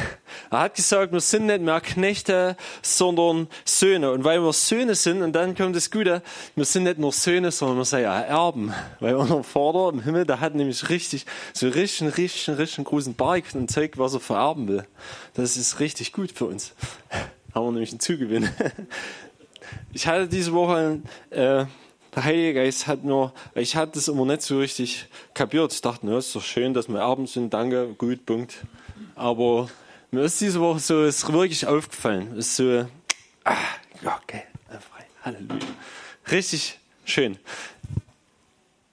Er 0.50 0.60
hat 0.60 0.76
gesagt, 0.76 1.12
wir 1.12 1.20
sind 1.20 1.48
nicht 1.48 1.62
mehr 1.62 1.82
Knechte, 1.82 2.56
sondern 2.82 3.48
Söhne. 3.66 4.12
Und 4.12 4.24
weil 4.24 4.42
wir 4.42 4.54
Söhne 4.54 4.96
sind, 4.96 5.22
und 5.22 5.34
dann 5.34 5.54
kommt 5.54 5.76
das 5.76 5.92
Gute, 5.92 6.22
wir 6.56 6.64
sind 6.66 6.84
nicht 6.84 6.98
nur 6.98 7.12
Söhne, 7.12 7.52
sondern 7.52 7.78
wir 7.78 7.86
sind 7.86 8.02
ja 8.02 8.22
Erben. 8.22 8.74
Weil 9.02 9.16
unser 9.16 9.44
Vater 9.44 9.90
im 9.90 10.02
Himmel, 10.02 10.26
der 10.26 10.40
hat 10.40 10.56
nämlich 10.56 10.88
richtig, 10.90 11.26
so 11.54 11.68
richtig, 11.68 12.18
richtig, 12.18 12.58
richtig 12.58 12.86
großen 12.86 13.14
Berg 13.16 13.44
und 13.54 13.70
Zeug, 13.70 13.98
was 13.98 14.14
er 14.14 14.22
vererben 14.22 14.70
will. 14.70 14.86
Das 15.34 15.58
ist 15.58 15.82
richtig 15.82 16.14
gut 16.14 16.32
für 16.32 16.46
uns. 16.46 16.74
Haben 17.54 17.66
wir 17.66 17.72
nämlich 17.72 17.92
einen 17.92 18.00
Zugewinn. 18.00 18.50
Ich 19.94 20.08
hatte 20.08 20.28
diese 20.28 20.54
Woche, 20.54 21.00
äh, 21.32 21.66
der 22.16 22.24
Heilige 22.24 22.54
Geist 22.54 22.88
hat 22.88 23.04
nur, 23.04 23.34
ich 23.54 23.76
hatte 23.76 23.94
das 23.94 24.08
immer 24.08 24.26
nicht 24.26 24.42
so 24.42 24.58
richtig 24.58 25.08
kapiert. 25.34 25.74
Ich 25.74 25.82
dachte, 25.82 26.06
na, 26.06 26.18
ist 26.18 26.36
doch 26.36 26.42
schön, 26.42 26.74
dass 26.74 26.88
wir 26.88 27.00
Erben 27.00 27.28
sind, 27.28 27.54
danke, 27.54 27.94
gut, 27.98 28.26
Punkt. 28.26 28.56
Aber 29.16 29.70
mir 30.12 30.22
ist 30.24 30.40
diese 30.40 30.62
Woche 30.62 30.80
so, 30.80 31.04
ist 31.04 31.32
wirklich 31.32 31.68
aufgefallen. 31.68 32.38
Ist 32.38 32.56
so, 32.56 32.88
ah, 33.44 33.56
ja, 34.02 34.20
okay, 34.24 34.44
frei, 34.70 35.06
Halleluja. 35.24 35.68
Richtig 36.32 36.80
schön. 37.04 37.38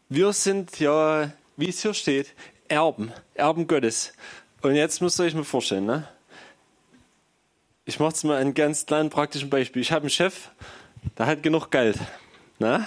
Wir 0.08 0.32
sind 0.32 0.78
ja, 0.80 1.32
wie 1.56 1.68
es 1.68 1.80
hier 1.80 1.94
steht, 1.94 2.34
Erben, 2.68 3.12
Erben 3.34 3.66
Gottes. 3.66 4.12
Und 4.62 4.74
jetzt 4.74 5.00
müsst 5.00 5.20
ihr 5.20 5.24
euch 5.24 5.34
mal 5.34 5.44
vorstellen, 5.44 5.86
ne? 5.86 6.08
Ich 7.84 7.98
mache 7.98 8.14
es 8.14 8.24
mal 8.24 8.38
ein 8.38 8.54
ganz 8.54 8.86
kleinen 8.86 9.10
praktischen 9.10 9.50
Beispiel. 9.50 9.82
Ich 9.82 9.90
habe 9.90 10.02
einen 10.02 10.10
Chef, 10.10 10.50
der 11.18 11.26
hat 11.26 11.42
genug 11.42 11.70
Geld. 11.70 11.98
Ne? 12.58 12.86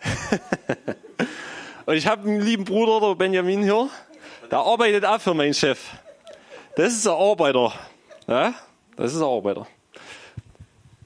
Und 1.86 1.94
ich 1.94 2.06
habe 2.06 2.28
einen 2.28 2.40
lieben 2.40 2.64
Bruder, 2.64 3.00
der 3.00 3.14
Benjamin 3.14 3.62
hier, 3.62 3.88
der 4.50 4.58
arbeitet 4.58 5.04
auch 5.04 5.20
für 5.20 5.34
meinen 5.34 5.54
Chef. 5.54 5.80
Das 6.76 6.92
ist 6.92 7.06
ein 7.06 7.14
Arbeiter. 7.14 7.72
Ja? 8.26 8.54
Das 8.96 9.12
ist 9.12 9.20
ein 9.20 9.26
Arbeiter. 9.26 9.66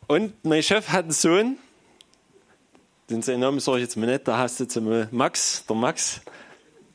Und 0.07 0.45
mein 0.45 0.63
Chef 0.63 0.89
hat 0.89 1.05
einen 1.05 1.13
Sohn, 1.13 1.57
den 3.11 3.23
seinen 3.23 3.41
Namen 3.41 3.61
sage 3.61 3.79
ich 3.79 3.85
jetzt 3.85 3.97
mal 3.97 4.07
nicht, 4.07 4.29
da 4.29 4.39
hast 4.39 4.61
du 4.61 4.65
jetzt 4.65 4.77
mal 4.77 5.09
Max, 5.11 5.65
der 5.67 5.77
Max. 5.77 6.21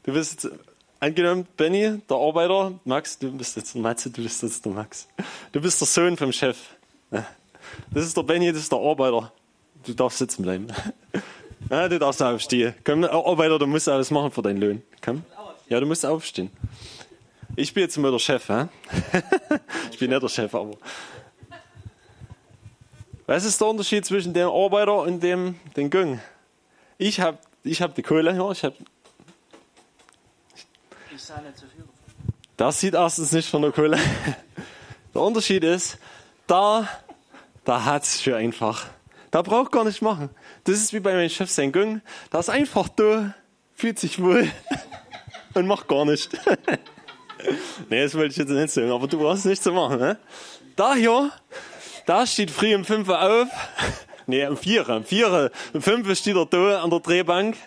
Du 0.04 0.14
bist 0.14 0.44
jetzt, 0.44 0.56
angenommen, 1.00 1.48
Benny, 1.58 2.00
der 2.10 2.18
Arbeiter, 2.18 2.80
Max, 2.86 3.18
du 3.18 3.32
bist 3.32 3.56
jetzt 3.56 3.74
der 3.74 3.82
Matze, 3.82 4.10
du 4.10 4.22
bist 4.22 4.44
jetzt 4.44 4.66
der 4.66 4.72
Max. 4.72 5.08
Du 5.52 5.62
bist 5.62 5.80
der 5.82 5.88
Sohn 5.88 6.18
vom 6.18 6.32
Chef. 6.32 6.58
Das 7.12 8.06
ist 8.06 8.16
der 8.16 8.24
Benny, 8.24 8.52
das 8.52 8.62
ist 8.62 8.72
der 8.72 8.80
Arbeiter. 8.80 9.32
Du 9.86 9.94
darfst 9.94 10.20
sitzen 10.20 10.44
bleiben. 10.44 10.68
Ja, 11.70 11.88
du 11.88 12.00
darfst 12.00 12.22
aufstehen. 12.22 12.74
Komm, 12.84 13.04
Arbeiter, 13.04 13.60
du 13.60 13.68
musst 13.68 13.90
alles 13.90 14.12
machen 14.12 14.32
für 14.32 14.42
deinen 14.42 14.62
Lohn. 14.62 14.84
Komm. 15.04 15.24
Ja, 15.68 15.80
du 15.80 15.86
musst 15.86 16.06
aufstehen. 16.06 16.52
Ich 17.56 17.74
bin 17.74 17.84
jetzt 17.84 17.98
mal 17.98 18.12
der 18.12 18.20
Chef, 18.20 18.48
hä? 18.50 18.68
Ich 19.92 20.00
bin 20.00 20.10
nicht 20.10 20.24
der 20.24 20.30
Chef, 20.30 20.54
aber. 20.56 20.78
Was 23.26 23.46
ist 23.46 23.60
der 23.60 23.68
Unterschied 23.68 24.06
zwischen 24.06 24.34
dem 24.34 24.50
Arbeiter 24.50 25.02
und 25.02 25.22
dem 25.22 25.60
den 25.76 25.90
Gang? 25.90 26.20
Ich 26.98 27.20
habe 27.20 27.38
ich 27.64 27.82
hab 27.82 27.94
die 27.94 28.02
Kohle, 28.02 28.36
ja, 28.36 28.52
ich 28.52 28.64
habe. 28.64 28.76
Ich 31.14 31.22
sah 31.22 31.40
nicht 31.42 31.58
so 31.58 31.66
viel. 31.68 31.84
Das 32.58 32.80
sieht 32.80 32.94
erstens 32.94 33.32
nicht 33.32 33.50
von 33.50 33.62
der 33.62 33.72
Kohle. 33.72 34.00
Der 35.14 35.22
Unterschied 35.24 35.64
ist, 35.64 35.98
da, 36.46 36.88
da 37.66 37.84
hat's 37.84 38.22
schon 38.22 38.36
einfach. 38.36 38.86
Da 39.32 39.42
braucht 39.42 39.72
gar 39.72 39.84
nicht 39.84 40.02
machen. 40.02 40.30
Das 40.70 40.78
ist 40.78 40.94
wie 40.94 41.00
bei 41.00 41.14
meinem 41.14 41.30
Chef 41.30 41.50
sein 41.50 41.72
Gang. 41.72 42.00
Da 42.30 42.40
ist 42.40 42.50
einfach 42.50 42.90
da, 42.90 43.34
fühlt 43.74 43.98
sich 43.98 44.22
wohl 44.22 44.48
und 45.56 45.66
macht 45.66 45.88
gar 45.88 46.06
nicht. 46.06 46.30
nee, 47.90 48.04
das 48.04 48.14
wollte 48.14 48.30
ich 48.30 48.38
jetzt 48.38 48.50
nicht 48.50 48.70
sagen, 48.70 48.92
aber 48.92 49.08
du 49.08 49.18
brauchst 49.18 49.48
nichts 49.48 49.64
zu 49.64 49.72
machen. 49.72 49.98
Ne? 49.98 50.20
Da 50.76 50.94
hier, 50.94 51.32
da 52.06 52.28
steht 52.28 52.52
früh 52.52 52.76
um 52.76 52.86
5 52.86 53.10
Uhr 53.10 53.22
auf. 53.22 53.48
Nee, 54.28 54.46
um 54.46 54.56
4 54.56 54.88
Uhr. 54.88 54.98
Um 54.98 55.04
4 55.04 55.32
Uhr. 55.32 55.52
Um 55.74 55.82
5 55.82 56.08
Uhr 56.08 56.14
steht 56.14 56.36
er 56.36 56.46
da 56.46 56.84
an 56.84 56.92
der 56.92 57.00
Drehbank. 57.00 57.58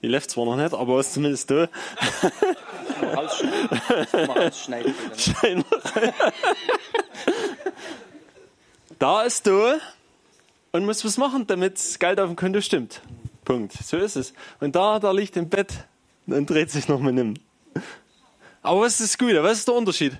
Die 0.00 0.08
läuft 0.08 0.30
zwar 0.30 0.46
noch 0.46 0.56
nicht, 0.56 0.72
aber 0.72 0.94
er 0.94 1.00
ist 1.00 1.12
zumindest 1.12 1.50
da. 1.50 1.68
Scheinbar. 5.18 5.82
da 8.98 9.22
ist 9.24 9.46
da 9.46 9.78
und 10.72 10.84
muss 10.84 11.04
was 11.04 11.18
machen, 11.18 11.46
damit 11.46 11.76
das 11.76 11.98
Geld 11.98 12.18
auf 12.18 12.28
dem 12.28 12.36
Konto 12.36 12.60
stimmt. 12.60 13.02
Punkt. 13.44 13.72
So 13.72 13.96
ist 13.98 14.16
es. 14.16 14.32
Und 14.60 14.74
da, 14.74 14.98
da 14.98 15.12
liegt 15.12 15.36
im 15.36 15.48
Bett 15.48 15.86
und 16.26 16.48
dreht 16.48 16.70
sich 16.70 16.88
noch 16.88 17.00
mit 17.00 17.16
ihm. 17.16 17.34
Aber 18.62 18.82
was 18.82 19.00
ist 19.00 19.12
das 19.12 19.18
Gute? 19.18 19.42
Was 19.42 19.58
ist 19.58 19.68
der 19.68 19.74
Unterschied? 19.74 20.18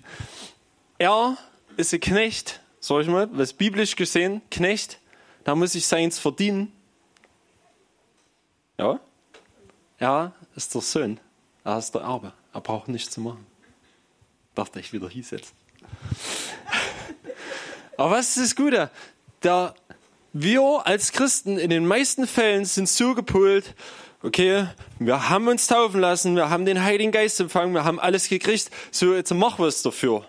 Er 0.99 1.37
ist 1.77 1.95
ein 1.95 2.01
Knecht, 2.01 2.61
sag 2.81 3.03
ich 3.03 3.09
mal, 3.09 3.29
was 3.33 3.53
biblisch 3.53 3.97
gesehen, 3.97 4.43
Knecht, 4.51 4.99
da 5.45 5.55
muss 5.55 5.75
ich 5.75 5.87
seins 5.87 6.19
verdienen. 6.19 6.73
Ja? 8.79 9.01
Er 9.99 10.33
ist 10.57 10.75
der 10.75 10.81
Sohn. 10.81 11.21
Er 11.65 11.79
ist 11.79 11.93
der 11.95 12.03
Erbe. 12.03 12.33
Er 12.53 12.61
braucht 12.61 12.89
nichts 12.89 13.13
zu 13.13 13.21
machen. 13.21 13.47
Dachte 14.55 14.81
ich 14.81 14.93
wieder 14.93 15.09
hieß 15.09 15.31
jetzt. 15.31 15.55
Aber 17.97 18.11
was 18.13 18.37
ist 18.37 18.39
das 18.39 18.57
Gute? 18.57 18.91
Der, 19.43 19.75
wir 20.33 20.83
als 20.85 21.13
Christen 21.13 21.59
in 21.59 21.71
den 21.71 21.87
meisten 21.87 22.27
Fällen 22.27 22.65
sind 22.65 22.89
so 22.89 23.15
gepolt, 23.15 23.75
okay, 24.23 24.67
wir 24.99 25.29
haben 25.29 25.49
uns 25.49 25.67
taufen 25.67 26.01
lassen, 26.01 26.37
wir 26.37 26.49
haben 26.49 26.65
den 26.65 26.83
Heiligen 26.83 27.13
Geist 27.13 27.41
empfangen, 27.41 27.75
wir 27.75 27.85
haben 27.85 28.01
alles 28.01 28.29
gekriegt, 28.29 28.71
so 28.91 29.15
jetzt 29.15 29.33
machen 29.35 29.63
wir 29.63 29.69
es 29.69 29.83
dafür. 29.83 30.25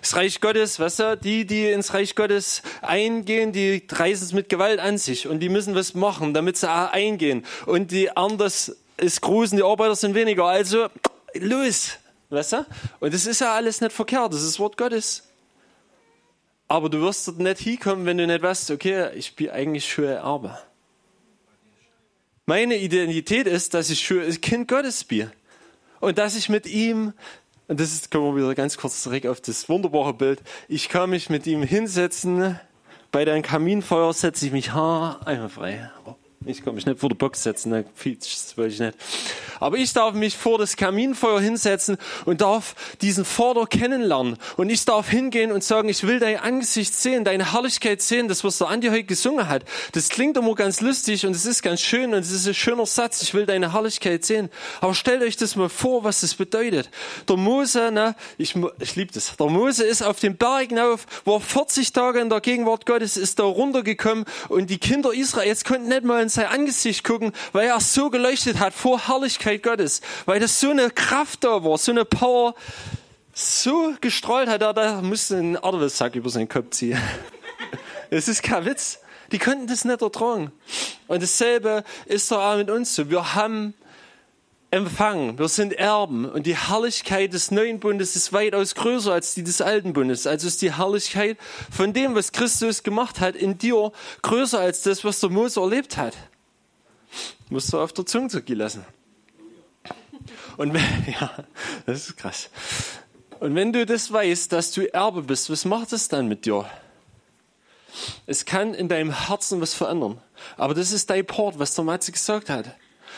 Das 0.00 0.16
Reich 0.16 0.40
Gottes, 0.40 0.80
weißt 0.80 0.98
du, 1.00 1.16
die, 1.16 1.46
die 1.46 1.66
ins 1.66 1.92
Reich 1.92 2.14
Gottes 2.14 2.62
eingehen, 2.80 3.52
die 3.52 3.86
reißen 3.90 4.26
es 4.26 4.32
mit 4.32 4.48
Gewalt 4.48 4.80
an 4.80 4.96
sich 4.96 5.28
und 5.28 5.40
die 5.40 5.50
müssen 5.50 5.74
was 5.74 5.94
machen, 5.94 6.32
damit 6.32 6.56
sie 6.56 6.70
eingehen. 6.70 7.44
Und 7.66 7.90
die 7.90 8.16
anders 8.16 8.76
ist 8.96 9.22
und 9.22 9.56
die 9.56 9.62
Arbeiter 9.62 9.94
sind 9.94 10.14
weniger. 10.14 10.46
Also, 10.46 10.86
los, 11.34 11.98
weißt 12.30 12.52
du? 12.52 12.66
Und 13.00 13.12
das 13.12 13.26
ist 13.26 13.40
ja 13.40 13.52
alles 13.52 13.82
nicht 13.82 13.92
verkehrt, 13.92 14.32
das 14.32 14.40
ist 14.40 14.52
das 14.52 14.58
Wort 14.58 14.78
Gottes. 14.78 15.23
Aber 16.68 16.88
du 16.88 17.00
wirst 17.00 17.28
dort 17.28 17.38
nicht 17.38 17.60
hinkommen, 17.60 18.06
wenn 18.06 18.18
du 18.18 18.26
nicht 18.26 18.42
weißt, 18.42 18.70
okay, 18.70 19.10
ich 19.14 19.36
bin 19.36 19.50
eigentlich 19.50 19.90
schon 19.90 20.06
ein 20.06 20.16
Erbe. 20.16 20.58
Meine 22.46 22.76
Identität 22.76 23.46
ist, 23.46 23.74
dass 23.74 23.90
ich 23.90 24.04
schon 24.04 24.20
ein 24.20 24.40
Kind 24.40 24.68
Gottes 24.68 25.04
bin. 25.04 25.30
Und 26.00 26.18
dass 26.18 26.36
ich 26.36 26.48
mit 26.48 26.66
ihm, 26.66 27.14
und 27.68 27.80
das 27.80 27.92
ist, 27.92 28.10
kommen 28.10 28.34
wir 28.34 28.42
wieder 28.42 28.54
ganz 28.54 28.76
kurz 28.76 29.02
zurück 29.02 29.24
auf 29.26 29.40
das 29.40 29.68
wunderbare 29.68 30.12
Bild, 30.12 30.42
ich 30.68 30.88
kann 30.88 31.10
mich 31.10 31.30
mit 31.30 31.46
ihm 31.46 31.62
hinsetzen, 31.62 32.58
bei 33.10 33.24
deinem 33.24 33.42
Kaminfeuer 33.42 34.12
setze 34.12 34.44
ich 34.46 34.52
mich 34.52 34.72
ha, 34.72 35.20
einmal 35.24 35.48
frei. 35.48 35.90
Ich 36.46 36.62
kann 36.62 36.74
mich 36.74 36.84
nicht 36.84 37.00
vor 37.00 37.08
der 37.08 37.16
Box 37.16 37.42
setzen, 37.42 37.70
ne? 37.70 37.84
das 38.04 38.58
wollte 38.58 38.74
ich 38.74 38.80
nicht. 38.80 38.98
Aber 39.60 39.78
ich 39.78 39.94
darf 39.94 40.12
mich 40.14 40.36
vor 40.36 40.58
das 40.58 40.76
Kaminfeuer 40.76 41.40
hinsetzen 41.40 41.96
und 42.26 42.42
darf 42.42 42.74
diesen 43.00 43.24
Vater 43.24 43.66
kennenlernen. 43.66 44.36
Und 44.58 44.68
ich 44.68 44.84
darf 44.84 45.08
hingehen 45.08 45.52
und 45.52 45.64
sagen, 45.64 45.88
ich 45.88 46.06
will 46.06 46.18
dein 46.18 46.38
Angesicht 46.38 46.94
sehen, 46.94 47.24
deine 47.24 47.52
Herrlichkeit 47.52 48.02
sehen, 48.02 48.28
das, 48.28 48.44
was 48.44 48.58
der 48.58 48.68
Andi 48.68 48.88
heute 48.88 49.04
gesungen 49.04 49.48
hat. 49.48 49.64
Das 49.92 50.10
klingt 50.10 50.36
immer 50.36 50.54
ganz 50.54 50.82
lustig 50.82 51.24
und 51.24 51.34
es 51.34 51.46
ist 51.46 51.62
ganz 51.62 51.80
schön 51.80 52.12
und 52.12 52.20
es 52.20 52.30
ist 52.30 52.46
ein 52.46 52.52
schöner 52.52 52.84
Satz, 52.84 53.22
ich 53.22 53.32
will 53.32 53.46
deine 53.46 53.72
Herrlichkeit 53.72 54.24
sehen. 54.26 54.50
Aber 54.82 54.94
stellt 54.94 55.22
euch 55.22 55.38
das 55.38 55.56
mal 55.56 55.70
vor, 55.70 56.04
was 56.04 56.20
das 56.20 56.34
bedeutet. 56.34 56.90
Der 57.26 57.36
Mose, 57.36 57.90
ne, 57.90 58.16
ich, 58.36 58.54
ich 58.80 58.96
liebe 58.96 59.12
das, 59.14 59.34
der 59.34 59.46
Mose 59.46 59.84
ist 59.84 60.02
auf 60.02 60.20
dem 60.20 60.36
Berg 60.36 60.68
hinauf, 60.68 61.06
war 61.24 61.40
40 61.40 61.92
Tage 61.92 62.20
in 62.20 62.28
der 62.28 62.42
Gegenwart 62.42 62.84
Gottes, 62.84 63.16
ist 63.16 63.38
da 63.38 63.44
runtergekommen 63.44 64.26
und 64.50 64.68
die 64.68 64.78
Kinder 64.78 65.14
Israels 65.14 65.64
konnten 65.64 65.88
nicht 65.88 66.04
mal 66.04 66.22
ins 66.22 66.33
sein 66.34 66.46
Angesicht 66.46 67.04
gucken, 67.04 67.32
weil 67.52 67.68
er 67.68 67.80
so 67.80 68.10
geleuchtet 68.10 68.58
hat 68.58 68.74
vor 68.74 69.08
Herrlichkeit 69.08 69.62
Gottes, 69.62 70.00
weil 70.26 70.40
das 70.40 70.60
so 70.60 70.70
eine 70.70 70.90
Kraft 70.90 71.44
da 71.44 71.64
war, 71.64 71.78
so 71.78 71.92
eine 71.92 72.04
Power, 72.04 72.54
so 73.32 73.94
gestrahlt 74.00 74.48
hat, 74.48 74.62
er 74.62 74.74
da 74.74 75.00
musste 75.02 75.36
einen 75.36 75.54
Erdwisssack 75.56 76.14
über 76.14 76.30
seinen 76.30 76.48
Kopf 76.48 76.70
ziehen. 76.70 77.00
Es 78.10 78.28
ist 78.28 78.42
kein 78.44 78.64
Witz. 78.64 79.00
Die 79.32 79.38
konnten 79.38 79.66
das 79.66 79.84
nicht 79.84 80.00
ertragen. 80.00 80.52
Und 81.08 81.22
dasselbe 81.22 81.82
ist 82.06 82.30
doch 82.30 82.38
auch 82.38 82.56
mit 82.56 82.70
uns 82.70 82.94
so. 82.94 83.10
Wir 83.10 83.34
haben 83.34 83.74
empfangen, 84.74 85.38
wir 85.38 85.46
sind 85.46 85.72
Erben 85.72 86.28
und 86.28 86.46
die 86.46 86.56
Herrlichkeit 86.56 87.32
des 87.32 87.52
neuen 87.52 87.78
Bundes 87.78 88.16
ist 88.16 88.32
weitaus 88.32 88.74
größer 88.74 89.12
als 89.12 89.32
die 89.34 89.44
des 89.44 89.60
alten 89.60 89.92
Bundes. 89.92 90.26
Also 90.26 90.48
ist 90.48 90.62
die 90.62 90.76
Herrlichkeit 90.76 91.38
von 91.70 91.92
dem, 91.92 92.16
was 92.16 92.32
Christus 92.32 92.82
gemacht 92.82 93.20
hat, 93.20 93.36
in 93.36 93.56
dir 93.56 93.92
größer 94.22 94.58
als 94.58 94.82
das, 94.82 95.04
was 95.04 95.20
der 95.20 95.30
Mose 95.30 95.60
erlebt 95.60 95.96
hat. 95.96 96.16
Musst 97.50 97.72
du 97.72 97.78
auf 97.78 97.92
der 97.92 98.04
Zunge 98.04 98.28
zergehen 98.28 98.58
lassen. 98.58 98.84
Und 100.56 100.74
wenn, 100.74 100.82
ja, 101.20 101.30
das 101.86 102.08
ist 102.08 102.16
krass. 102.16 102.50
Und 103.38 103.54
wenn 103.54 103.72
du 103.72 103.86
das 103.86 104.12
weißt, 104.12 104.52
dass 104.52 104.72
du 104.72 104.92
Erbe 104.92 105.22
bist, 105.22 105.50
was 105.50 105.64
macht 105.64 105.92
es 105.92 106.08
dann 106.08 106.26
mit 106.26 106.46
dir? 106.46 106.68
Es 108.26 108.44
kann 108.44 108.74
in 108.74 108.88
deinem 108.88 109.28
Herzen 109.28 109.60
was 109.60 109.72
verändern. 109.72 110.20
Aber 110.56 110.74
das 110.74 110.90
ist 110.90 111.10
dein 111.10 111.24
Port, 111.24 111.60
was 111.60 111.76
der 111.76 111.84
Matze 111.84 112.10
gesagt 112.10 112.50
hat. 112.50 112.74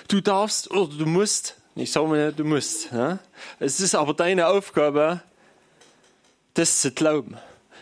Du 0.09 0.21
darfst 0.21 0.71
oder 0.71 0.95
du 0.95 1.07
musst, 1.07 1.57
ich 1.75 1.93
sage 1.93 2.07
mal, 2.09 2.33
du 2.33 2.45
musst. 2.45 2.93
Ja? 2.93 3.19
Es 3.59 3.81
ist 3.81 3.95
aber 3.95 4.15
deine 4.15 4.49
Aufgabe, 4.49 5.23
das 6.55 6.81
zu 6.81 6.91
glauben. 6.91 7.37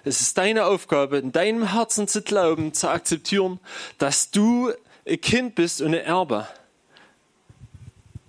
Es 0.05 0.21
ist 0.21 0.37
deine 0.37 0.67
Aufgabe, 0.67 1.19
in 1.19 1.33
deinem 1.33 1.73
Herzen 1.73 2.09
zu 2.09 2.23
glauben, 2.23 2.75
zu 2.75 2.89
akzeptieren, 2.89 3.59
dass 3.99 4.31
du 4.31 4.73
ein 5.07 5.21
Kind 5.21 5.55
bist 5.55 5.81
und 5.81 5.95
ein 5.95 6.05
Erbe. 6.05 6.47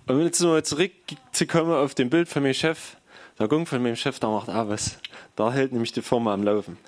Und 0.06 0.22
jetzt 0.22 0.40
nochmal 0.40 0.62
zurückzukommen 0.62 1.72
auf 1.72 1.94
den 1.94 2.10
Bild 2.10 2.28
von 2.28 2.42
meinem 2.42 2.54
Chef, 2.54 2.96
der 3.38 3.48
Gung 3.48 3.66
von 3.66 3.82
meinem 3.82 3.96
Chef, 3.96 4.18
der 4.20 4.30
macht 4.30 4.48
auch 4.48 4.68
was. 4.68 4.98
Da 5.34 5.52
hält 5.52 5.72
nämlich 5.72 5.92
die 5.92 6.00
Firma 6.00 6.32
am 6.32 6.44
Laufen. 6.44 6.78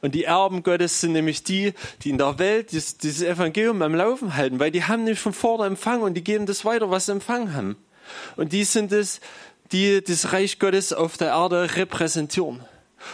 Und 0.00 0.14
die 0.14 0.24
Erben 0.24 0.62
Gottes 0.62 1.00
sind 1.00 1.12
nämlich 1.12 1.44
die, 1.44 1.74
die 2.02 2.10
in 2.10 2.18
der 2.18 2.38
Welt 2.38 2.72
dieses, 2.72 2.98
dieses 2.98 3.22
Evangelium 3.22 3.82
am 3.82 3.94
Laufen 3.94 4.34
halten, 4.34 4.58
weil 4.58 4.70
die 4.70 4.84
haben 4.84 5.04
nämlich 5.04 5.20
von 5.20 5.32
vorne 5.32 5.66
empfangen 5.66 6.02
und 6.02 6.14
die 6.14 6.24
geben 6.24 6.46
das 6.46 6.64
weiter, 6.64 6.90
was 6.90 7.06
sie 7.06 7.12
empfangen 7.12 7.54
haben. 7.54 7.76
Und 8.36 8.52
die 8.52 8.64
sind 8.64 8.92
es, 8.92 9.20
die 9.70 10.02
das 10.02 10.32
Reich 10.32 10.58
Gottes 10.58 10.92
auf 10.92 11.16
der 11.16 11.28
Erde 11.28 11.76
repräsentieren. 11.76 12.60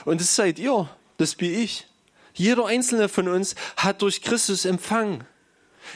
Und 0.04 0.20
das 0.20 0.34
seid 0.34 0.58
ihr, 0.58 0.88
das 1.18 1.34
bin 1.34 1.54
ich. 1.54 1.86
Jeder 2.34 2.66
einzelne 2.66 3.08
von 3.08 3.28
uns 3.28 3.54
hat 3.76 4.02
durch 4.02 4.22
Christus 4.22 4.64
empfangen. 4.64 5.24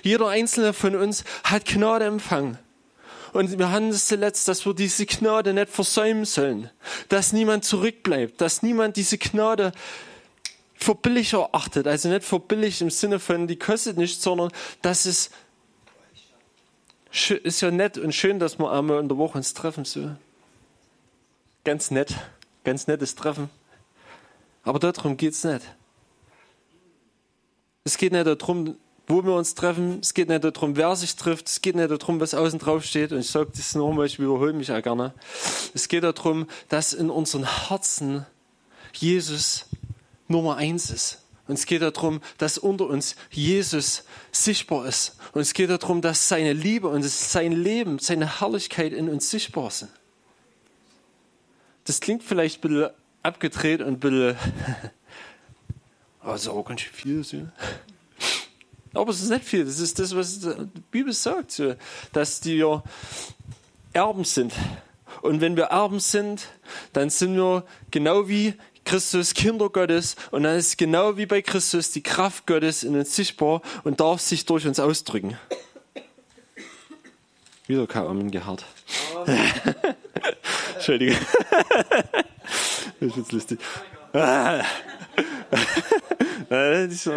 Jeder 0.03 0.29
einzelne 0.29 0.73
von 0.73 0.97
uns 0.97 1.25
hat 1.45 1.67
Gnade 1.67 2.05
empfangen. 2.05 2.59
Und 3.33 3.59
wir 3.59 3.71
haben 3.71 3.89
es 3.89 4.09
zuletzt, 4.09 4.47
dass 4.49 4.67
wir 4.67 4.75
diese 4.75 5.07
Gnade 5.07 5.55
nicht 5.55 5.71
versäumen 5.71 6.25
sollen. 6.25 6.71
Dass 7.09 7.33
niemand 7.33 7.65
zurückbleibt. 7.65 8.41
Dass 8.41 8.63
niemand 8.63 8.97
diese 8.97 9.19
Gnade 9.19 9.73
für 10.83 10.95
billig 10.95 11.33
erachtet. 11.33 11.87
Also 11.87 12.09
nicht 12.09 12.25
für 12.25 12.41
billig 12.41 12.81
im 12.81 12.91
Sinne 12.91 13.19
von, 13.19 13.47
die 13.47 13.59
kostet 13.59 13.97
nichts, 13.97 14.23
sondern 14.23 14.51
dass 14.83 15.07
es 15.07 15.31
ist 17.43 17.61
ja 17.61 17.71
nett 17.71 17.99
und 17.99 18.15
schön, 18.15 18.39
dass 18.39 18.59
wir 18.59 18.73
einmal 18.73 18.99
in 19.01 19.09
der 19.09 19.19
Woche 19.19 19.37
uns 19.37 19.53
treffen. 19.53 19.85
So. 19.85 20.17
Ganz 21.65 21.91
nett. 21.91 22.15
Ganz 22.65 22.87
nettes 22.87 23.15
Treffen. 23.15 23.51
Aber 24.63 24.79
darum 24.79 25.17
geht's 25.17 25.45
nicht. 25.45 25.63
Es 27.85 27.99
geht 27.99 28.13
nicht 28.13 28.27
darum, 28.27 28.77
wo 29.07 29.25
wir 29.25 29.35
uns 29.35 29.55
treffen. 29.55 29.99
Es 30.01 30.15
geht 30.15 30.29
nicht 30.29 30.45
darum, 30.45 30.77
wer 30.77 30.95
sich 30.97 31.17
trifft. 31.17 31.49
Es 31.49 31.61
geht 31.61 31.75
nicht 31.75 31.91
darum, 31.91 32.21
was 32.21 32.35
außen 32.35 32.59
drauf 32.59 32.85
steht. 32.85 33.13
Und 33.13 33.19
ich 33.19 33.31
sage 33.31 33.51
das 33.55 33.75
nochmal, 33.75 34.07
ich 34.07 34.19
wiederhole 34.19 34.53
mich 34.53 34.73
auch 34.73 34.83
gerne. 34.83 35.13
Es 35.75 35.89
geht 35.89 36.05
darum, 36.05 36.47
dass 36.69 36.93
in 36.93 37.11
unseren 37.11 37.69
Herzen 37.69 38.25
Jesus 38.95 39.67
Nummer 40.29 40.57
eins 40.57 40.91
ist. 40.91 41.23
Und 41.49 41.55
es 41.55 41.67
geht 41.67 41.83
darum, 41.83 42.21
dass 42.39 42.57
unter 42.57 42.87
uns 42.87 43.17
Jesus 43.31 44.05
sichtbar 44.31 44.87
ist. 44.87 45.17
Und 45.33 45.41
es 45.41 45.55
geht 45.55 45.71
darum, 45.71 46.01
dass 46.01 46.29
seine 46.29 46.53
Liebe 46.53 46.89
und 46.89 47.03
sein 47.03 47.53
Leben, 47.53 47.99
seine 47.99 48.41
Herrlichkeit 48.41 48.93
in 48.93 49.09
uns 49.09 49.29
sichtbar 49.31 49.71
sind. 49.71 49.91
Das 51.85 52.01
klingt 52.01 52.23
vielleicht 52.23 52.59
ein 52.59 52.69
bisschen 52.71 52.91
abgedreht 53.23 53.81
und 53.81 53.89
ein 53.89 54.01
bisschen, 54.01 54.37
also 56.21 56.53
auch 56.53 56.65
ganz 56.65 56.83
schön 56.83 56.95
viel. 56.95 57.25
So. 57.25 57.49
Aber 58.95 59.11
es 59.11 59.21
ist 59.21 59.31
nicht 59.31 59.45
viel. 59.45 59.65
Das 59.65 59.79
ist 59.79 59.99
das, 59.99 60.15
was 60.15 60.41
die 60.41 60.55
Bibel 60.91 61.13
sagt, 61.13 61.61
dass 62.13 62.45
wir 62.45 62.83
Erben 63.93 64.25
sind. 64.25 64.53
Und 65.23 65.41
wenn 65.41 65.57
wir 65.57 65.65
Erben 65.65 66.01
sind, 66.01 66.49
dann 66.93 67.11
sind 67.11 67.37
wir 67.37 67.65
genau 67.91 68.29
wie 68.29 68.55
Christus 68.85 69.35
Kinder 69.35 69.69
Gottes 69.69 70.17
und 70.31 70.43
dann 70.45 70.57
ist 70.57 70.79
genau 70.79 71.17
wie 71.17 71.27
bei 71.27 71.43
Christus 71.43 71.91
die 71.93 72.03
Kraft 72.03 72.47
Gottes 72.47 72.83
in 72.83 72.97
uns 72.97 73.15
sichtbar 73.15 73.63
und 73.85 74.01
darf 74.01 74.21
sich 74.21 74.47
durch 74.47 74.67
uns 74.67 74.81
ausdrücken. 74.81 75.39
Wieder 77.67 77.87
kein 77.87 78.07
Amen 78.07 78.31
gehört. 78.31 78.65
Entschuldige. 80.75 81.17
Das 83.01 83.11
ist 83.11 83.17
jetzt 83.17 83.33
lustig. 83.33 83.61
Äh, 86.51 86.59
ah, 86.59 87.11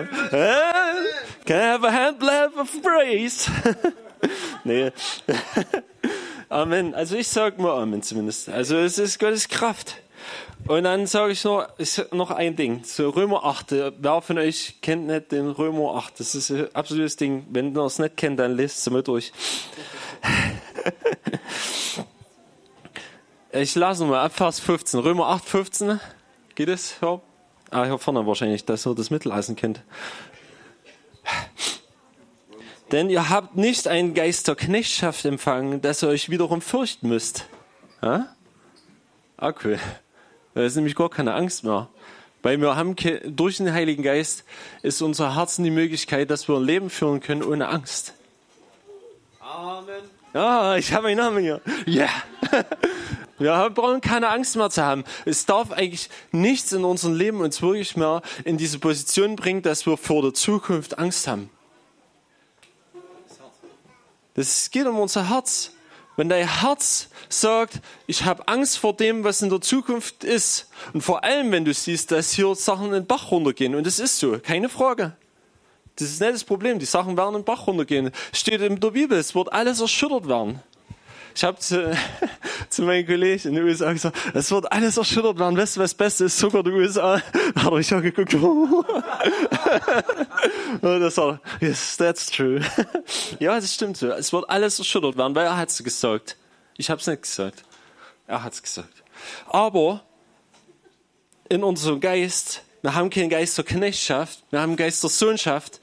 Can 1.45 1.57
I 1.57 1.63
have 1.63 1.83
a 1.83 1.91
hand 1.91 2.23
of 2.57 2.81
praise? 2.81 3.51
nee. 4.63 4.91
Amen. 6.49 6.95
Also 6.95 7.17
ich 7.17 7.27
sage 7.27 7.61
mal 7.61 7.81
Amen 7.81 8.01
zumindest. 8.01 8.47
Also 8.47 8.77
es 8.77 8.97
ist 8.97 9.19
Gottes 9.19 9.49
Kraft. 9.49 9.97
Und 10.67 10.83
dann 10.83 11.05
sage 11.05 11.33
ich 11.33 11.43
noch, 11.43 11.67
noch 12.11 12.31
ein 12.31 12.55
Ding. 12.55 12.83
So 12.83 13.09
Römer 13.09 13.43
8. 13.45 13.71
Wer 13.99 14.21
von 14.21 14.37
euch 14.37 14.75
kennt 14.81 15.07
nicht 15.07 15.31
den 15.31 15.49
Römer 15.49 15.95
8? 15.95 16.19
Das 16.19 16.33
ist 16.33 16.49
ein 16.51 16.73
absolutes 16.73 17.17
Ding. 17.17 17.45
Wenn 17.49 17.75
ihr 17.75 17.83
es 17.83 17.99
nicht 17.99 18.17
kennt, 18.17 18.39
dann 18.39 18.55
lest 18.55 18.79
es 18.79 18.89
mal 18.89 19.03
durch. 19.03 19.31
Ich 23.51 23.73
lasse 23.75 24.03
mal 24.03 24.19
ab 24.19 24.33
Vers 24.33 24.59
15. 24.59 24.99
Römer 24.99 25.27
8, 25.27 25.45
15. 25.45 25.99
Geht 26.55 26.67
es? 26.67 26.95
Ja. 27.01 27.21
Ah, 27.71 27.85
hier 27.85 27.97
vorne 27.97 28.25
wahrscheinlich, 28.27 28.65
dass 28.65 28.85
ihr 28.85 28.93
das 28.95 29.11
Mitteleisen 29.11 29.55
kennt. 29.55 29.81
Denn 32.91 33.09
ihr 33.09 33.29
habt 33.29 33.55
nicht 33.55 33.87
einen 33.87 34.13
Geist 34.13 34.47
der 34.47 34.55
Knechtschaft 34.55 35.23
empfangen, 35.25 35.81
dass 35.81 36.03
ihr 36.03 36.09
euch 36.09 36.29
wiederum 36.29 36.61
fürchten 36.61 37.07
müsst. 37.07 37.47
Ja? 38.01 38.27
Ah. 39.37 39.55
Da 40.55 40.63
ist 40.63 40.75
nämlich 40.75 40.95
gar 40.95 41.09
keine 41.09 41.35
Angst 41.35 41.63
mehr. 41.63 41.87
Weil 42.41 42.59
wir 42.59 42.75
haben 42.75 42.95
durch 43.25 43.57
den 43.57 43.71
Heiligen 43.71 44.03
Geist 44.03 44.43
ist 44.81 45.01
unser 45.01 45.35
Herzen 45.35 45.63
die 45.63 45.71
Möglichkeit, 45.71 46.29
dass 46.31 46.47
wir 46.47 46.55
ein 46.55 46.63
Leben 46.63 46.89
führen 46.89 47.19
können 47.19 47.43
ohne 47.43 47.67
Angst. 47.67 48.13
Amen. 49.39 50.03
Ja, 50.33 50.75
ich 50.75 50.93
habe 50.93 51.09
einen 51.09 51.17
Namen 51.17 51.43
hier. 51.43 51.61
Ja. 51.85 52.09
Yeah. 52.51 52.65
Wir 53.37 53.69
brauchen 53.69 53.99
keine 53.99 54.29
Angst 54.29 54.55
mehr 54.55 54.69
zu 54.69 54.81
haben. 54.81 55.03
Es 55.25 55.45
darf 55.45 55.71
eigentlich 55.71 56.09
nichts 56.31 56.71
in 56.71 56.85
unserem 56.85 57.15
Leben 57.15 57.41
uns 57.41 57.61
wirklich 57.61 57.97
mehr 57.97 58.21
in 58.45 58.57
diese 58.57 58.79
Position 58.79 59.35
bringen, 59.35 59.61
dass 59.61 59.85
wir 59.85 59.97
vor 59.97 60.21
der 60.21 60.33
Zukunft 60.33 60.97
Angst 60.97 61.27
haben. 61.27 61.49
Das 64.35 64.71
geht 64.71 64.87
um 64.87 64.97
unser 64.99 65.29
Herz. 65.29 65.74
Wenn 66.17 66.29
dein 66.29 66.61
Herz 66.61 67.09
sagt, 67.27 67.81
ich 68.07 68.23
habe 68.23 68.47
Angst 68.47 68.77
vor 68.77 68.93
dem, 68.93 69.23
was 69.23 69.41
in 69.41 69.49
der 69.49 69.61
Zukunft 69.61 70.23
ist, 70.23 70.69
und 70.93 71.01
vor 71.01 71.23
allem, 71.23 71.51
wenn 71.51 71.65
du 71.65 71.73
siehst, 71.73 72.11
dass 72.11 72.31
hier 72.31 72.55
Sachen 72.55 72.87
in 72.87 72.93
den 72.93 73.05
Bach 73.05 73.31
runtergehen, 73.31 73.75
und 73.75 73.85
das 73.85 73.99
ist 73.99 74.17
so, 74.17 74.39
keine 74.39 74.69
Frage. 74.69 75.15
Das 75.97 76.09
ist 76.09 76.19
nicht 76.19 76.33
das 76.33 76.43
Problem, 76.43 76.79
die 76.79 76.85
Sachen 76.85 77.17
werden 77.17 77.35
in 77.35 77.41
den 77.41 77.45
Bach 77.45 77.67
runtergehen. 77.67 78.11
Steht 78.33 78.61
in 78.61 78.79
der 78.79 78.91
Bibel, 78.91 79.17
es 79.17 79.33
wird 79.33 79.51
alles 79.53 79.79
erschüttert 79.79 80.27
werden. 80.27 80.61
Ich 81.35 81.43
habe 81.43 81.59
zu, 81.59 81.93
zu 82.69 82.83
meinen 82.83 83.05
Kollegen 83.05 83.49
in 83.49 83.55
den 83.55 83.65
USA 83.65 83.91
gesagt, 83.91 84.17
es 84.33 84.49
wird 84.51 84.71
alles 84.71 84.95
erschüttert 84.95 85.37
werden. 85.37 85.57
Weißt 85.57 85.75
du, 85.75 85.81
was 85.81 85.91
das 85.91 85.97
Beste 85.97 86.23
ist? 86.25 86.39
Sogar 86.39 86.63
die 86.63 86.71
USA. 86.71 87.21
Da 87.53 87.63
hat 87.63 87.71
er 87.71 87.77
mich 87.77 87.93
auch 87.93 88.01
geguckt. 88.01 88.33
Und 90.81 90.81
das 90.81 91.15
sagt, 91.15 91.41
yes, 91.61 91.97
that's 91.97 92.27
true. 92.27 92.61
Ja, 93.39 93.55
das 93.55 93.73
stimmt 93.73 93.97
so. 93.97 94.07
Es 94.11 94.31
wird 94.31 94.49
alles 94.49 94.79
erschüttert 94.79 95.17
werden, 95.17 95.35
weil 95.35 95.45
er 95.45 95.57
hat 95.57 95.69
es 95.69 95.83
gesagt. 95.83 96.37
Ich 96.77 96.89
habe 96.89 97.01
es 97.01 97.07
nicht 97.07 97.23
gesagt. 97.23 97.65
Er 98.27 98.41
hat 98.41 98.53
es 98.53 98.63
gesagt. 98.63 99.03
Aber 99.47 100.03
in 101.49 101.65
unserem 101.65 101.99
Geist, 101.99 102.61
wir 102.81 102.95
haben 102.95 103.09
keinen 103.09 103.29
Geist 103.29 103.57
der 103.57 103.65
Knechtschaft, 103.65 104.41
wir 104.51 104.61
haben 104.61 104.69
einen 104.69 104.77
Geist 104.77 105.03
der 105.03 105.09
Sohnschaft 105.09 105.81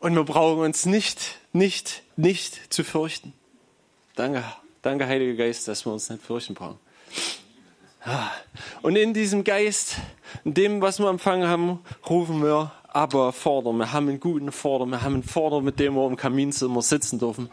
und 0.00 0.14
wir 0.14 0.24
brauchen 0.24 0.62
uns 0.62 0.86
nicht, 0.86 1.36
nicht, 1.52 2.02
nicht 2.16 2.72
zu 2.72 2.84
fürchten. 2.84 3.34
Danke, 4.16 4.42
danke, 4.80 5.06
Heiliger 5.06 5.44
Geist, 5.44 5.68
dass 5.68 5.84
wir 5.84 5.92
uns 5.92 6.08
nicht 6.08 6.22
fürchten 6.22 6.54
brauchen. 6.54 6.78
Und 8.80 8.96
in 8.96 9.12
diesem 9.12 9.44
Geist, 9.44 9.96
in 10.42 10.54
dem, 10.54 10.80
was 10.80 10.98
wir 10.98 11.10
empfangen 11.10 11.46
haben, 11.46 11.80
rufen 12.08 12.42
wir 12.42 12.72
aber 12.88 13.30
Vater. 13.34 13.74
Wir 13.74 13.92
haben 13.92 14.08
einen 14.08 14.18
guten 14.18 14.52
Vater. 14.52 14.86
Wir 14.86 15.02
haben 15.02 15.14
einen 15.14 15.22
Vater, 15.22 15.60
mit 15.60 15.78
dem 15.78 15.96
wir 15.96 16.06
im 16.06 16.16
Kaminzimmer 16.16 16.80
sitzen 16.80 17.18
dürfen. 17.18 17.50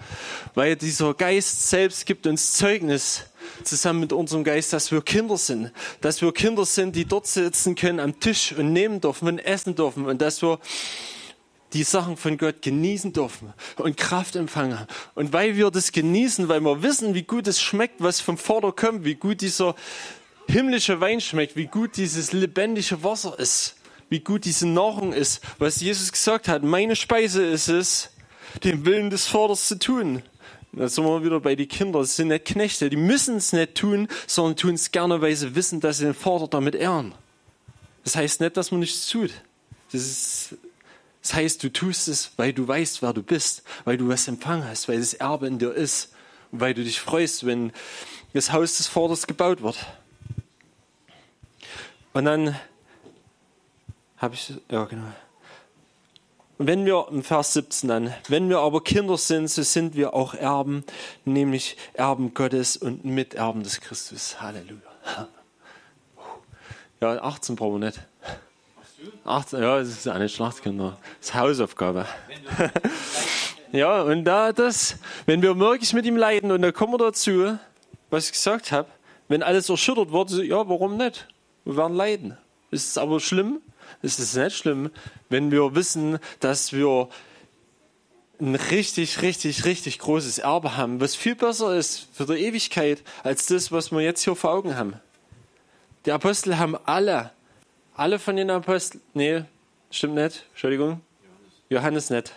Weil 0.53 0.77
dieser 0.77 1.13
Geist 1.13 1.69
selbst 1.69 2.05
gibt 2.05 2.25
uns 2.27 2.53
Zeugnis 2.53 3.25
zusammen 3.65 3.99
mit 3.99 4.13
unserem 4.13 4.45
Geist, 4.45 4.71
dass 4.71 4.89
wir 4.89 5.01
Kinder 5.01 5.35
sind. 5.35 5.73
Dass 5.99 6.21
wir 6.21 6.31
Kinder 6.31 6.65
sind, 6.65 6.95
die 6.95 7.03
dort 7.03 7.27
sitzen 7.27 7.75
können 7.75 7.99
am 7.99 8.21
Tisch 8.21 8.53
und 8.53 8.71
nehmen 8.71 9.01
dürfen 9.01 9.27
und 9.27 9.39
essen 9.39 9.75
dürfen. 9.75 10.05
Und 10.05 10.21
dass 10.21 10.41
wir 10.41 10.59
die 11.73 11.83
Sachen 11.83 12.17
von 12.17 12.37
Gott 12.37 12.61
genießen 12.61 13.13
dürfen 13.13 13.53
und 13.77 13.97
Kraft 13.97 14.35
empfangen. 14.35 14.79
Und 15.15 15.33
weil 15.33 15.55
wir 15.55 15.71
das 15.71 15.91
genießen, 15.91 16.47
weil 16.47 16.61
wir 16.61 16.83
wissen, 16.83 17.13
wie 17.13 17.23
gut 17.23 17.47
es 17.47 17.61
schmeckt, 17.61 17.95
was 18.01 18.21
vom 18.21 18.37
Vater 18.37 18.71
kommt, 18.71 19.05
wie 19.05 19.15
gut 19.15 19.41
dieser 19.41 19.75
himmlische 20.47 20.99
Wein 21.01 21.21
schmeckt, 21.21 21.55
wie 21.55 21.67
gut 21.67 21.97
dieses 21.97 22.31
lebendige 22.33 23.03
Wasser 23.03 23.37
ist, 23.39 23.75
wie 24.09 24.19
gut 24.19 24.45
diese 24.45 24.67
Nahrung 24.67 25.13
ist, 25.13 25.41
was 25.57 25.81
Jesus 25.81 26.11
gesagt 26.11 26.47
hat, 26.47 26.63
meine 26.63 26.95
Speise 26.95 27.43
ist 27.43 27.69
es, 27.69 28.09
den 28.63 28.85
Willen 28.85 29.09
des 29.09 29.25
Vaters 29.25 29.67
zu 29.67 29.79
tun. 29.79 30.21
Da 30.73 30.87
sind 30.87 31.05
wir 31.05 31.23
wieder 31.23 31.39
bei 31.39 31.55
den 31.55 31.67
Kindern. 31.67 32.01
Das 32.01 32.15
sind 32.15 32.29
nicht 32.29 32.45
Knechte. 32.45 32.89
Die 32.89 32.97
müssen 32.97 33.37
es 33.37 33.53
nicht 33.53 33.75
tun, 33.75 34.07
sondern 34.25 34.55
tun 34.55 34.73
es 34.73 34.91
gerne, 34.91 35.21
weil 35.21 35.35
sie 35.35 35.55
wissen, 35.55 35.79
dass 35.79 35.99
sie 35.99 36.05
den 36.05 36.15
Vater 36.15 36.47
damit 36.47 36.73
ehren. 36.73 37.13
Das 38.03 38.15
heißt 38.15 38.41
nicht, 38.41 38.57
dass 38.57 38.71
man 38.71 38.79
nichts 38.79 39.07
tut. 39.07 39.31
Das 39.91 40.01
ist 40.01 40.55
das 41.23 41.33
heißt, 41.33 41.63
du 41.63 41.71
tust 41.71 42.09
es, 42.09 42.31
weil 42.35 42.51
du 42.51 42.67
weißt, 42.67 43.01
wer 43.01 43.13
du 43.13 43.23
bist, 43.23 43.63
weil 43.85 43.97
du 43.97 44.09
was 44.09 44.27
empfangen 44.27 44.67
hast, 44.67 44.89
weil 44.89 44.99
das 44.99 45.13
Erbe 45.13 45.47
in 45.47 45.57
dir 45.57 45.71
ist 45.71 46.13
und 46.51 46.59
weil 46.59 46.73
du 46.73 46.83
dich 46.83 46.99
freust, 46.99 47.45
wenn 47.45 47.71
das 48.33 48.51
Haus 48.51 48.77
des 48.77 48.87
Vaters 48.87 49.25
gebaut 49.25 49.63
wird. 49.63 49.77
Und 52.11 52.25
dann 52.25 52.59
habe 54.17 54.35
ich, 54.35 54.53
ja 54.69 54.83
genau. 54.83 55.07
Und 56.57 56.67
wenn 56.67 56.85
wir, 56.85 57.07
im 57.09 57.23
Vers 57.23 57.53
17 57.53 57.87
dann, 57.87 58.13
wenn 58.27 58.49
wir 58.49 58.59
aber 58.59 58.83
Kinder 58.83 59.17
sind, 59.17 59.49
so 59.49 59.63
sind 59.63 59.95
wir 59.95 60.13
auch 60.13 60.33
Erben, 60.33 60.83
nämlich 61.23 61.77
Erben 61.93 62.33
Gottes 62.33 62.75
und 62.75 63.05
Miterben 63.05 63.63
des 63.63 63.79
Christus. 63.79 64.41
Halleluja. 64.41 65.29
Ja, 66.99 67.21
18 67.21 67.55
brauchen 67.55 67.81
wir 67.81 67.87
nicht. 67.87 67.99
18, 69.25 69.61
ja, 69.61 69.79
das 69.79 69.89
ist 69.89 70.07
eine 70.07 70.29
Schlachtkinder. 70.29 70.97
Das 71.19 71.29
ist 71.29 71.35
Hausaufgabe. 71.35 72.05
ja, 73.71 74.01
und 74.01 74.25
da 74.25 74.51
das, 74.51 74.97
wenn 75.25 75.41
wir 75.41 75.57
wirklich 75.59 75.93
mit 75.93 76.05
ihm 76.05 76.17
leiden, 76.17 76.51
und 76.51 76.61
da 76.61 76.71
kommen 76.71 76.93
wir 76.93 76.97
dazu, 76.97 77.57
was 78.09 78.25
ich 78.27 78.33
gesagt 78.33 78.71
habe, 78.71 78.87
wenn 79.27 79.43
alles 79.43 79.69
erschüttert 79.69 80.11
wird, 80.11 80.31
ja, 80.31 80.67
warum 80.67 80.97
nicht? 80.97 81.27
Wir 81.65 81.77
werden 81.77 81.95
leiden. 81.95 82.37
Ist 82.71 82.89
es 82.89 82.97
aber 82.97 83.19
schlimm? 83.19 83.61
Ist 84.01 84.19
es 84.19 84.35
nicht 84.35 84.57
schlimm, 84.57 84.91
wenn 85.29 85.51
wir 85.51 85.75
wissen, 85.75 86.19
dass 86.39 86.73
wir 86.73 87.09
ein 88.39 88.55
richtig, 88.55 89.21
richtig, 89.21 89.65
richtig 89.65 89.99
großes 89.99 90.39
Erbe 90.39 90.75
haben, 90.75 90.99
was 90.99 91.15
viel 91.15 91.35
besser 91.35 91.75
ist 91.75 92.07
für 92.13 92.25
die 92.25 92.33
Ewigkeit 92.33 93.03
als 93.23 93.45
das, 93.45 93.71
was 93.71 93.91
wir 93.91 94.01
jetzt 94.01 94.23
hier 94.23 94.35
vor 94.35 94.51
Augen 94.51 94.75
haben. 94.75 94.95
Die 96.05 96.11
Apostel 96.11 96.57
haben 96.57 96.75
alle 96.85 97.31
alle 97.95 98.19
von 98.19 98.35
den 98.35 98.49
Aposteln, 98.49 99.01
nee, 99.13 99.43
stimmt 99.91 100.15
nicht, 100.15 100.45
Entschuldigung, 100.51 101.01
Johannes 101.69 102.09
nicht. 102.09 102.33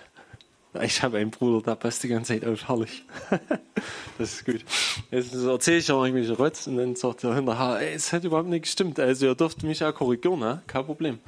Ich 0.82 1.02
habe 1.02 1.18
einen 1.18 1.30
Bruder, 1.30 1.62
der 1.62 1.76
passt 1.76 2.02
die 2.02 2.08
ganze 2.08 2.34
Zeit 2.34 2.46
auf, 2.46 2.68
herrlich. 2.68 3.04
das 4.18 4.34
ist 4.34 4.44
gut. 4.44 4.62
Jetzt 5.10 5.34
erzähle 5.34 5.78
ich 5.78 5.90
auch 5.90 6.04
irgendwelche 6.04 6.36
Rotz 6.36 6.66
und 6.66 6.76
dann 6.76 6.96
sagt 6.96 7.24
er 7.24 7.34
hinterher, 7.34 7.80
ey, 7.80 7.94
es 7.94 8.12
hat 8.12 8.24
überhaupt 8.24 8.48
nicht 8.48 8.62
gestimmt. 8.62 9.00
Also 9.00 9.26
ihr 9.26 9.34
dürft 9.34 9.62
mich 9.62 9.82
auch 9.82 9.94
korrigieren, 9.94 10.38
ne? 10.38 10.62
kein 10.66 10.84
Problem. 10.84 11.18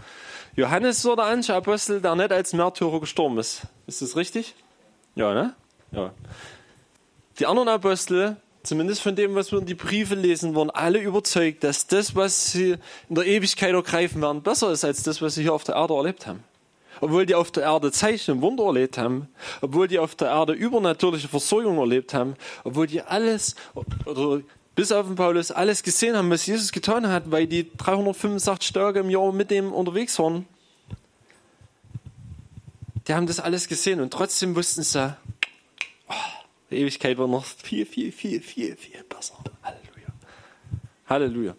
Johannes 0.55 1.05
war 1.05 1.17
der 1.17 1.27
einzige 1.27 1.57
Apostel, 1.57 2.01
der 2.01 2.15
nicht 2.15 2.33
als 2.33 2.53
Märtyrer 2.53 3.01
gestorben 3.01 3.39
ist. 3.39 3.63
Ist 3.87 4.03
das 4.03 4.17
richtig? 4.17 4.55
Ja, 5.15 5.33
ne? 5.33 5.55
Ja. 5.93 6.13
Die 7.39 7.47
anderen 7.47 7.69
Apostel, 7.69 8.37
zumindest 8.63 9.03
von 9.03 9.17
dem, 9.17 9.35
was 9.35 9.53
wir 9.53 9.59
in 9.59 9.67
die 9.67 9.75
Briefe 9.75 10.15
lesen, 10.15 10.55
waren 10.55 10.71
alle 10.71 10.99
überzeugt, 10.99 11.65
dass 11.65 11.87
das, 11.87 12.15
was 12.15 12.53
sie 12.53 12.77
in 13.09 13.15
der 13.15 13.27
Ewigkeit 13.27 13.73
ergreifen 13.73 14.23
werden, 14.23 14.43
besser 14.43 14.71
ist 14.73 14.85
als 14.85 15.03
das, 15.03 15.23
was 15.23 15.35
sie 15.35 15.43
hier 15.43 15.55
auf 15.55 15.65
der 15.65 15.77
Erde 15.77 15.95
erlebt 15.95 16.27
haben. 16.27 16.43
Obwohl 17.01 17.27
die 17.27 17.35
auf 17.35 17.51
der 17.51 17.63
Erde 17.63 17.93
Zeichen 17.93 18.33
und 18.33 18.43
Wunder 18.43 18.65
erlebt 18.65 18.99
haben, 18.99 19.29
obwohl 19.61 19.87
die 19.87 19.99
auf 19.99 20.15
der 20.17 20.29
Erde 20.29 20.53
übernatürliche 20.53 21.29
Versorgung 21.29 21.79
erlebt 21.79 22.13
haben, 22.13 22.35
obwohl 22.65 22.89
die 22.89 23.03
alles, 23.03 23.55
oder 24.05 24.41
bis 24.75 24.93
auf 24.93 25.07
den 25.07 25.17
Paulus, 25.17 25.51
alles 25.51 25.83
gesehen 25.83 26.17
haben, 26.17 26.31
was 26.31 26.47
Jesus 26.47 26.73
getan 26.73 27.09
hat, 27.09 27.31
weil 27.31 27.47
die 27.47 27.71
365 27.77 28.73
Tage 28.73 29.01
im 29.01 29.11
Jahr 29.11 29.33
mit 29.33 29.51
dem 29.51 29.73
unterwegs 29.73 30.19
waren. 30.19 30.47
Die 33.07 33.15
haben 33.15 33.27
das 33.27 33.41
alles 33.41 33.69
gesehen 33.69 34.01
und 34.01 34.13
trotzdem 34.13 34.55
wussten 34.55 34.83
sie, 34.83 35.17
die 36.71 36.77
Ewigkeit 36.77 37.19
war 37.19 37.29
noch 37.29 37.45
viel, 37.45 37.87
viel, 37.87 38.13
viel, 38.13 38.41
viel, 38.41 38.77
viel 38.77 39.05
besser. 39.05 39.35
Halleluja. 39.63 40.13
Halleluja. 41.09 41.57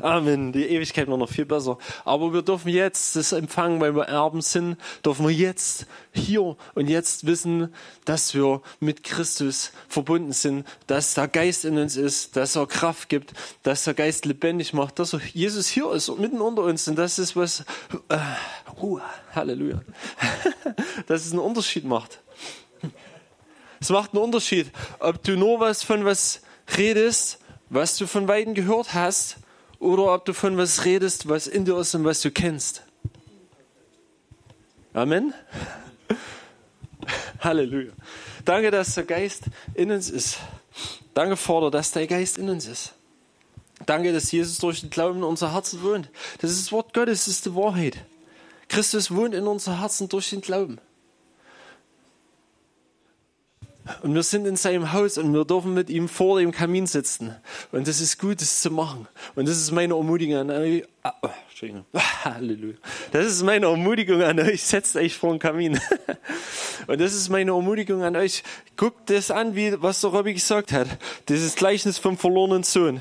Amen. 0.00 0.52
Die 0.52 0.64
Ewigkeit 0.64 1.08
war 1.08 1.18
noch 1.18 1.28
viel 1.28 1.44
besser. 1.44 1.78
Aber 2.04 2.32
wir 2.32 2.42
dürfen 2.42 2.68
jetzt 2.68 3.16
das 3.16 3.32
empfangen, 3.32 3.80
weil 3.80 3.94
wir 3.94 4.04
Erben 4.04 4.40
sind, 4.40 4.78
dürfen 5.04 5.26
wir 5.26 5.34
jetzt 5.34 5.86
hier 6.12 6.56
und 6.74 6.88
jetzt 6.88 7.26
wissen, 7.26 7.74
dass 8.04 8.34
wir 8.34 8.62
mit 8.80 9.04
Christus 9.04 9.72
verbunden 9.88 10.32
sind, 10.32 10.66
dass 10.86 11.14
der 11.14 11.28
Geist 11.28 11.64
in 11.66 11.78
uns 11.78 11.96
ist, 11.96 12.36
dass 12.36 12.56
er 12.56 12.66
Kraft 12.66 13.10
gibt, 13.10 13.34
dass 13.62 13.84
der 13.84 13.94
Geist 13.94 14.24
lebendig 14.24 14.72
macht, 14.72 14.98
dass 14.98 15.12
er 15.12 15.20
Jesus 15.20 15.68
hier 15.68 15.92
ist 15.92 16.08
und 16.08 16.20
mitten 16.20 16.40
unter 16.40 16.62
uns 16.62 16.88
und 16.88 16.96
das 16.96 17.18
ist 17.18 17.36
was, 17.36 17.60
äh, 18.08 18.18
uh, 18.80 19.00
Halleluja, 19.34 19.82
dass 21.06 21.26
es 21.26 21.32
einen 21.32 21.40
Unterschied 21.40 21.84
macht. 21.84 22.21
Es 23.82 23.90
macht 23.90 24.14
einen 24.14 24.22
Unterschied, 24.22 24.70
ob 25.00 25.24
du 25.24 25.36
nur 25.36 25.58
was 25.58 25.82
von 25.82 26.04
was 26.04 26.40
redest, 26.78 27.40
was 27.68 27.96
du 27.96 28.06
von 28.06 28.28
Weiden 28.28 28.54
gehört 28.54 28.94
hast, 28.94 29.38
oder 29.80 30.14
ob 30.14 30.24
du 30.24 30.32
von 30.34 30.56
was 30.56 30.84
redest, 30.84 31.28
was 31.28 31.48
in 31.48 31.64
dir 31.64 31.76
ist 31.78 31.92
und 31.96 32.04
was 32.04 32.20
du 32.20 32.30
kennst. 32.30 32.84
Amen. 34.94 35.34
Halleluja. 37.40 37.90
Danke, 38.44 38.70
dass 38.70 38.94
der 38.94 39.02
Geist 39.02 39.46
in 39.74 39.90
uns 39.90 40.10
ist. 40.10 40.38
Danke, 41.12 41.36
Vater, 41.36 41.72
dass 41.72 41.90
der 41.90 42.06
Geist 42.06 42.38
in 42.38 42.48
uns 42.50 42.66
ist. 42.66 42.92
Danke, 43.84 44.12
dass 44.12 44.30
Jesus 44.30 44.58
durch 44.58 44.82
den 44.82 44.90
Glauben 44.90 45.18
in 45.18 45.24
unser 45.24 45.52
Herzen 45.52 45.82
wohnt. 45.82 46.08
Das 46.38 46.52
ist 46.52 46.66
das 46.66 46.72
Wort 46.72 46.94
Gottes, 46.94 47.24
das 47.24 47.34
ist 47.34 47.46
die 47.46 47.56
Wahrheit. 47.56 47.96
Christus 48.68 49.10
wohnt 49.10 49.34
in 49.34 49.48
unser 49.48 49.80
Herzen 49.80 50.08
durch 50.08 50.30
den 50.30 50.40
Glauben. 50.40 50.78
Und 54.02 54.14
wir 54.14 54.22
sind 54.22 54.46
in 54.46 54.56
seinem 54.56 54.92
Haus 54.92 55.18
und 55.18 55.32
wir 55.32 55.44
dürfen 55.44 55.74
mit 55.74 55.90
ihm 55.90 56.08
vor 56.08 56.38
dem 56.38 56.52
Kamin 56.52 56.86
sitzen. 56.86 57.36
Und 57.72 57.88
das 57.88 58.00
ist 58.00 58.18
gut, 58.18 58.40
das 58.40 58.60
zu 58.60 58.70
machen. 58.70 59.08
Und 59.34 59.48
das 59.48 59.56
ist 59.56 59.72
meine 59.72 59.94
Ermutigung 59.94 60.36
an 60.36 60.50
euch. 60.50 60.84
Ah, 61.02 61.14
oh. 61.22 61.30
Halleluja. 62.24 62.74
Das 63.12 63.26
ist 63.26 63.42
meine 63.42 63.66
Ermutigung 63.66 64.22
an 64.22 64.40
euch. 64.40 64.62
Setzt 64.62 64.96
euch 64.96 65.16
vor 65.16 65.32
den 65.32 65.38
Kamin. 65.38 65.80
Und 66.86 67.00
das 67.00 67.14
ist 67.14 67.28
meine 67.28 67.52
Ermutigung 67.52 68.02
an 68.02 68.16
euch. 68.16 68.42
Guckt 68.76 69.10
das 69.10 69.30
an, 69.30 69.54
wie, 69.54 69.80
was 69.80 70.00
der 70.00 70.10
Robby 70.10 70.34
gesagt 70.34 70.72
hat. 70.72 70.88
Dieses 71.28 71.54
Gleichnis 71.54 71.98
vom 71.98 72.18
verlorenen 72.18 72.64
Sohn. 72.64 73.00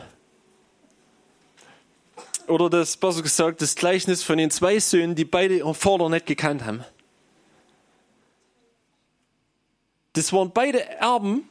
Oder 2.48 2.70
das, 2.70 2.98
besser 2.98 3.22
gesagt, 3.22 3.62
das 3.62 3.76
Gleichnis 3.76 4.24
von 4.24 4.38
den 4.38 4.52
zwei 4.52 4.80
Söhnen, 4.80 5.16
die 5.16 5.26
beide 5.26 5.58
ihren 5.58 5.74
Vater 5.74 6.10
nicht 6.10 6.26
gekannt 6.26 6.66
haben. 6.66 6.84
Das 10.14 10.34
waren 10.34 10.52
beide 10.52 10.84
Erben. 10.90 11.48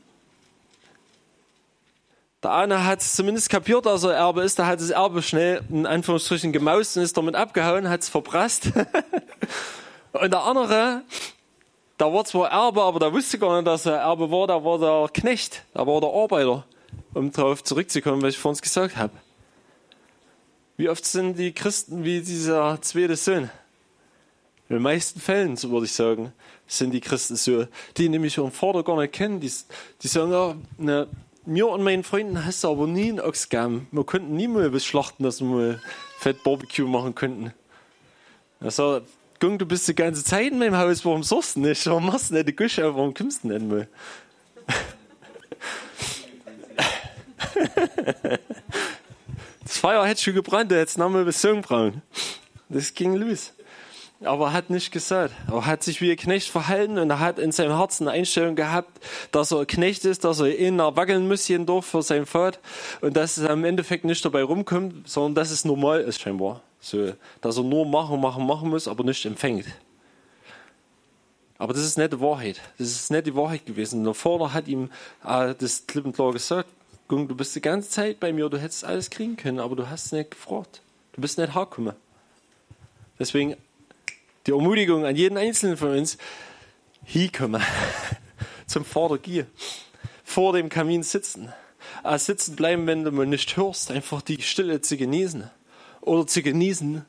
Der 2.43 2.53
eine 2.53 2.85
hat 2.85 3.03
zumindest 3.03 3.51
kapiert, 3.51 3.85
dass 3.87 4.03
er 4.05 4.15
Erbe 4.15 4.43
ist. 4.43 4.59
Der 4.59 4.67
hat 4.67 4.81
das 4.81 4.91
Erbe 4.91 5.23
schnell 5.23 5.63
in 5.69 5.87
Anführungsstrichen 5.87 6.53
gemaust 6.53 6.97
und 6.97 7.03
ist 7.03 7.17
damit 7.17 7.35
abgehauen, 7.35 7.89
hat 7.89 8.01
es 8.01 8.09
verprasst. 8.09 8.67
und 10.13 10.31
der 10.31 10.43
andere, 10.43 11.03
der 11.99 12.13
war 12.13 12.25
zwar 12.25 12.51
Erbe, 12.51 12.83
aber 12.83 12.99
der 12.99 13.13
wusste 13.13 13.39
gar 13.39 13.57
nicht, 13.57 13.67
dass 13.67 13.85
er 13.85 13.97
Erbe 13.97 14.31
war. 14.31 14.47
Der 14.47 14.65
war 14.65 14.79
der 14.79 15.09
Knecht, 15.13 15.65
der 15.75 15.87
war 15.87 16.01
der 16.01 16.11
Arbeiter. 16.11 16.65
Um 17.13 17.31
darauf 17.31 17.63
zurückzukommen, 17.65 18.23
was 18.23 18.35
ich 18.35 18.39
vorhin 18.39 18.61
gesagt 18.61 18.97
habe. 18.97 19.13
Wie 20.77 20.89
oft 20.89 21.05
sind 21.05 21.39
die 21.39 21.53
Christen 21.53 22.05
wie 22.05 22.23
dieser 22.23 22.81
zweite 22.81 23.17
Sohn? 23.17 23.51
In 24.71 24.77
den 24.77 24.83
meisten 24.83 25.19
Fällen, 25.19 25.57
so 25.57 25.73
würde 25.73 25.87
ich 25.87 25.93
sagen, 25.93 26.33
sind 26.69 26.93
die 26.93 27.01
Christen 27.01 27.35
so, 27.35 27.67
die 27.97 28.09
nämlich 28.09 28.39
ihren 28.39 28.53
Vater 28.53 28.85
gar 28.85 28.97
nicht 29.01 29.13
kennen. 29.13 29.41
Die, 29.41 29.51
die 30.01 30.07
sagen, 30.07 30.31
ja, 30.31 30.55
ne, 30.79 31.09
mir 31.45 31.67
und 31.67 31.83
meinen 31.83 32.05
Freunden 32.05 32.47
hast 32.47 32.63
du 32.63 32.71
aber 32.71 32.87
nie 32.87 33.09
einen 33.09 33.19
Ochs 33.19 33.49
gegeben. 33.49 33.89
Wir 33.91 34.05
konnten 34.05 34.37
nie 34.37 34.47
mal 34.47 34.73
was 34.73 34.85
schlachten, 34.85 35.25
dass 35.25 35.41
wir 35.41 35.49
mal 35.49 35.83
Fett 36.21 36.45
Barbecue 36.45 36.87
machen 36.87 37.17
könnten. 37.17 37.53
Er 38.61 38.71
sagt, 38.71 39.09
Gung, 39.41 39.59
du 39.59 39.67
bist 39.67 39.89
die 39.89 39.95
ganze 39.95 40.23
Zeit 40.23 40.53
in 40.53 40.61
meinem 40.61 40.77
Haus, 40.77 41.05
warum 41.05 41.25
sagst 41.25 41.57
du 41.57 41.61
nicht? 41.61 41.85
Warum 41.87 42.07
machst 42.07 42.31
du 42.31 42.35
nicht 42.35 42.47
die 42.47 42.55
Küche 42.55 42.87
auf, 42.87 42.95
warum 42.95 43.13
kommst 43.13 43.43
du 43.43 43.49
nicht 43.49 43.67
mal? 43.67 43.89
Das 49.65 49.79
Feuer 49.79 50.05
hätte 50.05 50.21
schon 50.21 50.35
gebrannt, 50.35 50.73
jetzt 50.73 50.99
nochmal 50.99 51.25
bis 51.25 51.43
braun. 51.43 52.03
Das 52.69 52.93
ging 52.93 53.15
los. 53.15 53.53
Aber 54.23 54.49
er 54.49 54.53
hat 54.53 54.69
nicht 54.69 54.93
gesagt. 54.93 55.35
Er 55.51 55.65
hat 55.65 55.83
sich 55.83 56.03
wie 56.03 56.11
ein 56.11 56.17
Knecht 56.17 56.51
verhalten 56.51 56.99
und 56.99 57.09
er 57.09 57.21
hat 57.21 57.39
in 57.39 57.53
seinem 57.53 57.77
Herzen 57.77 58.07
eine 58.07 58.19
Einstellung 58.19 58.55
gehabt, 58.55 59.01
dass 59.33 59.51
er 59.51 59.61
ein 59.61 59.67
Knecht 59.67 60.05
ist, 60.05 60.25
dass 60.25 60.41
er 60.41 60.59
ihn 60.59 60.79
wackeln 60.79 61.27
muss 61.27 61.49
jeden 61.49 61.65
Dorf 61.65 61.87
für 61.87 62.03
sein 62.03 62.27
Vater 62.27 62.59
und 63.01 63.17
dass 63.17 63.39
es 63.39 63.47
am 63.47 63.65
Endeffekt 63.65 64.05
nicht 64.05 64.23
dabei 64.23 64.43
rumkommt, 64.43 65.09
sondern 65.09 65.37
dass 65.37 65.51
es 65.51 65.65
normal 65.65 66.03
ist 66.03 66.21
scheinbar. 66.21 66.61
So, 66.81 67.13
dass 67.41 67.57
er 67.57 67.65
nur 67.65 67.87
machen, 67.87 68.21
machen, 68.21 68.47
machen 68.47 68.69
muss, 68.69 68.89
aber 68.89 69.05
nicht 69.05 69.25
empfängt. 69.25 69.67
Aber 71.57 71.73
das 71.73 71.83
ist 71.83 71.99
nicht 71.99 72.13
die 72.13 72.21
Wahrheit. 72.21 72.61
Das 72.79 72.89
ist 72.89 73.11
nicht 73.11 73.27
die 73.27 73.35
Wahrheit 73.35 73.67
gewesen. 73.67 74.05
Der 74.05 74.15
Vater 74.15 74.53
hat 74.53 74.67
ihm 74.69 74.91
äh, 75.25 75.55
das 75.55 75.87
klipp 75.87 76.05
und 76.05 76.15
klar 76.15 76.33
gesagt, 76.33 76.69
Gung, 77.09 77.27
du 77.27 77.35
bist 77.35 77.57
die 77.57 77.61
ganze 77.61 77.91
Zeit 77.91 78.21
bei 78.21 78.33
mir, 78.33 78.49
du 78.49 78.59
hättest 78.59 78.85
alles 78.85 79.11
kriegen 79.11 79.37
können, 79.37 79.61
aber 79.61 79.77
du 79.77 79.91
hast 79.91 80.13
nicht 80.13 80.31
gefragt. 80.31 80.81
Du 81.13 81.21
bist 81.21 81.39
nicht 81.39 81.55
hergekommen. 81.55 81.95
Deswegen 83.19 83.57
die 84.47 84.53
Ermutigung 84.53 85.05
an 85.05 85.17
jeden 85.17 85.37
Einzelnen 85.37 85.77
von 85.77 85.91
uns, 85.91 86.17
hinkommen, 87.05 87.63
zum 88.67 88.85
gehen, 89.23 89.47
vor 90.25 90.53
dem 90.53 90.69
Kamin 90.69 91.03
sitzen, 91.03 91.53
äh, 92.05 92.19
sitzen 92.19 92.57
bleiben, 92.57 92.87
wenn 92.87 93.05
du 93.05 93.11
mal 93.11 93.27
nicht 93.27 93.57
hörst, 93.57 93.91
einfach 93.91 94.23
die 94.23 94.41
Stille 94.43 94.81
zu 94.81 94.97
genießen 94.97 95.51
oder 96.01 96.27
zu 96.27 96.43
genießen, 96.43 97.05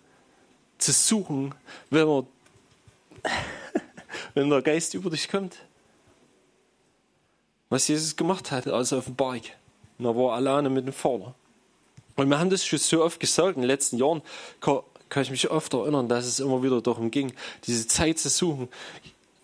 zu 0.78 0.92
suchen, 0.92 1.54
wenn, 1.90 2.08
er, 2.08 2.26
wenn 4.34 4.50
der 4.50 4.62
Geist 4.62 4.94
über 4.94 5.10
dich 5.10 5.30
kommt. 5.30 5.58
Was 7.70 7.88
Jesus 7.88 8.16
gemacht 8.16 8.52
hat, 8.52 8.68
also 8.68 8.98
auf 8.98 9.06
dem 9.06 9.16
Berg. 9.16 9.44
Er 10.00 10.16
war 10.16 10.34
alleine 10.34 10.70
mit 10.70 10.88
dem 10.88 10.94
Vater. 10.94 11.36
Und 12.16 12.28
wir 12.28 12.40
haben 12.40 12.50
das 12.50 12.66
schon 12.66 12.80
so 12.80 13.04
oft 13.04 13.20
gesagt 13.20 13.56
in 13.56 13.62
den 13.62 13.68
letzten 13.68 13.98
Jahren, 13.98 14.22
ich 15.20 15.32
mich 15.32 15.52
oft 15.52 15.74
erinnern, 15.74 16.08
dass 16.08 16.26
es 16.26 16.40
immer 16.40 16.64
wieder 16.64 16.82
darum 16.82 17.12
ging, 17.12 17.34
diese 17.66 17.88
Zeit 17.88 18.18
zu 18.20 18.30
suchen, 18.30 18.70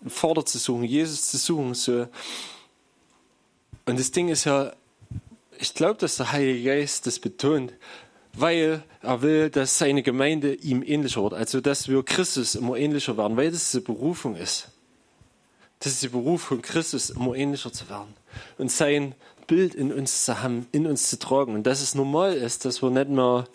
Vater 0.06 0.44
zu 0.44 0.58
suchen, 0.58 0.84
Jesus 0.84 1.30
zu 1.30 1.38
suchen. 1.38 1.74
So. 1.74 2.06
Und 3.86 3.98
das 3.98 4.10
Ding 4.10 4.28
ist 4.28 4.44
ja, 4.44 4.72
ich 5.58 5.74
glaube, 5.74 5.98
dass 5.98 6.16
der 6.16 6.32
Heilige 6.32 6.64
Geist 6.64 7.06
das 7.06 7.18
betont, 7.18 7.72
weil 8.32 8.82
er 9.02 9.22
will, 9.22 9.50
dass 9.50 9.78
seine 9.78 10.02
Gemeinde 10.02 10.54
ihm 10.54 10.82
ähnlicher 10.82 11.22
wird. 11.22 11.34
Also, 11.34 11.60
dass 11.60 11.88
wir 11.88 12.02
Christus 12.04 12.54
immer 12.54 12.76
ähnlicher 12.76 13.16
werden, 13.16 13.36
weil 13.36 13.50
das 13.50 13.72
die 13.72 13.80
Berufung 13.80 14.36
ist. 14.36 14.68
Das 15.80 15.92
ist 15.92 16.02
die 16.02 16.08
Berufung, 16.08 16.62
Christus 16.62 17.10
immer 17.10 17.34
ähnlicher 17.34 17.72
zu 17.72 17.88
werden. 17.88 18.14
Und 18.56 18.70
sein 18.70 19.14
Bild 19.46 19.74
in 19.74 19.92
uns 19.92 20.24
zu 20.24 20.42
haben, 20.42 20.66
in 20.72 20.86
uns 20.86 21.08
zu 21.08 21.18
tragen. 21.18 21.54
Und 21.54 21.66
dass 21.66 21.80
es 21.80 21.94
normal 21.94 22.34
ist, 22.34 22.64
dass 22.64 22.82
wir 22.82 22.90
nicht 22.90 23.08
mehr 23.08 23.46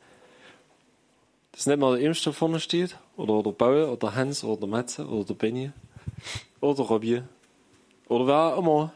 dass 1.53 1.67
nicht 1.67 1.79
mal 1.79 1.95
der 1.95 2.03
Ebenstoff 2.03 2.35
vorne 2.35 2.59
steht, 2.59 2.97
oder 3.15 3.41
der 3.41 3.51
Bauer, 3.51 3.87
oder 3.87 3.97
der 3.97 4.15
Hans, 4.15 4.43
oder 4.43 4.59
der 4.61 4.69
Matze, 4.69 5.07
oder 5.07 5.23
der 5.23 5.33
Benny, 5.35 5.71
oder 6.59 6.75
der 6.75 6.85
Robby, 6.85 7.23
oder 8.09 8.27
wer 8.27 8.35
auch 8.35 8.57
immer, 8.57 8.93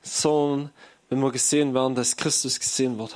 sondern 0.00 0.70
wenn 1.08 1.20
wir 1.20 1.32
gesehen 1.32 1.74
werden, 1.74 1.94
dass 1.94 2.16
Christus 2.16 2.58
gesehen 2.58 2.98
wird. 2.98 3.14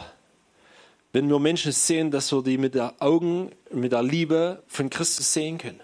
Wenn 1.13 1.29
wir 1.29 1.39
Menschen 1.39 1.73
sehen, 1.73 2.11
dass 2.11 2.33
wir 2.33 2.43
die 2.43 2.59
mit 2.59 2.75
der 2.75 2.95
Augen, 3.01 3.53
mit 3.71 3.93
der 3.93 4.03
Liebe 4.03 4.63
von 4.67 4.89
Christus 4.89 5.33
sehen 5.33 5.59
können. 5.59 5.81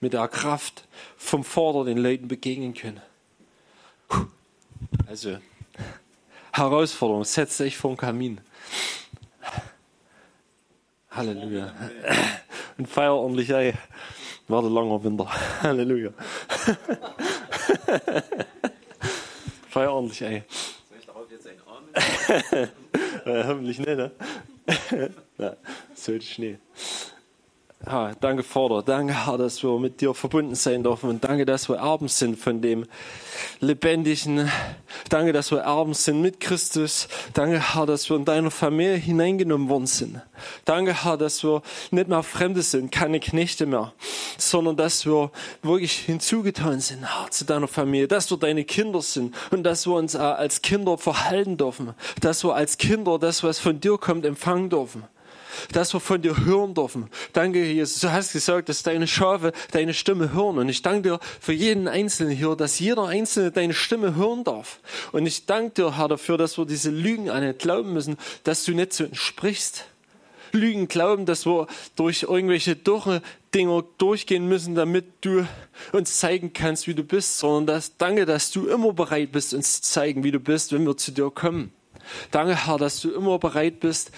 Mit 0.00 0.14
der 0.14 0.28
Kraft 0.28 0.86
vom 1.16 1.44
Vater 1.44 1.84
den 1.84 1.98
Leuten 1.98 2.28
begegnen 2.28 2.74
können. 2.74 3.00
Also, 5.06 5.38
Herausforderung, 6.52 7.24
setzt 7.24 7.60
euch 7.60 7.76
vor 7.76 7.92
den 7.92 7.96
Kamin. 7.98 8.40
Halleluja. 11.14 11.72
Und 12.78 12.88
feier 12.88 13.14
ordentlich 13.14 13.50
ey. 13.50 13.74
War 14.48 14.62
der 14.62 14.70
langer 14.70 15.02
Winter. 15.02 15.28
Halleluja. 15.62 16.10
feier 19.68 19.92
ordentlich 19.92 20.22
ey. 20.22 20.42
Ja, 23.24 23.46
hoffentlich 23.48 23.78
nicht, 23.78 23.96
ne? 23.96 24.10
ja, 25.38 25.56
sollte 25.94 26.26
Schnee. 26.26 26.58
Ja, 27.86 28.12
danke, 28.18 28.42
Vater. 28.42 28.82
Danke, 28.82 29.26
Herr, 29.26 29.36
dass 29.36 29.62
wir 29.62 29.78
mit 29.78 30.00
dir 30.00 30.14
verbunden 30.14 30.54
sein 30.54 30.82
dürfen. 30.82 31.10
Und 31.10 31.22
danke, 31.22 31.44
dass 31.44 31.68
wir 31.68 31.76
Erben 31.76 32.08
sind 32.08 32.38
von 32.38 32.62
dem 32.62 32.86
Lebendigen. 33.60 34.50
Danke, 35.10 35.34
dass 35.34 35.50
wir 35.50 35.58
Erben 35.58 35.92
sind 35.92 36.22
mit 36.22 36.40
Christus. 36.40 37.08
Danke, 37.34 37.74
Herr, 37.74 37.84
dass 37.84 38.08
wir 38.08 38.16
in 38.16 38.24
deiner 38.24 38.50
Familie 38.50 38.96
hineingenommen 38.96 39.68
worden 39.68 39.86
sind. 39.86 40.22
Danke, 40.64 41.04
Herr, 41.04 41.18
dass 41.18 41.44
wir 41.44 41.60
nicht 41.90 42.08
mehr 42.08 42.22
Fremde 42.22 42.62
sind, 42.62 42.90
keine 42.90 43.20
Knechte 43.20 43.66
mehr, 43.66 43.92
sondern 44.38 44.76
dass 44.76 45.04
wir 45.04 45.30
wirklich 45.62 45.92
hinzugetan 45.92 46.80
sind, 46.80 47.02
Herr, 47.02 47.30
zu 47.30 47.44
deiner 47.44 47.68
Familie. 47.68 48.08
Dass 48.08 48.30
wir 48.30 48.38
deine 48.38 48.64
Kinder 48.64 49.02
sind 49.02 49.34
und 49.50 49.62
dass 49.62 49.86
wir 49.86 49.94
uns 49.94 50.16
als 50.16 50.62
Kinder 50.62 50.96
verhalten 50.96 51.58
dürfen. 51.58 51.92
Dass 52.20 52.44
wir 52.44 52.54
als 52.54 52.78
Kinder 52.78 53.18
das, 53.18 53.42
was 53.42 53.58
von 53.58 53.78
dir 53.78 53.98
kommt, 53.98 54.24
empfangen 54.24 54.70
dürfen 54.70 55.04
dass 55.72 55.92
wir 55.94 56.00
von 56.00 56.20
dir 56.20 56.44
hören 56.44 56.74
dürfen. 56.74 57.08
Danke, 57.32 57.64
Jesus. 57.64 58.00
Du 58.00 58.12
hast 58.12 58.32
gesagt, 58.32 58.68
dass 58.68 58.82
deine 58.82 59.06
Schafe 59.06 59.52
deine 59.72 59.94
Stimme 59.94 60.32
hören. 60.32 60.58
Und 60.58 60.68
ich 60.68 60.82
danke 60.82 61.10
dir 61.10 61.20
für 61.40 61.52
jeden 61.52 61.88
Einzelnen 61.88 62.34
hier, 62.34 62.56
dass 62.56 62.78
jeder 62.78 63.06
Einzelne 63.06 63.50
deine 63.50 63.74
Stimme 63.74 64.14
hören 64.16 64.44
darf. 64.44 64.80
Und 65.12 65.26
ich 65.26 65.46
danke 65.46 65.74
dir, 65.74 65.96
Herr, 65.96 66.08
dafür, 66.08 66.38
dass 66.38 66.58
wir 66.58 66.66
diese 66.66 66.90
Lügen 66.90 67.30
an 67.30 67.44
nicht 67.44 67.58
glauben 67.58 67.92
müssen, 67.92 68.16
dass 68.44 68.64
du 68.64 68.72
nicht 68.72 68.92
zu 68.92 69.06
uns 69.06 69.18
sprichst. 69.18 69.86
Lügen 70.52 70.88
glauben, 70.88 71.26
dass 71.26 71.46
wir 71.46 71.66
durch 71.96 72.22
irgendwelche 72.22 72.76
Durche 72.76 73.22
Dinger 73.54 73.84
durchgehen 73.98 74.48
müssen, 74.48 74.74
damit 74.74 75.06
du 75.20 75.46
uns 75.92 76.18
zeigen 76.18 76.52
kannst, 76.52 76.86
wie 76.86 76.94
du 76.94 77.04
bist, 77.04 77.38
sondern 77.38 77.66
dass, 77.66 77.96
danke, 77.96 78.26
dass 78.26 78.50
du 78.50 78.66
immer 78.66 78.92
bereit 78.92 79.32
bist, 79.32 79.54
uns 79.54 79.80
zu 79.80 79.82
zeigen, 79.82 80.24
wie 80.24 80.30
du 80.30 80.40
bist, 80.40 80.72
wenn 80.72 80.86
wir 80.86 80.96
zu 80.96 81.12
dir 81.12 81.30
kommen. 81.30 81.72
Danke, 82.30 82.66
Herr, 82.66 82.78
dass 82.78 83.00
du 83.00 83.10
immer 83.10 83.38
bereit 83.38 83.80
bist, 83.80 84.10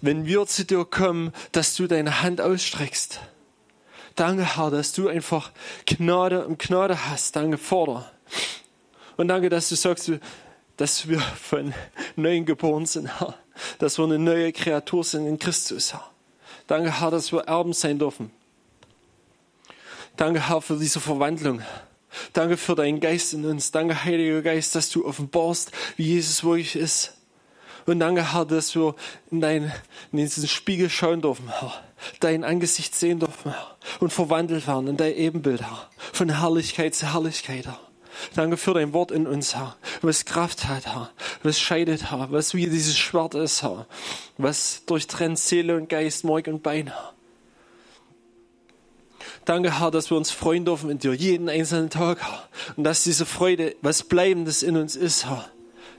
wenn 0.00 0.26
wir 0.26 0.46
zu 0.46 0.64
dir 0.64 0.84
kommen, 0.84 1.32
dass 1.52 1.74
du 1.74 1.86
deine 1.86 2.22
Hand 2.22 2.40
ausstreckst. 2.40 3.20
Danke, 4.14 4.56
Herr, 4.56 4.70
dass 4.70 4.92
du 4.92 5.08
einfach 5.08 5.52
Gnade 5.84 6.46
um 6.46 6.56
Gnade 6.58 7.08
hast. 7.08 7.36
Danke, 7.36 7.58
Vater. 7.58 8.10
Und 9.16 9.28
danke, 9.28 9.48
dass 9.48 9.68
du 9.68 9.76
sagst, 9.76 10.10
dass 10.76 11.08
wir 11.08 11.20
von 11.20 11.74
Neuem 12.16 12.44
geboren 12.44 12.86
sind, 12.86 13.20
Herr. 13.20 13.34
Dass 13.78 13.98
wir 13.98 14.04
eine 14.04 14.18
neue 14.18 14.52
Kreatur 14.52 15.04
sind 15.04 15.26
in 15.26 15.38
Christus, 15.38 15.92
Herr. 15.92 16.10
Danke, 16.66 17.00
Herr, 17.00 17.10
dass 17.10 17.32
wir 17.32 17.40
Erben 17.40 17.72
sein 17.72 17.98
dürfen. 17.98 18.30
Danke, 20.16 20.48
Herr, 20.48 20.60
für 20.62 20.76
diese 20.76 21.00
Verwandlung. 21.00 21.62
Danke 22.32 22.56
für 22.56 22.74
deinen 22.74 23.00
Geist 23.00 23.34
in 23.34 23.44
uns. 23.44 23.70
Danke, 23.70 24.04
Heiliger 24.04 24.42
Geist, 24.42 24.74
dass 24.74 24.90
du 24.90 25.06
offenbarst, 25.06 25.72
wie 25.96 26.14
Jesus 26.14 26.42
wirklich 26.42 26.76
ist. 26.76 27.12
Und 27.86 28.00
danke, 28.00 28.32
Herr, 28.32 28.44
dass 28.44 28.74
wir 28.74 28.96
in, 29.30 29.40
dein, 29.40 29.72
in 30.10 30.18
diesen 30.18 30.48
Spiegel 30.48 30.90
schauen 30.90 31.22
dürfen, 31.22 31.48
Herr. 31.48 31.72
Dein 32.18 32.42
Angesicht 32.42 32.94
sehen 32.96 33.20
dürfen, 33.20 33.52
Herr. 33.52 33.76
Und 34.00 34.12
verwandelt 34.12 34.66
werden 34.66 34.88
in 34.88 34.96
dein 34.96 35.14
Ebenbild, 35.14 35.62
Herr. 35.62 35.88
Von 36.12 36.28
Herrlichkeit 36.28 36.96
zu 36.96 37.12
Herrlichkeit, 37.12 37.66
Herr. 37.66 37.80
Danke 38.34 38.56
für 38.56 38.74
dein 38.74 38.92
Wort 38.92 39.12
in 39.12 39.26
uns, 39.26 39.54
Herr. 39.54 39.76
Was 40.02 40.24
Kraft 40.24 40.66
hat, 40.66 40.86
Herr. 40.86 41.10
Was 41.44 41.60
scheidet, 41.60 42.10
Herr. 42.10 42.32
Was 42.32 42.54
wie 42.54 42.66
dieses 42.66 42.98
Schwert 42.98 43.34
ist, 43.36 43.62
Herr. 43.62 43.86
Was 44.36 44.84
durchtrennt 44.86 45.38
Seele 45.38 45.76
und 45.76 45.88
Geist, 45.88 46.24
Mark 46.24 46.48
und 46.48 46.64
Bein, 46.64 46.88
Herr. 46.88 47.12
Danke, 49.44 49.78
Herr, 49.78 49.92
dass 49.92 50.10
wir 50.10 50.16
uns 50.16 50.32
freuen 50.32 50.64
dürfen 50.64 50.90
in 50.90 50.98
dir, 50.98 51.14
jeden 51.14 51.48
einzelnen 51.48 51.88
Tag, 51.88 52.18
Herr. 52.20 52.48
Und 52.76 52.82
dass 52.82 53.04
diese 53.04 53.26
Freude 53.26 53.76
was 53.80 54.02
Bleibendes 54.02 54.64
in 54.64 54.76
uns 54.76 54.96
ist, 54.96 55.26
Herr 55.26 55.48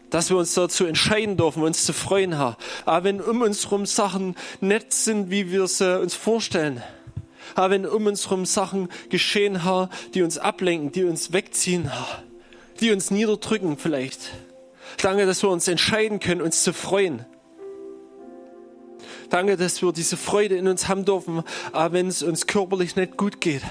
dass 0.10 0.30
wir 0.30 0.38
uns 0.38 0.53
dazu 0.53 0.86
entscheiden 0.86 1.38
dürfen, 1.38 1.64
uns 1.64 1.86
zu 1.86 1.93
freuen, 1.93 2.38
Herr. 2.38 2.58
Aber 2.86 3.03
wenn 3.03 3.22
um 3.22 3.41
uns 3.41 3.66
herum 3.66 3.86
Sachen 3.86 4.36
nett 4.62 4.93
sind, 4.93 5.30
wie 5.30 5.51
wir 5.51 5.68
sie 5.68 5.99
uns 5.99 6.16
vorstellen, 6.16 6.82
aber 7.55 7.72
wenn 7.72 7.86
um 7.86 8.05
uns 8.05 8.26
herum 8.26 8.45
Sachen 8.45 8.89
geschehen, 9.10 9.64
Herr, 9.64 9.89
die 10.14 10.22
uns 10.22 10.38
ablenken, 10.38 10.91
die 10.91 11.03
uns 11.03 11.34
wegziehen, 11.34 11.91
Herr, 11.91 12.24
die 12.80 12.91
uns 12.91 13.12
niederdrücken 13.12 13.78
vielleicht. 13.78 14.32
Danke, 15.01 15.26
dass 15.26 15.43
wir 15.43 15.49
uns 15.49 15.68
entscheiden 15.68 16.20
können, 16.20 16.41
uns 16.41 16.64
zu 16.64 16.74
freuen. 16.74 17.26
Danke, 19.30 19.58
dass 19.58 19.82
wir 19.82 19.91
diese 19.91 20.16
Freude 20.16 20.55
in 20.55 20.68
uns 20.68 20.88
haben 20.88 21.03
dürfen, 21.03 21.43
aber 21.72 21.93
wenn 21.93 22.08
es 22.08 22.24
uns 22.24 22.47
körperlich 22.47 22.95
nicht 22.95 23.18
gut 23.18 23.41
geht. 23.41 23.64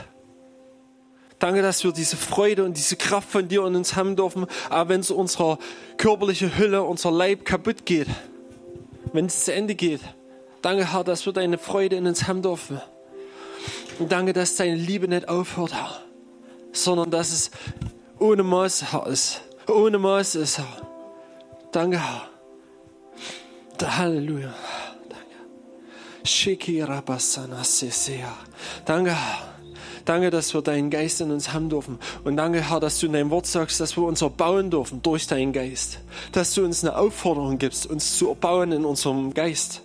Danke, 1.39 1.61
dass 1.61 1.85
wir 1.85 1.93
diese 1.93 2.17
Freude 2.17 2.65
und 2.65 2.77
diese 2.77 2.97
Kraft 2.97 3.31
von 3.31 3.47
dir 3.49 3.67
in 3.67 3.77
uns 3.77 3.95
haben 3.95 4.17
dürfen, 4.17 4.47
aber 4.71 4.89
wenn 4.89 5.01
es 5.01 5.11
unserer 5.11 5.59
körperliche 5.99 6.57
Hülle, 6.57 6.83
unser 6.83 7.11
Leib 7.11 7.45
kaputt 7.45 7.85
geht, 7.85 8.09
wenn 9.13 9.27
es 9.27 9.45
zu 9.45 9.53
Ende 9.53 9.75
geht. 9.75 10.01
Danke, 10.63 10.93
Herr, 10.93 11.05
dass 11.05 11.27
wir 11.27 11.33
deine 11.33 11.59
Freude 11.59 11.97
in 11.97 12.07
uns 12.07 12.27
haben 12.27 12.43
dürfen. 12.43 12.81
Und 13.99 14.13
danke, 14.13 14.33
dass 14.33 14.57
deine 14.57 14.77
Liebe 14.77 15.09
nicht 15.09 15.29
aufhört, 15.29 15.75
Herr, 15.75 16.01
sondern 16.73 17.11
dass 17.11 17.33
es 17.33 17.51
ohne 18.19 18.43
Maß, 18.43 18.93
Herr, 18.93 19.07
ist. 19.07 19.43
Ohne 19.69 19.99
Maß 19.99 20.37
ist, 20.37 20.59
Herr. 20.59 20.89
Danke, 21.73 21.99
Herr. 21.99 22.29
Halleluja. 23.99 24.55
Danke. 25.09 25.27
Danke, 28.87 29.11
Herr. 29.11 29.56
Danke, 30.07 30.31
dass 30.31 30.55
wir 30.55 30.63
deinen 30.63 30.89
Geist 30.89 31.21
in 31.21 31.33
uns 31.33 31.53
haben 31.53 31.69
dürfen. 31.69 31.99
Und 32.23 32.37
danke, 32.37 32.71
Herr, 32.71 32.79
dass 32.79 33.01
du 33.01 33.07
in 33.07 33.13
deinem 33.13 33.31
Wort 33.31 33.45
sagst, 33.45 33.81
dass 33.81 33.97
wir 33.97 34.05
uns 34.05 34.23
erbauen 34.23 34.71
dürfen 34.71 35.03
durch 35.03 35.27
deinen 35.27 35.53
Geist. 35.53 35.99
Dass 36.31 36.55
du 36.55 36.65
uns 36.65 36.85
eine 36.85 36.97
Aufforderung 36.97 37.59
gibst, 37.59 37.87
uns 37.87 38.17
zu 38.17 38.29
erbauen 38.29 38.71
in 38.71 38.85
unserem 38.85 39.35
Geist. 39.35 39.83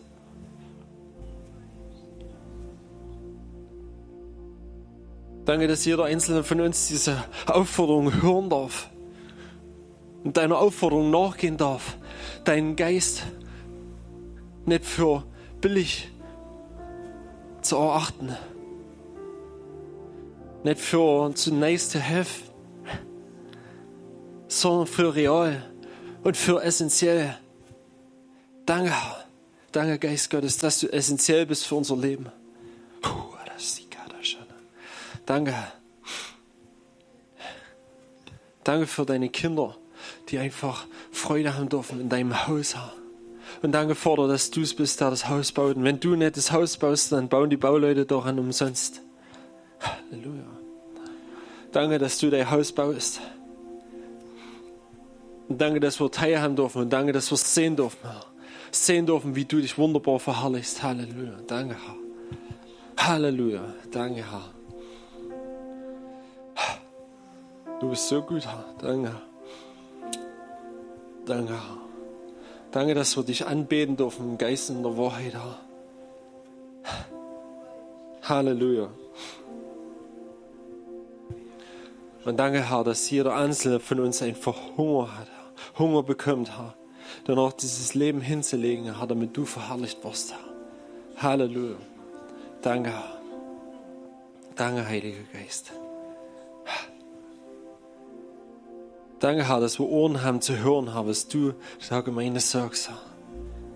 Danke, 5.45 5.67
dass 5.67 5.85
jeder 5.85 6.03
einzelne 6.05 6.43
von 6.43 6.61
uns 6.61 6.87
diese 6.87 7.23
Aufforderung 7.47 8.21
hören 8.21 8.51
darf 8.51 8.91
und 10.23 10.37
deiner 10.37 10.59
Aufforderung 10.59 11.09
nachgehen 11.09 11.57
darf, 11.57 11.97
deinen 12.43 12.75
Geist 12.75 13.23
nicht 14.67 14.85
für 14.85 15.23
billig 15.61 16.11
zu 17.63 17.77
erachten 17.77 18.37
nicht 20.63 20.79
für 20.79 21.33
zu 21.35 21.53
nice 21.53 21.89
to 21.89 21.99
have, 21.99 22.29
sondern 24.47 24.87
für 24.87 25.15
real 25.15 25.71
und 26.23 26.37
für 26.37 26.61
essentiell. 26.63 27.37
Danke, 28.65 28.93
danke 29.71 29.99
Geist 29.99 30.29
Gottes, 30.29 30.57
dass 30.57 30.79
du 30.79 30.87
essentiell 30.87 31.45
bist 31.45 31.65
für 31.65 31.75
unser 31.75 31.97
Leben. 31.97 32.31
Danke. 35.25 35.55
Danke 38.63 38.85
für 38.85 39.05
deine 39.05 39.29
Kinder, 39.29 39.77
die 40.29 40.39
einfach 40.39 40.85
Freude 41.11 41.55
haben 41.55 41.69
dürfen 41.69 42.01
in 42.01 42.09
deinem 42.09 42.47
Haus. 42.47 42.75
Und 43.61 43.71
danke, 43.71 43.95
Vater, 43.95 44.27
dass 44.27 44.51
du 44.51 44.61
es 44.61 44.75
bist, 44.75 44.99
der 44.99 45.09
das 45.09 45.29
Haus 45.29 45.51
baut. 45.51 45.77
Und 45.77 45.83
wenn 45.83 45.99
du 45.99 46.15
nicht 46.15 46.37
das 46.37 46.51
Haus 46.51 46.77
baust, 46.77 47.11
dann 47.11 47.29
bauen 47.29 47.49
die 47.49 47.57
Bauleute 47.57 48.05
doch 48.05 48.25
an 48.25 48.39
umsonst. 48.39 49.01
Halleluja. 49.81 50.45
Danke, 51.71 51.97
dass 51.99 52.17
du 52.19 52.29
dein 52.29 52.49
Haus 52.49 52.71
baust. 52.71 53.21
Und 55.47 55.59
danke, 55.59 55.79
dass 55.79 55.99
wir 55.99 56.11
teilhaben 56.11 56.55
dürfen. 56.55 56.83
Und 56.83 56.89
danke, 56.91 57.11
dass 57.11 57.29
wir 57.31 57.37
sehen 57.37 57.75
dürfen. 57.75 58.09
Sehen 58.71 59.05
dürfen, 59.05 59.35
wie 59.35 59.45
du 59.45 59.59
dich 59.59 59.77
wunderbar 59.77 60.19
verherrlichst. 60.19 60.81
Halleluja. 60.83 61.39
Danke, 61.47 61.75
Herr. 61.75 63.07
Halleluja. 63.07 63.61
Danke, 63.91 64.23
Herr. 64.31 64.49
Du 67.79 67.89
bist 67.89 68.07
so 68.07 68.21
gut, 68.21 68.45
Herr. 68.45 68.63
Danke. 68.79 69.15
Danke, 71.25 71.53
Herr. 71.53 71.77
Danke, 72.71 72.93
dass 72.93 73.17
wir 73.17 73.23
dich 73.23 73.45
anbeten 73.45 73.97
dürfen 73.97 74.31
im 74.31 74.37
Geist 74.37 74.69
und 74.69 74.83
der 74.83 74.97
Wahrheit, 74.97 75.33
Herr. 75.33 75.59
Halleluja. 78.23 78.89
Und 82.23 82.37
danke, 82.37 82.69
Herr, 82.69 82.83
dass 82.83 83.09
jeder 83.09 83.35
Einzelne 83.35 83.79
von 83.79 83.99
uns 83.99 84.21
einfach 84.21 84.55
Hunger 84.77 85.17
hat. 85.17 85.27
Hunger 85.77 86.03
bekommt, 86.03 86.55
Herr. 86.57 86.75
Danach 87.25 87.53
dieses 87.53 87.93
Leben 87.93 88.21
hinzulegen, 88.21 88.97
Herr, 88.97 89.07
damit 89.07 89.35
du 89.35 89.45
verherrlicht 89.45 90.03
wirst, 90.03 90.33
Herr. 90.33 91.23
Halleluja. 91.23 91.75
Danke, 92.61 92.91
Herr. 92.91 93.17
Danke, 94.55 94.85
Heiliger 94.85 95.23
Geist. 95.33 95.71
Danke, 99.19 99.47
Herr, 99.47 99.59
dass 99.59 99.79
wir 99.79 99.87
Ohren 99.87 100.23
haben 100.23 100.41
zu 100.41 100.57
hören, 100.57 100.93
Herr, 100.93 101.07
was 101.07 101.27
du 101.27 101.53
der 101.89 102.01
Gemeinde 102.03 102.39
sagst, 102.39 102.89
Herr. 102.89 102.97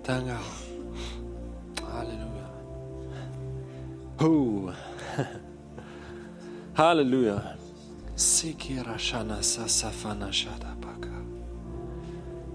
Danke, 0.03 0.31
Herr. 0.31 1.93
Halleluja. 1.93 2.49
Puh. 4.17 4.71
Halleluja. 6.77 7.55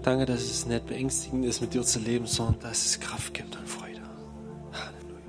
Danke, 0.01 0.25
dass 0.25 0.41
es 0.41 0.65
nicht 0.65 0.87
beängstigend 0.87 1.45
ist, 1.45 1.61
mit 1.61 1.75
dir 1.75 1.83
zu 1.83 1.99
leben, 1.99 2.25
sondern 2.25 2.59
dass 2.61 2.85
es 2.85 2.99
Kraft 2.99 3.35
gibt 3.35 3.55
und 3.55 3.69
Freude. 3.69 4.01
Halleluja. 4.71 5.21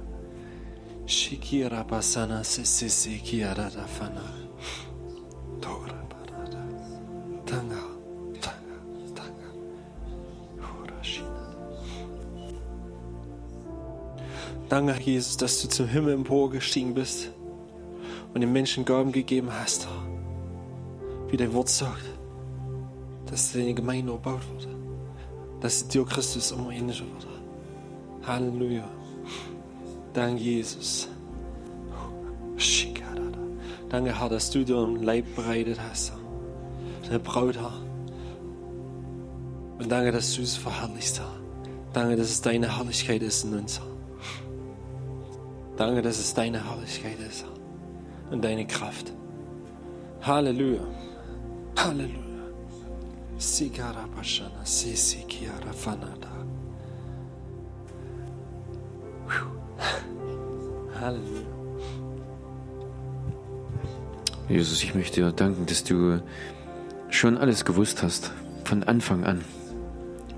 Danke, 14.70 14.98
Jesus, 15.02 15.36
dass 15.36 15.60
du 15.60 15.68
zum 15.68 15.86
Himmel 15.88 16.14
emporgestiegen 16.14 16.94
bist 16.94 17.30
und 18.32 18.40
den 18.40 18.52
Menschen 18.52 18.86
Gaben 18.86 19.12
gegeben 19.12 19.50
hast. 19.52 19.86
Wie 21.32 21.38
dein 21.38 21.54
Wort 21.54 21.70
sagt, 21.70 22.04
dass 23.24 23.52
deine 23.52 23.72
Gemeinde 23.72 24.12
erbaut 24.12 24.42
wird. 24.52 24.68
Dass 25.62 25.88
dir 25.88 26.04
Christus 26.04 26.50
immer 26.50 26.70
ähnlicher 26.70 27.06
wird. 27.06 27.26
Halleluja. 28.26 28.86
Danke, 30.12 30.42
Jesus. 30.42 31.08
Danke, 33.88 34.20
Herr, 34.20 34.28
dass 34.28 34.50
du 34.50 34.62
dir 34.62 34.76
ein 34.76 35.02
Leib 35.02 35.24
bereitet 35.34 35.80
hast. 35.80 36.12
Eine 37.08 37.18
Braut, 37.18 37.56
Herr. 37.56 37.80
Und 39.78 39.90
danke, 39.90 40.12
dass 40.12 40.34
du 40.34 40.42
es 40.42 40.56
verherrlichst, 40.56 41.18
Herr. 41.18 41.32
Danke, 41.94 42.16
dass 42.16 42.28
es 42.28 42.42
deine 42.42 42.76
Herrlichkeit 42.76 43.22
ist 43.22 43.44
in 43.44 43.54
uns, 43.54 43.78
Herr. 43.78 43.86
Danke, 45.78 46.02
dass 46.02 46.18
es 46.18 46.34
deine 46.34 46.62
Herrlichkeit 46.62 47.18
ist, 47.20 47.44
Herr. 47.44 48.32
Und 48.32 48.44
deine 48.44 48.66
Kraft. 48.66 49.14
Halleluja. 50.20 50.82
Halleluja. 51.76 52.44
Sigara 53.38 54.06
Pashana, 54.14 54.64
Sisi 54.64 55.24
Kiara 55.26 55.72
Fanada. 55.72 56.30
Halleluja. 61.00 61.52
Jesus, 64.48 64.82
ich 64.82 64.94
möchte 64.94 65.22
dir 65.22 65.32
danken, 65.32 65.66
dass 65.66 65.82
du 65.84 66.20
schon 67.08 67.38
alles 67.38 67.64
gewusst 67.64 68.02
hast, 68.02 68.32
von 68.64 68.82
Anfang 68.82 69.24
an, 69.24 69.40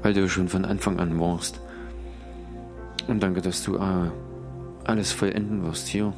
weil 0.03 0.15
du 0.15 0.29
schon 0.29 0.49
von 0.49 0.65
Anfang 0.65 1.01
an 1.01 1.19
warst. 1.19 1.61
Und 3.09 3.23
danke, 3.23 3.43
dass 3.43 3.63
du 3.65 3.77
äh, 3.77 4.11
alles 4.85 5.13
vollenden 5.13 5.65
wirst 5.65 5.89
hier 5.89 6.13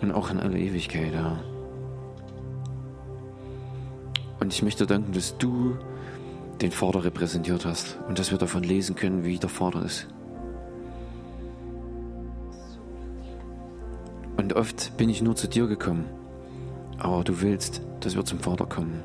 und 0.00 0.12
auch 0.12 0.30
in 0.30 0.40
aller 0.40 0.56
Ewigkeit. 0.56 1.12
Ja. 1.12 1.42
Und 4.44 4.52
ich 4.52 4.62
möchte 4.62 4.84
danken, 4.84 5.14
dass 5.14 5.38
du 5.38 5.74
den 6.60 6.70
Vater 6.70 7.02
repräsentiert 7.02 7.64
hast 7.64 7.96
und 8.08 8.18
dass 8.18 8.30
wir 8.30 8.36
davon 8.36 8.62
lesen 8.62 8.94
können, 8.94 9.24
wie 9.24 9.38
der 9.38 9.48
Vater 9.48 9.82
ist. 9.82 10.06
Und 14.36 14.52
oft 14.52 14.94
bin 14.98 15.08
ich 15.08 15.22
nur 15.22 15.34
zu 15.34 15.48
dir 15.48 15.66
gekommen, 15.66 16.04
aber 16.98 17.24
du 17.24 17.40
willst, 17.40 17.80
dass 18.00 18.16
wir 18.16 18.24
zum 18.26 18.38
Vater 18.38 18.66
kommen. 18.66 19.02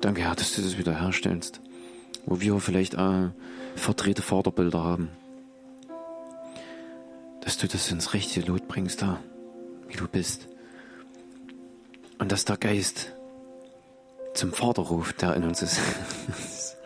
Danke, 0.00 0.22
Herr, 0.22 0.34
dass 0.34 0.54
du 0.54 0.62
das 0.62 0.78
wieder 0.78 0.98
herstellst, 0.98 1.60
wo 2.24 2.40
wir 2.40 2.58
vielleicht 2.58 2.94
äh, 2.94 3.28
verdrehte 3.76 4.22
Vaterbilder 4.22 4.82
haben. 4.82 5.10
Dass 7.48 7.56
du 7.56 7.66
das 7.66 7.90
ins 7.90 8.12
rechte 8.12 8.42
Lot 8.42 8.68
bringst, 8.68 9.00
da, 9.00 9.20
wie 9.86 9.96
du 9.96 10.06
bist. 10.06 10.48
Und 12.18 12.30
dass 12.30 12.44
der 12.44 12.58
Geist 12.58 13.14
zum 14.34 14.52
Vater 14.52 14.82
ruft, 14.82 15.22
der 15.22 15.34
in 15.34 15.44
uns 15.44 15.62
ist. 15.62 15.80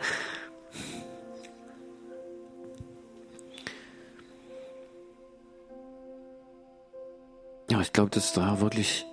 Ja, 7.68 7.80
ich 7.80 7.92
glaube, 7.92 8.10
dass 8.10 8.32
der 8.32 8.46
Herr 8.46 8.60
wirklich 8.60 9.04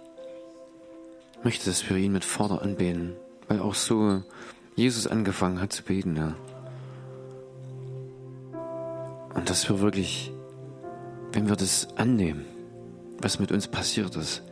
möchte, 1.44 1.66
dass 1.66 1.90
wir 1.90 1.98
ihn 1.98 2.12
mit 2.12 2.26
Vater 2.26 2.62
anbeten, 2.62 3.16
weil 3.48 3.60
auch 3.60 3.74
so 3.74 4.22
Jesus 4.76 5.08
angefangen 5.08 5.60
hat 5.60 5.74
zu 5.74 5.82
beten, 5.82 6.16
ja. 6.16 6.36
Und 9.34 9.50
dass 9.50 9.68
wir 9.68 9.80
wirklich, 9.80 10.32
wenn 11.32 11.48
wir 11.48 11.56
das 11.56 11.88
annehmen, 11.96 12.46
was 13.22 13.40
mit 13.40 13.52
uns 13.52 13.68
passiert 13.68 14.16
ist, 14.16 14.44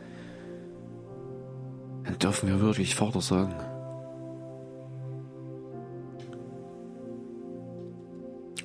dann 2.04 2.18
dürfen 2.18 2.48
wir 2.48 2.60
wirklich 2.60 2.94
Vater 2.94 3.20
sagen. 3.20 3.54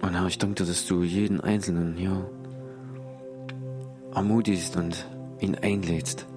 Und 0.02 0.14
Herr, 0.14 0.28
ich 0.28 0.38
danke 0.38 0.64
dir, 0.64 0.66
dass 0.66 0.86
du 0.86 1.04
jeden 1.04 1.42
Einzelnen 1.42 1.96
hier 1.96 2.30
ermutigst 4.14 4.76
und 4.76 5.08
ihn 5.40 5.56
einlädst, 5.56 6.28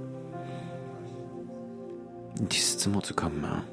in 2.38 2.48
dieses 2.48 2.78
Zimmer 2.78 3.02
zu 3.02 3.14
kommen, 3.14 3.44
Herr. 3.44 3.64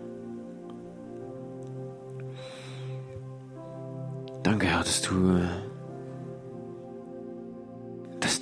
Danke, 4.43 4.67
Herr, 4.67 4.79
dass 4.79 5.01
du, 5.01 5.39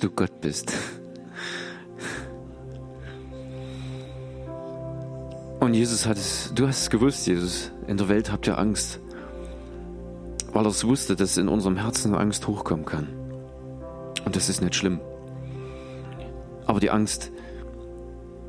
du 0.02 0.10
Gott 0.10 0.40
bist. 0.40 0.72
Und 5.60 5.74
Jesus 5.74 6.06
hat 6.06 6.16
es, 6.16 6.52
du 6.54 6.66
hast 6.66 6.82
es 6.82 6.90
gewusst, 6.90 7.26
Jesus, 7.26 7.70
in 7.86 7.96
der 7.96 8.08
Welt 8.08 8.32
habt 8.32 8.48
ihr 8.48 8.58
Angst, 8.58 8.98
weil 10.52 10.66
er 10.66 10.70
es 10.70 10.84
wusste, 10.84 11.14
dass 11.14 11.36
in 11.36 11.48
unserem 11.48 11.76
Herzen 11.76 12.14
Angst 12.14 12.48
hochkommen 12.48 12.84
kann. 12.84 13.06
Und 14.24 14.34
das 14.34 14.48
ist 14.48 14.60
nicht 14.60 14.74
schlimm. 14.74 15.00
Aber 16.66 16.80
die 16.80 16.90
Angst 16.90 17.30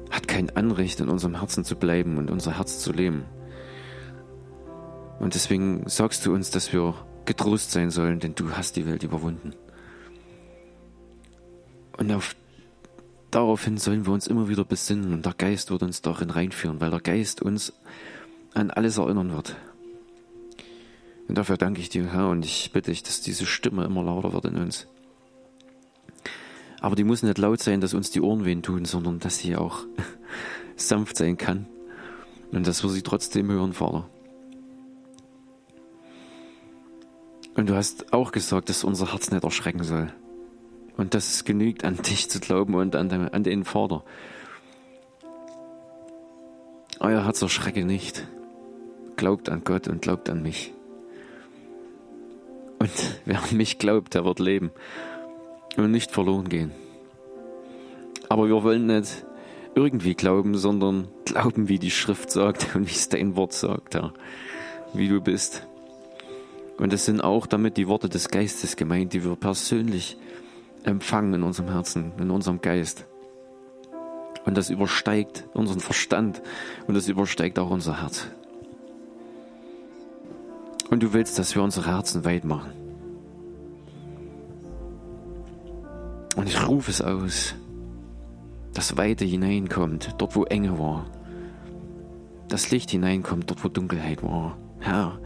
hat 0.09 0.27
kein 0.27 0.55
Anrecht, 0.55 0.99
in 0.99 1.09
unserem 1.09 1.39
Herzen 1.39 1.63
zu 1.63 1.75
bleiben 1.75 2.17
und 2.17 2.31
unser 2.31 2.57
Herz 2.57 2.79
zu 2.79 2.91
leben. 2.91 3.25
Und 5.19 5.35
deswegen 5.35 5.87
sagst 5.87 6.25
du 6.25 6.33
uns, 6.33 6.49
dass 6.49 6.73
wir 6.73 6.95
getrost 7.25 7.71
sein 7.71 7.91
sollen, 7.91 8.19
denn 8.19 8.33
du 8.33 8.51
hast 8.51 8.75
die 8.75 8.87
Welt 8.87 9.03
überwunden. 9.03 9.53
Und 12.03 12.11
auf, 12.11 12.35
daraufhin 13.31 13.77
sollen 13.77 14.05
wir 14.05 14.11
uns 14.11 14.27
immer 14.27 14.49
wieder 14.49 14.65
besinnen 14.65 15.13
und 15.13 15.25
der 15.25 15.33
Geist 15.33 15.71
wird 15.71 15.83
uns 15.83 16.01
darin 16.01 16.31
reinführen, 16.31 16.81
weil 16.81 16.89
der 16.89 16.99
Geist 16.99 17.41
uns 17.41 17.71
an 18.53 18.71
alles 18.71 18.97
erinnern 18.97 19.31
wird. 19.31 19.55
Und 21.29 21.37
dafür 21.37 21.55
danke 21.55 21.79
ich 21.79 21.87
dir, 21.87 22.11
Herr, 22.11 22.27
und 22.27 22.43
ich 22.43 22.71
bitte 22.73 22.91
dich, 22.91 23.03
dass 23.03 23.21
diese 23.21 23.45
Stimme 23.45 23.85
immer 23.85 24.03
lauter 24.03 24.33
wird 24.33 24.43
in 24.43 24.57
uns. 24.57 24.87
Aber 26.81 26.97
die 26.97 27.05
muss 27.05 27.23
nicht 27.23 27.37
laut 27.37 27.63
sein, 27.63 27.79
dass 27.79 27.93
uns 27.93 28.11
die 28.11 28.19
Ohren 28.19 28.43
wehen 28.43 28.63
tun, 28.63 28.83
sondern 28.83 29.19
dass 29.19 29.37
sie 29.37 29.55
auch 29.55 29.85
sanft 30.75 31.15
sein 31.15 31.37
kann. 31.37 31.67
Und 32.51 32.67
dass 32.67 32.83
wir 32.83 32.89
sie 32.89 33.01
trotzdem 33.01 33.49
hören, 33.49 33.71
Vater. 33.71 34.09
Und 37.55 37.69
du 37.69 37.75
hast 37.75 38.11
auch 38.11 38.33
gesagt, 38.33 38.67
dass 38.67 38.83
unser 38.83 39.13
Herz 39.13 39.31
nicht 39.31 39.45
erschrecken 39.45 39.85
soll. 39.85 40.13
Und 40.97 41.13
dass 41.13 41.33
es 41.33 41.45
genügt, 41.45 41.83
an 41.83 41.97
dich 41.97 42.29
zu 42.29 42.39
glauben 42.39 42.75
und 42.75 42.95
an 42.95 43.09
den, 43.09 43.29
an 43.29 43.43
den 43.43 43.65
Vater. 43.65 44.03
Euer 46.99 47.25
Herz 47.25 47.41
erschrecke 47.41 47.83
nicht. 47.83 48.27
Glaubt 49.15 49.49
an 49.49 49.63
Gott 49.63 49.87
und 49.87 50.01
glaubt 50.01 50.29
an 50.29 50.41
mich. 50.41 50.73
Und 52.79 52.91
wer 53.25 53.41
an 53.41 53.57
mich 53.57 53.79
glaubt, 53.79 54.13
der 54.13 54.25
wird 54.25 54.39
leben 54.39 54.71
und 55.77 55.91
nicht 55.91 56.11
verloren 56.11 56.49
gehen. 56.49 56.71
Aber 58.29 58.47
wir 58.47 58.63
wollen 58.63 58.87
nicht 58.87 59.25
irgendwie 59.75 60.15
glauben, 60.15 60.55
sondern 60.55 61.07
glauben, 61.25 61.69
wie 61.69 61.79
die 61.79 61.91
Schrift 61.91 62.31
sagt 62.31 62.75
und 62.75 62.87
wie 62.87 62.93
es 62.93 63.09
dein 63.09 63.35
Wort 63.35 63.53
sagt, 63.53 63.95
Herr, 63.95 64.13
wie 64.93 65.07
du 65.07 65.21
bist. 65.21 65.65
Und 66.77 66.93
es 66.93 67.05
sind 67.05 67.21
auch 67.21 67.47
damit 67.47 67.77
die 67.77 67.87
Worte 67.87 68.09
des 68.09 68.29
Geistes 68.29 68.75
gemeint, 68.75 69.13
die 69.13 69.23
wir 69.23 69.35
persönlich 69.35 70.17
empfangen 70.83 71.33
in 71.33 71.43
unserem 71.43 71.69
Herzen, 71.69 72.11
in 72.17 72.29
unserem 72.31 72.61
Geist. 72.61 73.05
Und 74.45 74.57
das 74.57 74.69
übersteigt 74.69 75.47
unseren 75.53 75.79
Verstand 75.79 76.41
und 76.87 76.95
das 76.95 77.07
übersteigt 77.07 77.59
auch 77.59 77.69
unser 77.69 78.01
Herz. 78.01 78.27
Und 80.89 81.01
du 81.01 81.13
willst, 81.13 81.39
dass 81.39 81.55
wir 81.55 81.63
unsere 81.63 81.87
Herzen 81.87 82.25
weit 82.25 82.43
machen. 82.43 82.71
Und 86.35 86.49
ich 86.49 86.67
rufe 86.67 86.91
es 86.91 87.01
aus, 87.01 87.55
dass 88.73 88.97
Weite 88.97 89.23
hineinkommt, 89.23 90.15
dort 90.17 90.35
wo 90.35 90.43
Enge 90.43 90.77
war. 90.79 91.05
Das 92.47 92.71
Licht 92.71 92.91
hineinkommt, 92.91 93.49
dort 93.49 93.63
wo 93.63 93.69
Dunkelheit 93.69 94.23
war. 94.23 94.57
Herr, 94.79 95.19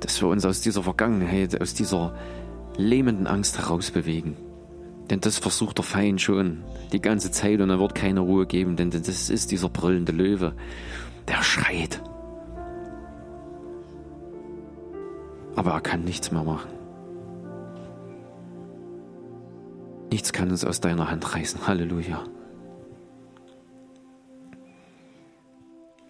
dass 0.00 0.20
wir 0.22 0.28
uns 0.28 0.44
aus 0.44 0.60
dieser 0.60 0.82
Vergangenheit, 0.82 1.60
aus 1.60 1.74
dieser 1.74 2.14
lähmenden 2.80 3.26
Angst 3.26 3.58
herausbewegen. 3.58 4.36
Denn 5.10 5.20
das 5.20 5.38
versucht 5.38 5.78
der 5.78 5.84
Feind 5.84 6.20
schon 6.20 6.62
die 6.92 7.00
ganze 7.00 7.30
Zeit 7.30 7.60
und 7.60 7.70
er 7.70 7.80
wird 7.80 7.94
keine 7.94 8.20
Ruhe 8.20 8.46
geben, 8.46 8.76
denn 8.76 8.90
das 8.90 9.28
ist 9.28 9.50
dieser 9.50 9.68
brüllende 9.68 10.12
Löwe, 10.12 10.54
der 11.26 11.42
schreit. 11.42 12.00
Aber 15.56 15.72
er 15.72 15.80
kann 15.80 16.04
nichts 16.04 16.30
mehr 16.30 16.44
machen. 16.44 16.70
Nichts 20.10 20.32
kann 20.32 20.50
uns 20.50 20.64
aus 20.64 20.80
deiner 20.80 21.10
Hand 21.10 21.34
reißen. 21.34 21.66
Halleluja. 21.66 22.24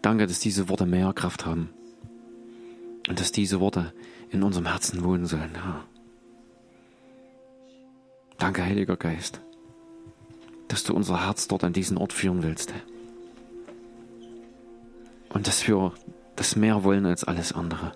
Danke, 0.02 0.26
dass 0.26 0.40
diese 0.40 0.68
Worte 0.68 0.86
mehr 0.86 1.12
Kraft 1.12 1.44
haben. 1.44 1.70
Und 3.08 3.20
dass 3.20 3.32
diese 3.32 3.60
Worte 3.60 3.92
in 4.30 4.42
unserem 4.42 4.66
Herzen 4.66 5.02
wohnen 5.04 5.26
sollen, 5.26 5.50
Herr. 5.54 5.84
Danke, 8.40 8.64
Heiliger 8.64 8.96
Geist, 8.96 9.42
dass 10.68 10.82
du 10.82 10.94
unser 10.94 11.26
Herz 11.26 11.46
dort 11.46 11.62
an 11.62 11.74
diesen 11.74 11.98
Ort 11.98 12.14
führen 12.14 12.42
willst. 12.42 12.72
Und 15.28 15.46
dass 15.46 15.68
wir 15.68 15.92
das 16.36 16.56
mehr 16.56 16.82
wollen 16.82 17.04
als 17.04 17.22
alles 17.22 17.52
andere. 17.52 17.92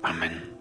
Amen. 0.00 0.51